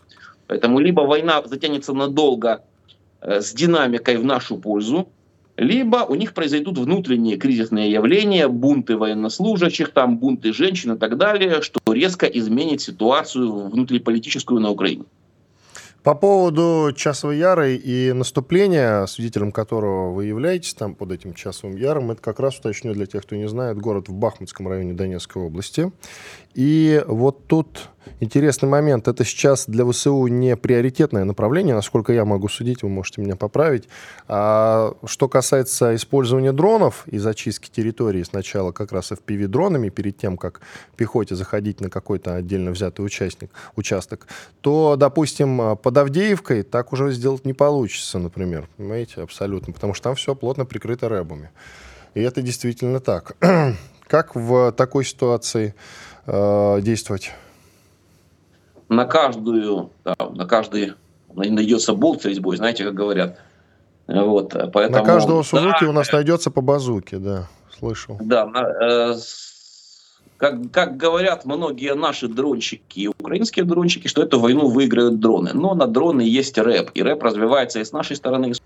Поэтому 0.50 0.80
либо 0.80 1.02
война 1.02 1.40
затянется 1.44 1.92
надолго 1.92 2.64
э, 3.20 3.40
с 3.40 3.52
динамикой 3.52 4.16
в 4.16 4.24
нашу 4.24 4.56
пользу, 4.56 5.08
либо 5.56 5.98
у 5.98 6.16
них 6.16 6.34
произойдут 6.34 6.76
внутренние 6.76 7.36
кризисные 7.36 7.92
явления, 7.92 8.48
бунты 8.48 8.96
военнослужащих, 8.96 9.92
там 9.92 10.18
бунты 10.18 10.52
женщин 10.52 10.94
и 10.94 10.98
так 10.98 11.16
далее, 11.18 11.62
что 11.62 11.78
резко 11.92 12.26
изменит 12.26 12.80
ситуацию 12.80 13.68
внутриполитическую 13.68 14.60
на 14.60 14.70
Украине. 14.70 15.04
По 16.02 16.14
поводу 16.14 16.94
Часовой 16.96 17.36
Яры 17.36 17.76
и 17.76 18.14
наступления, 18.14 19.04
свидетелем 19.04 19.52
которого 19.52 20.12
вы 20.12 20.24
являетесь 20.24 20.72
там 20.72 20.94
под 20.94 21.12
этим 21.12 21.34
Часовым 21.34 21.76
Яром, 21.76 22.10
это 22.10 22.22
как 22.22 22.40
раз 22.40 22.58
уточню 22.58 22.94
для 22.94 23.04
тех, 23.04 23.22
кто 23.22 23.36
не 23.36 23.46
знает, 23.46 23.76
город 23.76 24.08
в 24.08 24.14
Бахмутском 24.14 24.66
районе 24.66 24.94
Донецкой 24.94 25.42
области. 25.42 25.92
И 26.54 27.02
вот 27.06 27.46
тут 27.46 27.90
интересный 28.18 28.68
момент. 28.68 29.08
Это 29.08 29.24
сейчас 29.24 29.66
для 29.66 29.90
ВСУ 29.90 30.26
не 30.26 30.56
приоритетное 30.56 31.24
направление, 31.24 31.74
насколько 31.74 32.12
я 32.12 32.24
могу 32.24 32.48
судить, 32.48 32.82
вы 32.82 32.88
можете 32.88 33.22
меня 33.22 33.36
поправить. 33.36 33.88
А 34.28 34.94
что 35.04 35.28
касается 35.28 35.94
использования 35.94 36.52
дронов 36.52 37.04
и 37.06 37.18
зачистки 37.18 37.70
территории 37.70 38.22
сначала 38.22 38.72
как 38.72 38.92
раз 38.92 39.12
FPV-дронами, 39.12 39.90
перед 39.90 40.16
тем, 40.18 40.36
как 40.36 40.60
пехоте 40.96 41.34
заходить 41.34 41.80
на 41.80 41.88
какой-то 41.88 42.34
отдельно 42.34 42.70
взятый 42.70 43.04
участник, 43.04 43.50
участок, 43.76 44.26
то, 44.60 44.96
допустим, 44.96 45.76
под 45.76 45.96
Авдеевкой 45.96 46.62
так 46.62 46.92
уже 46.92 47.12
сделать 47.12 47.44
не 47.44 47.54
получится, 47.54 48.18
например. 48.18 48.68
Понимаете, 48.76 49.22
абсолютно. 49.22 49.72
Потому 49.72 49.94
что 49.94 50.04
там 50.04 50.14
все 50.14 50.34
плотно 50.34 50.64
прикрыто 50.64 51.08
рэбами. 51.08 51.50
И 52.14 52.20
это 52.20 52.42
действительно 52.42 53.00
так. 53.00 53.36
Как 54.08 54.34
в 54.34 54.72
такой 54.72 55.04
ситуации 55.04 55.74
э, 56.26 56.80
действовать? 56.82 57.32
На 58.88 59.04
каждую, 59.04 59.90
да, 60.04 60.14
на 60.18 60.46
каждый 60.46 60.94
найдется 61.34 61.94
болт 61.94 62.22
с 62.22 62.24
резьбой, 62.24 62.56
знаете, 62.56 62.84
как 62.84 62.94
говорят. 62.94 63.38
Вот, 64.06 64.52
поэтому, 64.72 64.98
на 64.98 65.04
каждого 65.04 65.42
Сузуки 65.44 65.84
да, 65.84 65.90
у 65.90 65.92
нас 65.92 66.10
найдется 66.10 66.50
по 66.50 66.60
базуке, 66.60 67.18
да, 67.18 67.48
слышал. 67.78 68.18
Да, 68.20 68.46
на, 68.46 69.12
э, 69.12 69.14
как, 70.40 70.72
как 70.72 70.96
говорят 70.96 71.44
многие 71.44 71.94
наши 71.94 72.26
дронщики, 72.26 73.06
украинские 73.06 73.64
дронщики, 73.66 74.08
что 74.08 74.22
эту 74.22 74.40
войну 74.40 74.68
выиграют 74.68 75.20
дроны. 75.20 75.50
Но 75.52 75.74
на 75.74 75.86
дроны 75.86 76.22
есть 76.22 76.56
рэп, 76.56 76.90
и 76.94 77.02
рэп 77.02 77.22
развивается 77.22 77.78
и 77.78 77.84
с 77.84 77.92
нашей 77.92 78.16
стороны, 78.16 78.50
и 78.50 78.54
с 78.54 78.60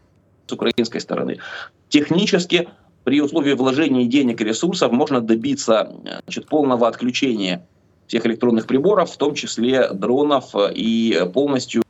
украинской 0.52 1.00
стороны. 1.00 1.40
Технически 1.88 2.68
при 3.04 3.20
условии 3.20 3.52
вложения 3.52 4.06
денег 4.06 4.40
и 4.40 4.44
ресурсов 4.44 4.90
можно 4.92 5.20
добиться 5.20 5.94
значит, 6.24 6.46
полного 6.46 6.88
отключения 6.88 7.66
всех 8.06 8.26
электронных 8.26 8.66
приборов, 8.66 9.10
в 9.10 9.16
том 9.16 9.34
числе 9.34 9.88
дронов, 9.92 10.54
и 10.74 11.26
полностью 11.32 11.82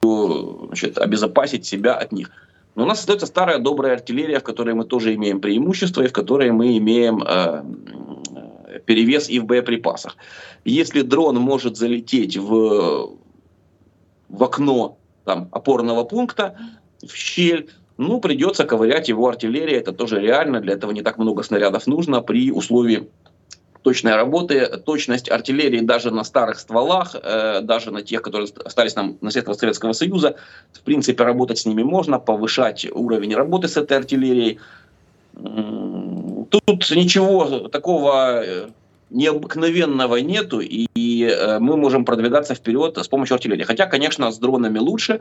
значит, 0.67 0.99
обезопасить 0.99 1.67
себя 1.67 1.95
от 1.95 2.13
них. 2.13 2.31
Но 2.75 2.85
у 2.85 2.87
нас 2.87 3.01
остается 3.01 3.27
старая 3.27 3.59
добрая 3.59 3.95
артиллерия, 3.95 4.41
в 4.41 4.43
которой 4.43 4.75
мы 4.75 4.85
тоже 4.85 5.15
имеем 5.15 5.41
преимущество, 5.41 6.03
и 6.03 6.09
в 6.09 6.13
которой 6.13 6.51
мы 6.51 6.77
имеем 6.79 7.23
э, 7.23 7.65
перевес 8.85 9.29
и 9.29 9.39
в 9.39 9.45
боеприпасах. 9.45 10.17
Если 10.65 11.03
дрон 11.03 11.37
может 11.37 11.77
залететь 11.77 12.37
в, 12.37 13.17
в 14.29 14.43
окно 14.43 14.99
там, 15.25 15.49
опорного 15.53 16.05
пункта, 16.05 16.59
в 17.07 17.15
щель, 17.15 17.71
ну, 17.97 18.21
придется 18.21 18.65
ковырять 18.65 19.09
его 19.09 19.29
артиллерия, 19.29 19.79
это 19.79 19.93
тоже 19.93 20.21
реально, 20.21 20.61
для 20.61 20.75
этого 20.75 20.91
не 20.91 21.03
так 21.03 21.19
много 21.19 21.43
снарядов 21.43 21.87
нужно 21.87 22.21
при 22.21 22.51
условии 22.51 23.09
точной 23.83 24.17
работы. 24.17 24.67
Точность 24.85 25.31
артиллерии 25.31 25.81
даже 25.81 26.11
на 26.11 26.25
старых 26.25 26.59
стволах, 26.59 27.15
э, 27.15 27.61
даже 27.61 27.93
на 27.93 28.03
тех, 28.03 28.23
которые 28.23 28.49
остались 28.65 28.97
нам 28.97 29.17
наследство 29.21 29.53
Советского 29.53 29.93
Союза, 29.93 30.37
в 30.73 30.81
принципе, 30.81 31.23
работать 31.23 31.59
с 31.59 31.67
ними 31.67 31.83
можно, 31.83 32.19
повышать 32.19 32.87
уровень 32.91 33.35
работы 33.37 33.69
с 33.69 33.77
этой 33.77 33.99
артиллерией. 33.99 34.59
Тут 35.35 36.91
ничего 36.91 37.69
такого 37.69 38.43
э, 38.45 38.69
необыкновенного 39.11 40.17
нету, 40.17 40.61
и, 40.61 40.87
и 40.95 41.25
э, 41.25 41.59
мы 41.59 41.77
можем 41.77 42.05
продвигаться 42.05 42.55
вперед 42.55 42.99
с 42.99 43.09
помощью 43.09 43.35
артиллерии. 43.35 43.65
Хотя, 43.65 43.87
конечно, 43.87 44.31
с 44.31 44.39
дронами 44.39 44.79
лучше, 44.79 45.21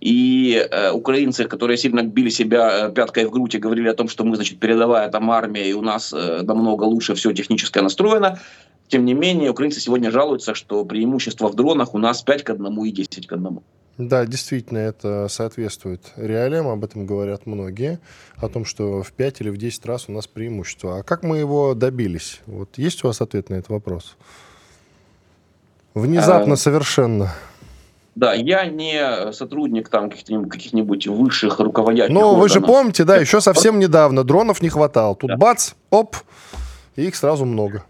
и 0.00 0.66
э, 0.70 0.90
украинцы, 0.92 1.44
которые 1.44 1.76
сильно 1.76 2.02
били 2.02 2.30
себя 2.30 2.88
э, 2.88 2.92
пяткой 2.92 3.26
в 3.26 3.30
грудь 3.30 3.54
и 3.54 3.58
говорили 3.58 3.88
о 3.88 3.94
том, 3.94 4.08
что 4.08 4.24
мы, 4.24 4.36
значит, 4.36 4.58
передовая 4.58 5.08
там 5.08 5.30
армия, 5.30 5.68
и 5.68 5.72
у 5.72 5.82
нас 5.82 6.12
э, 6.12 6.42
намного 6.42 6.84
лучше 6.84 7.14
все 7.14 7.32
техническое 7.32 7.82
настроено, 7.82 8.38
тем 8.88 9.04
не 9.04 9.14
менее, 9.14 9.50
украинцы 9.50 9.80
сегодня 9.80 10.10
жалуются, 10.10 10.54
что 10.54 10.84
преимущество 10.84 11.48
в 11.48 11.54
дронах 11.54 11.94
у 11.94 11.98
нас 11.98 12.22
5 12.22 12.42
к 12.44 12.50
1 12.50 12.84
и 12.84 12.90
10 12.90 13.26
к 13.26 13.32
1. 13.32 13.60
Да, 13.96 14.26
действительно, 14.26 14.78
это 14.78 15.28
соответствует 15.28 16.00
реалиям, 16.16 16.66
об 16.66 16.82
этом 16.82 17.06
говорят 17.06 17.46
многие, 17.46 18.00
о 18.36 18.48
том, 18.48 18.64
что 18.64 19.04
в 19.04 19.12
5 19.12 19.40
или 19.42 19.50
в 19.50 19.56
10 19.56 19.86
раз 19.86 20.08
у 20.08 20.12
нас 20.12 20.26
преимущество. 20.26 20.98
А 20.98 21.02
как 21.04 21.22
мы 21.22 21.38
его 21.38 21.74
добились? 21.74 22.40
Вот 22.46 22.76
есть 22.76 23.04
у 23.04 23.06
вас 23.06 23.20
ответ 23.20 23.50
на 23.50 23.54
этот 23.54 23.68
вопрос? 23.68 24.16
Внезапно 25.94 26.54
а, 26.54 26.56
совершенно. 26.56 27.32
Да, 28.16 28.34
я 28.34 28.66
не 28.66 29.32
сотрудник 29.32 29.88
там 29.88 30.10
каких-нибудь, 30.10 30.50
каких-нибудь 30.50 31.06
высших 31.06 31.60
руководящих 31.60 32.12
Ну, 32.12 32.20
органов. 32.20 32.42
вы 32.42 32.48
же 32.48 32.60
помните, 32.60 33.04
да, 33.04 33.16
еще 33.16 33.40
совсем 33.40 33.78
недавно 33.78 34.24
дронов 34.24 34.60
не 34.60 34.70
хватало. 34.70 35.14
Тут 35.14 35.30
да. 35.30 35.36
бац, 35.36 35.74
оп, 35.90 36.16
и 36.96 37.02
их 37.02 37.14
сразу 37.14 37.44
много. 37.44 37.84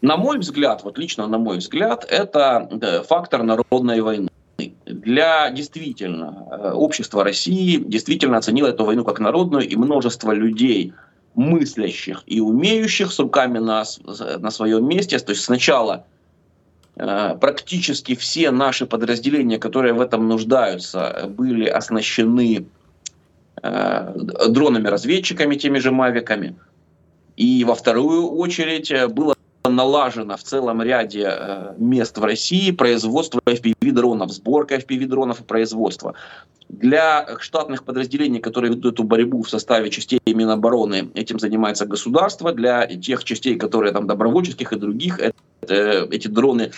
На 0.00 0.16
мой 0.16 0.38
взгляд, 0.38 0.84
вот 0.84 0.96
лично 0.96 1.26
на 1.26 1.38
мой 1.38 1.58
взгляд, 1.58 2.06
это 2.08 2.68
да, 2.70 3.02
фактор 3.02 3.42
народной 3.42 4.00
войны 4.00 4.28
для 4.86 5.50
действительно 5.50 6.46
э, 6.50 6.70
общества 6.72 7.24
России 7.24 7.76
действительно 7.76 8.38
оценило 8.38 8.68
эту 8.68 8.84
войну 8.84 9.04
как 9.04 9.18
народную, 9.18 9.68
и 9.68 9.76
множество 9.76 10.32
людей, 10.32 10.92
мыслящих 11.34 12.22
и 12.26 12.40
умеющих 12.40 13.12
с 13.12 13.18
руками 13.18 13.58
на, 13.58 13.84
на 14.38 14.50
своем 14.50 14.88
месте. 14.88 15.18
То 15.18 15.32
есть 15.32 15.44
сначала 15.44 16.06
э, 16.96 17.36
практически 17.40 18.14
все 18.14 18.50
наши 18.50 18.86
подразделения, 18.86 19.58
которые 19.58 19.94
в 19.94 20.00
этом 20.00 20.28
нуждаются, 20.28 21.30
были 21.36 21.66
оснащены 21.66 22.66
э, 23.62 24.14
дронами-разведчиками, 24.48 25.56
теми 25.56 25.78
же 25.78 25.90
«Мавиками». 25.90 26.54
И 27.36 27.64
во 27.64 27.74
вторую 27.74 28.30
очередь 28.30 28.92
было 29.12 29.33
налажено 29.70 30.36
в 30.36 30.42
целом 30.42 30.82
ряде 30.82 31.26
э, 31.26 31.74
мест 31.78 32.18
в 32.18 32.24
России 32.24 32.70
производство 32.70 33.40
FPV-дронов, 33.46 34.30
сборка 34.30 34.76
FPV-дронов 34.76 35.40
и 35.40 35.44
производство. 35.44 36.14
Для 36.68 37.36
штатных 37.38 37.84
подразделений, 37.84 38.40
которые 38.40 38.72
ведут 38.72 38.94
эту 38.94 39.04
борьбу 39.04 39.42
в 39.42 39.50
составе 39.50 39.90
частей 39.90 40.20
Минобороны, 40.26 41.10
этим 41.14 41.38
занимается 41.38 41.86
государство. 41.86 42.52
Для 42.52 42.86
тех 42.86 43.24
частей, 43.24 43.56
которые 43.56 43.92
там 43.92 44.06
добровольческих 44.06 44.72
и 44.72 44.76
других, 44.76 45.18
это, 45.18 45.34
э, 45.62 46.06
эти 46.10 46.28
дроны 46.28 46.72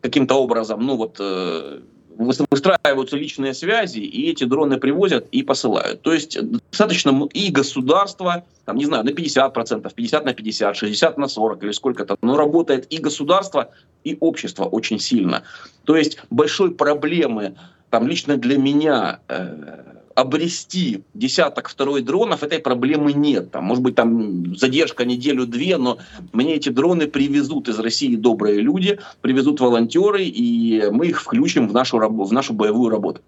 каким-то 0.00 0.36
образом, 0.36 0.86
ну 0.86 0.96
вот 0.96 1.16
э, 1.18 1.80
выстраиваются 2.18 3.16
личные 3.16 3.54
связи, 3.54 4.00
и 4.00 4.30
эти 4.30 4.44
дроны 4.44 4.78
привозят 4.78 5.26
и 5.30 5.42
посылают. 5.42 6.02
То 6.02 6.12
есть 6.12 6.38
достаточно 6.70 7.28
и 7.32 7.50
государство, 7.50 8.44
там, 8.64 8.76
не 8.76 8.84
знаю, 8.84 9.04
на 9.04 9.10
50%, 9.10 9.92
50 9.94 10.24
на 10.24 10.34
50, 10.34 10.76
60 10.76 11.18
на 11.18 11.28
40 11.28 11.62
или 11.62 11.72
сколько-то, 11.72 12.16
но 12.20 12.36
работает 12.36 12.92
и 12.92 12.98
государство, 12.98 13.70
и 14.04 14.16
общество 14.20 14.64
очень 14.64 14.98
сильно. 14.98 15.44
То 15.84 15.96
есть 15.96 16.18
большой 16.30 16.72
проблемы 16.72 17.54
там 17.90 18.06
лично 18.06 18.36
для 18.36 18.58
меня 18.58 19.20
э, 19.28 19.97
обрести 20.18 21.04
десяток 21.14 21.68
второй 21.68 22.02
дронов, 22.02 22.42
этой 22.42 22.58
проблемы 22.58 23.12
нет. 23.12 23.52
Там, 23.52 23.64
может 23.64 23.84
быть, 23.84 23.94
там 23.94 24.56
задержка 24.56 25.04
неделю-две, 25.04 25.76
но 25.76 25.98
мне 26.32 26.56
эти 26.56 26.70
дроны 26.70 27.06
привезут 27.06 27.68
из 27.68 27.78
России 27.78 28.16
добрые 28.16 28.60
люди, 28.60 28.98
привезут 29.20 29.60
волонтеры, 29.60 30.24
и 30.24 30.90
мы 30.90 31.06
их 31.06 31.22
включим 31.22 31.68
в 31.68 31.72
нашу, 31.72 31.98
в 31.98 32.32
нашу 32.32 32.52
боевую 32.52 32.90
работу. 32.90 33.20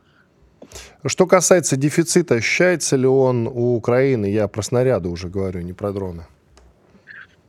Что 1.06 1.26
касается 1.26 1.76
дефицита, 1.76 2.34
ощущается 2.34 2.96
ли 2.96 3.06
он 3.06 3.46
у 3.46 3.76
Украины? 3.76 4.26
Я 4.26 4.48
про 4.48 4.62
снаряды 4.62 5.08
уже 5.08 5.28
говорю, 5.28 5.60
не 5.60 5.72
про 5.72 5.92
дроны. 5.92 6.26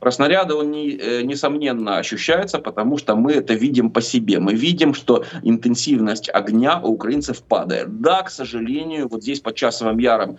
Про 0.02 0.10
снаряды 0.10 0.54
он, 0.54 0.72
не, 0.72 0.96
э, 0.96 1.22
несомненно, 1.22 1.98
ощущается, 1.98 2.58
потому 2.58 2.98
что 2.98 3.14
мы 3.14 3.34
это 3.34 3.54
видим 3.54 3.88
по 3.88 4.00
себе. 4.00 4.40
Мы 4.40 4.54
видим, 4.54 4.94
что 4.94 5.24
интенсивность 5.44 6.28
огня 6.28 6.80
у 6.82 6.94
украинцев 6.94 7.40
падает. 7.40 8.00
Да, 8.00 8.22
к 8.22 8.30
сожалению, 8.30 9.06
вот 9.08 9.22
здесь 9.22 9.38
под 9.38 9.54
Часовым 9.54 9.98
Яром 9.98 10.38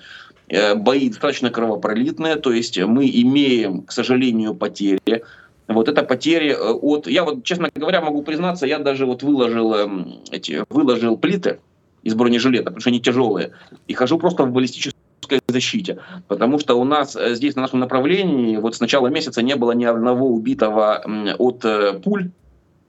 э, 0.49 0.75
бои 0.75 1.07
достаточно 1.07 1.49
кровопролитные, 1.49 2.35
то 2.35 2.51
есть 2.51 2.77
мы 2.77 3.09
имеем, 3.09 3.83
к 3.83 3.93
сожалению, 3.93 4.53
потери. 4.53 5.23
Вот 5.69 5.87
это 5.87 6.03
потери 6.03 6.49
э, 6.49 6.73
от... 6.73 7.07
Я 7.07 7.23
вот, 7.23 7.45
честно 7.45 7.69
говоря, 7.73 8.01
могу 8.01 8.21
признаться, 8.21 8.67
я 8.67 8.79
даже 8.79 9.05
вот 9.05 9.23
выложил, 9.23 9.73
эм, 9.75 10.15
эти, 10.29 10.65
выложил 10.69 11.15
плиты 11.15 11.59
из 12.03 12.15
бронежилета, 12.15 12.65
потому 12.65 12.81
что 12.81 12.89
они 12.89 12.99
тяжелые, 12.99 13.51
и 13.87 13.93
хожу 13.93 14.19
просто 14.19 14.43
в 14.43 14.51
баллистическую 14.51 15.02
защите. 15.47 15.99
Потому 16.27 16.59
что 16.59 16.75
у 16.75 16.83
нас 16.83 17.15
э, 17.15 17.35
здесь 17.35 17.55
на 17.55 17.63
нашем 17.63 17.79
направлении 17.79 18.57
вот 18.57 18.75
с 18.75 18.79
начала 18.79 19.07
месяца 19.07 19.41
не 19.41 19.55
было 19.55 19.71
ни 19.71 19.85
одного 19.85 20.27
убитого 20.27 21.03
от 21.37 21.65
э, 21.65 21.99
пуль, 22.03 22.31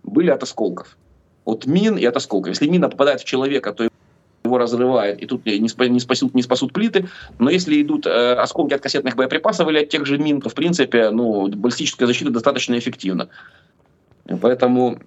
были 0.02 0.30
от 0.30 0.42
осколков. 0.42 0.96
От 1.44 1.66
мин 1.66 1.96
и 1.96 2.04
от 2.04 2.16
осколков. 2.16 2.50
Если 2.50 2.68
мина 2.68 2.88
попадает 2.88 3.20
в 3.20 3.24
человека, 3.24 3.72
то 3.72 3.88
его 4.44 4.58
разрывает, 4.58 5.22
и 5.22 5.26
тут 5.26 5.46
не, 5.46 5.68
спасут, 5.68 6.34
не 6.34 6.42
спасут 6.42 6.72
плиты. 6.72 7.08
Но 7.38 7.50
если 7.50 7.80
идут 7.80 8.06
э, 8.06 8.34
осколки 8.34 8.74
от 8.74 8.82
кассетных 8.82 9.16
боеприпасов 9.16 9.68
или 9.68 9.82
от 9.82 9.88
тех 9.88 10.04
же 10.04 10.18
мин, 10.18 10.40
то, 10.40 10.50
в 10.50 10.54
принципе, 10.54 11.10
ну, 11.10 11.48
баллистическая 11.48 12.06
защита 12.06 12.30
достаточно 12.30 12.78
эффективна. 12.78 13.28
Поэтому 14.40 14.98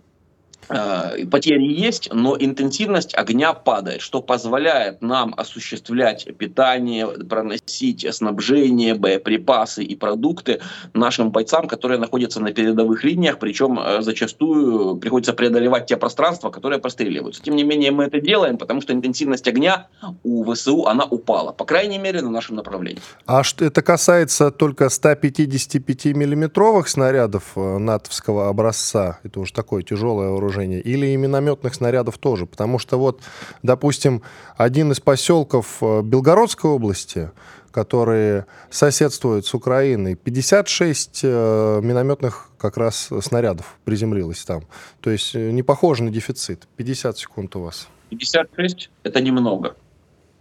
потери 0.67 1.63
есть, 1.63 2.09
но 2.11 2.35
интенсивность 2.37 3.15
огня 3.15 3.53
падает, 3.53 4.01
что 4.01 4.21
позволяет 4.21 5.01
нам 5.01 5.33
осуществлять 5.37 6.27
питание, 6.37 7.07
проносить 7.07 8.05
снабжение, 8.13 8.95
боеприпасы 8.95 9.83
и 9.83 9.95
продукты 9.95 10.59
нашим 10.93 11.31
бойцам, 11.31 11.67
которые 11.67 11.99
находятся 11.99 12.39
на 12.41 12.51
передовых 12.51 13.03
линиях, 13.03 13.39
причем 13.39 13.79
э, 13.79 14.01
зачастую 14.01 14.97
приходится 14.97 15.33
преодолевать 15.33 15.85
те 15.85 15.97
пространства, 15.97 16.49
которые 16.49 16.79
простреливаются. 16.79 17.41
Тем 17.41 17.55
не 17.55 17.63
менее, 17.63 17.91
мы 17.91 18.05
это 18.05 18.19
делаем, 18.19 18.57
потому 18.57 18.81
что 18.81 18.93
интенсивность 18.93 19.47
огня 19.47 19.87
у 20.23 20.53
ВСУ, 20.53 20.85
она 20.87 21.05
упала, 21.05 21.51
по 21.51 21.65
крайней 21.65 21.97
мере, 21.97 22.21
на 22.21 22.29
нашем 22.29 22.55
направлении. 22.55 23.01
А 23.25 23.43
что 23.43 23.65
это 23.65 23.81
касается 23.81 24.51
только 24.51 24.89
155 24.89 26.05
миллиметровых 26.05 26.87
снарядов 26.87 27.53
э, 27.55 27.77
натовского 27.77 28.49
образца, 28.49 29.19
это 29.23 29.39
уже 29.39 29.53
такое 29.53 29.83
тяжелое 29.83 30.35
оружие, 30.35 30.46
вооружения, 30.47 30.79
или 30.79 31.07
и 31.07 31.17
минометных 31.17 31.75
снарядов 31.75 32.17
тоже. 32.17 32.45
Потому 32.45 32.79
что 32.79 32.97
вот, 32.97 33.21
допустим, 33.63 34.21
один 34.57 34.91
из 34.91 34.99
поселков 34.99 35.77
э, 35.81 36.01
Белгородской 36.01 36.71
области, 36.71 37.31
которые 37.71 38.45
соседствуют 38.69 39.45
с 39.45 39.53
Украиной, 39.53 40.15
56 40.15 41.21
э, 41.23 41.81
минометных 41.83 42.49
как 42.57 42.77
раз 42.77 43.09
снарядов 43.21 43.77
приземлилось 43.83 44.43
там. 44.45 44.63
То 45.01 45.09
есть 45.09 45.35
э, 45.35 45.51
не 45.51 45.63
похоже 45.63 46.03
на 46.03 46.09
дефицит. 46.09 46.67
50 46.77 47.17
секунд 47.17 47.55
у 47.55 47.61
вас. 47.61 47.87
56— 48.09 48.89
это 49.03 49.21
немного. 49.21 49.75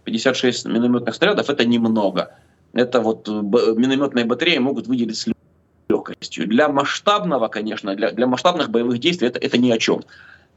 56 0.05 0.65
минометных 0.65 1.15
снарядов— 1.15 1.49
это 1.49 1.65
немного. 1.65 2.31
Это 2.73 3.01
вот 3.01 3.27
минометные 3.27 4.25
батареи 4.25 4.57
могут 4.59 4.87
выделить 4.87 5.17
легкостью. 5.89 6.47
Для 6.47 6.69
масштабного, 6.69 7.47
конечно, 7.47 7.95
для, 7.95 8.11
для 8.11 8.27
масштабных 8.27 8.69
боевых 8.69 8.99
действий 8.99 9.27
это, 9.27 9.39
это 9.39 9.57
ни 9.57 9.71
о 9.71 9.77
чем. 9.77 10.01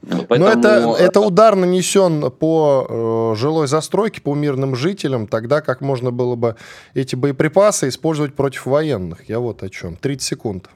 Поэтому... 0.03 0.39
Но 0.39 0.49
это, 0.49 0.97
это 0.99 1.20
удар 1.20 1.57
нанесен 1.57 2.31
по 2.31 2.87
э, 2.89 3.39
жилой 3.39 3.66
застройке, 3.66 4.22
по 4.22 4.35
мирным 4.35 4.74
жителям, 4.74 5.26
тогда 5.26 5.61
как 5.61 5.83
можно 5.83 6.11
было 6.11 6.37
бы 6.37 6.57
эти 6.95 7.16
боеприпасы 7.16 7.89
использовать 7.89 8.35
против 8.35 8.66
военных. 8.66 9.28
Я 9.28 9.41
вот 9.41 9.62
о 9.62 9.68
чем. 9.68 9.97
30 9.97 10.22
секунд. 10.22 10.70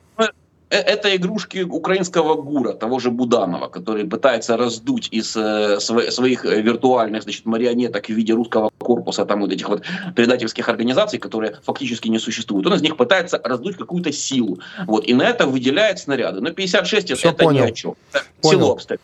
Э, 0.71 0.77
это 0.79 1.15
игрушки 1.15 1.63
украинского 1.63 2.41
гура, 2.41 2.73
того 2.73 2.99
же 2.99 3.11
Буданова, 3.11 3.69
который 3.69 4.05
пытается 4.05 4.57
раздуть 4.57 5.09
из 5.11 5.37
э, 5.37 5.79
своих 5.81 6.45
э, 6.45 6.61
виртуальных 6.63 7.23
значит, 7.23 7.47
марионеток 7.47 8.07
в 8.07 8.11
виде 8.11 8.33
русского 8.33 8.71
корпуса, 8.79 9.25
там 9.25 9.41
вот 9.41 9.53
этих 9.53 9.69
вот 9.69 9.83
предательских 10.17 10.69
организаций, 10.69 11.19
которые 11.19 11.59
фактически 11.63 12.09
не 12.09 12.19
существуют. 12.19 12.67
Он 12.67 12.75
из 12.75 12.83
них 12.83 12.97
пытается 12.97 13.41
раздуть 13.43 13.77
какую-то 13.77 14.13
силу. 14.13 14.59
Вот, 14.87 15.07
и 15.07 15.15
на 15.15 15.23
это 15.23 15.47
выделяет 15.47 15.99
снаряды. 15.99 16.41
Но 16.41 16.51
56 16.51 17.17
Все 17.17 17.29
это 17.29 17.45
понял. 17.45 17.65
ни 17.65 17.69
о 17.69 17.73
чем. 17.73 17.95
Понял. 18.41 18.59
Село 18.61 18.73
обстоит. 18.73 19.01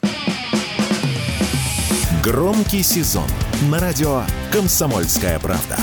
Громкий 2.24 2.82
сезон 2.82 3.28
на 3.70 3.78
радио 3.78 4.22
«Комсомольская 4.52 5.38
правда». 5.38 5.76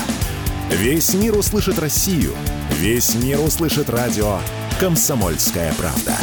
Весь 0.70 1.14
мир 1.14 1.36
услышит 1.36 1.78
Россию. 1.78 2.32
Весь 2.70 3.14
мир 3.14 3.40
услышит 3.40 3.90
радио 3.90 4.38
«Комсомольская 4.78 5.72
правда». 5.74 6.16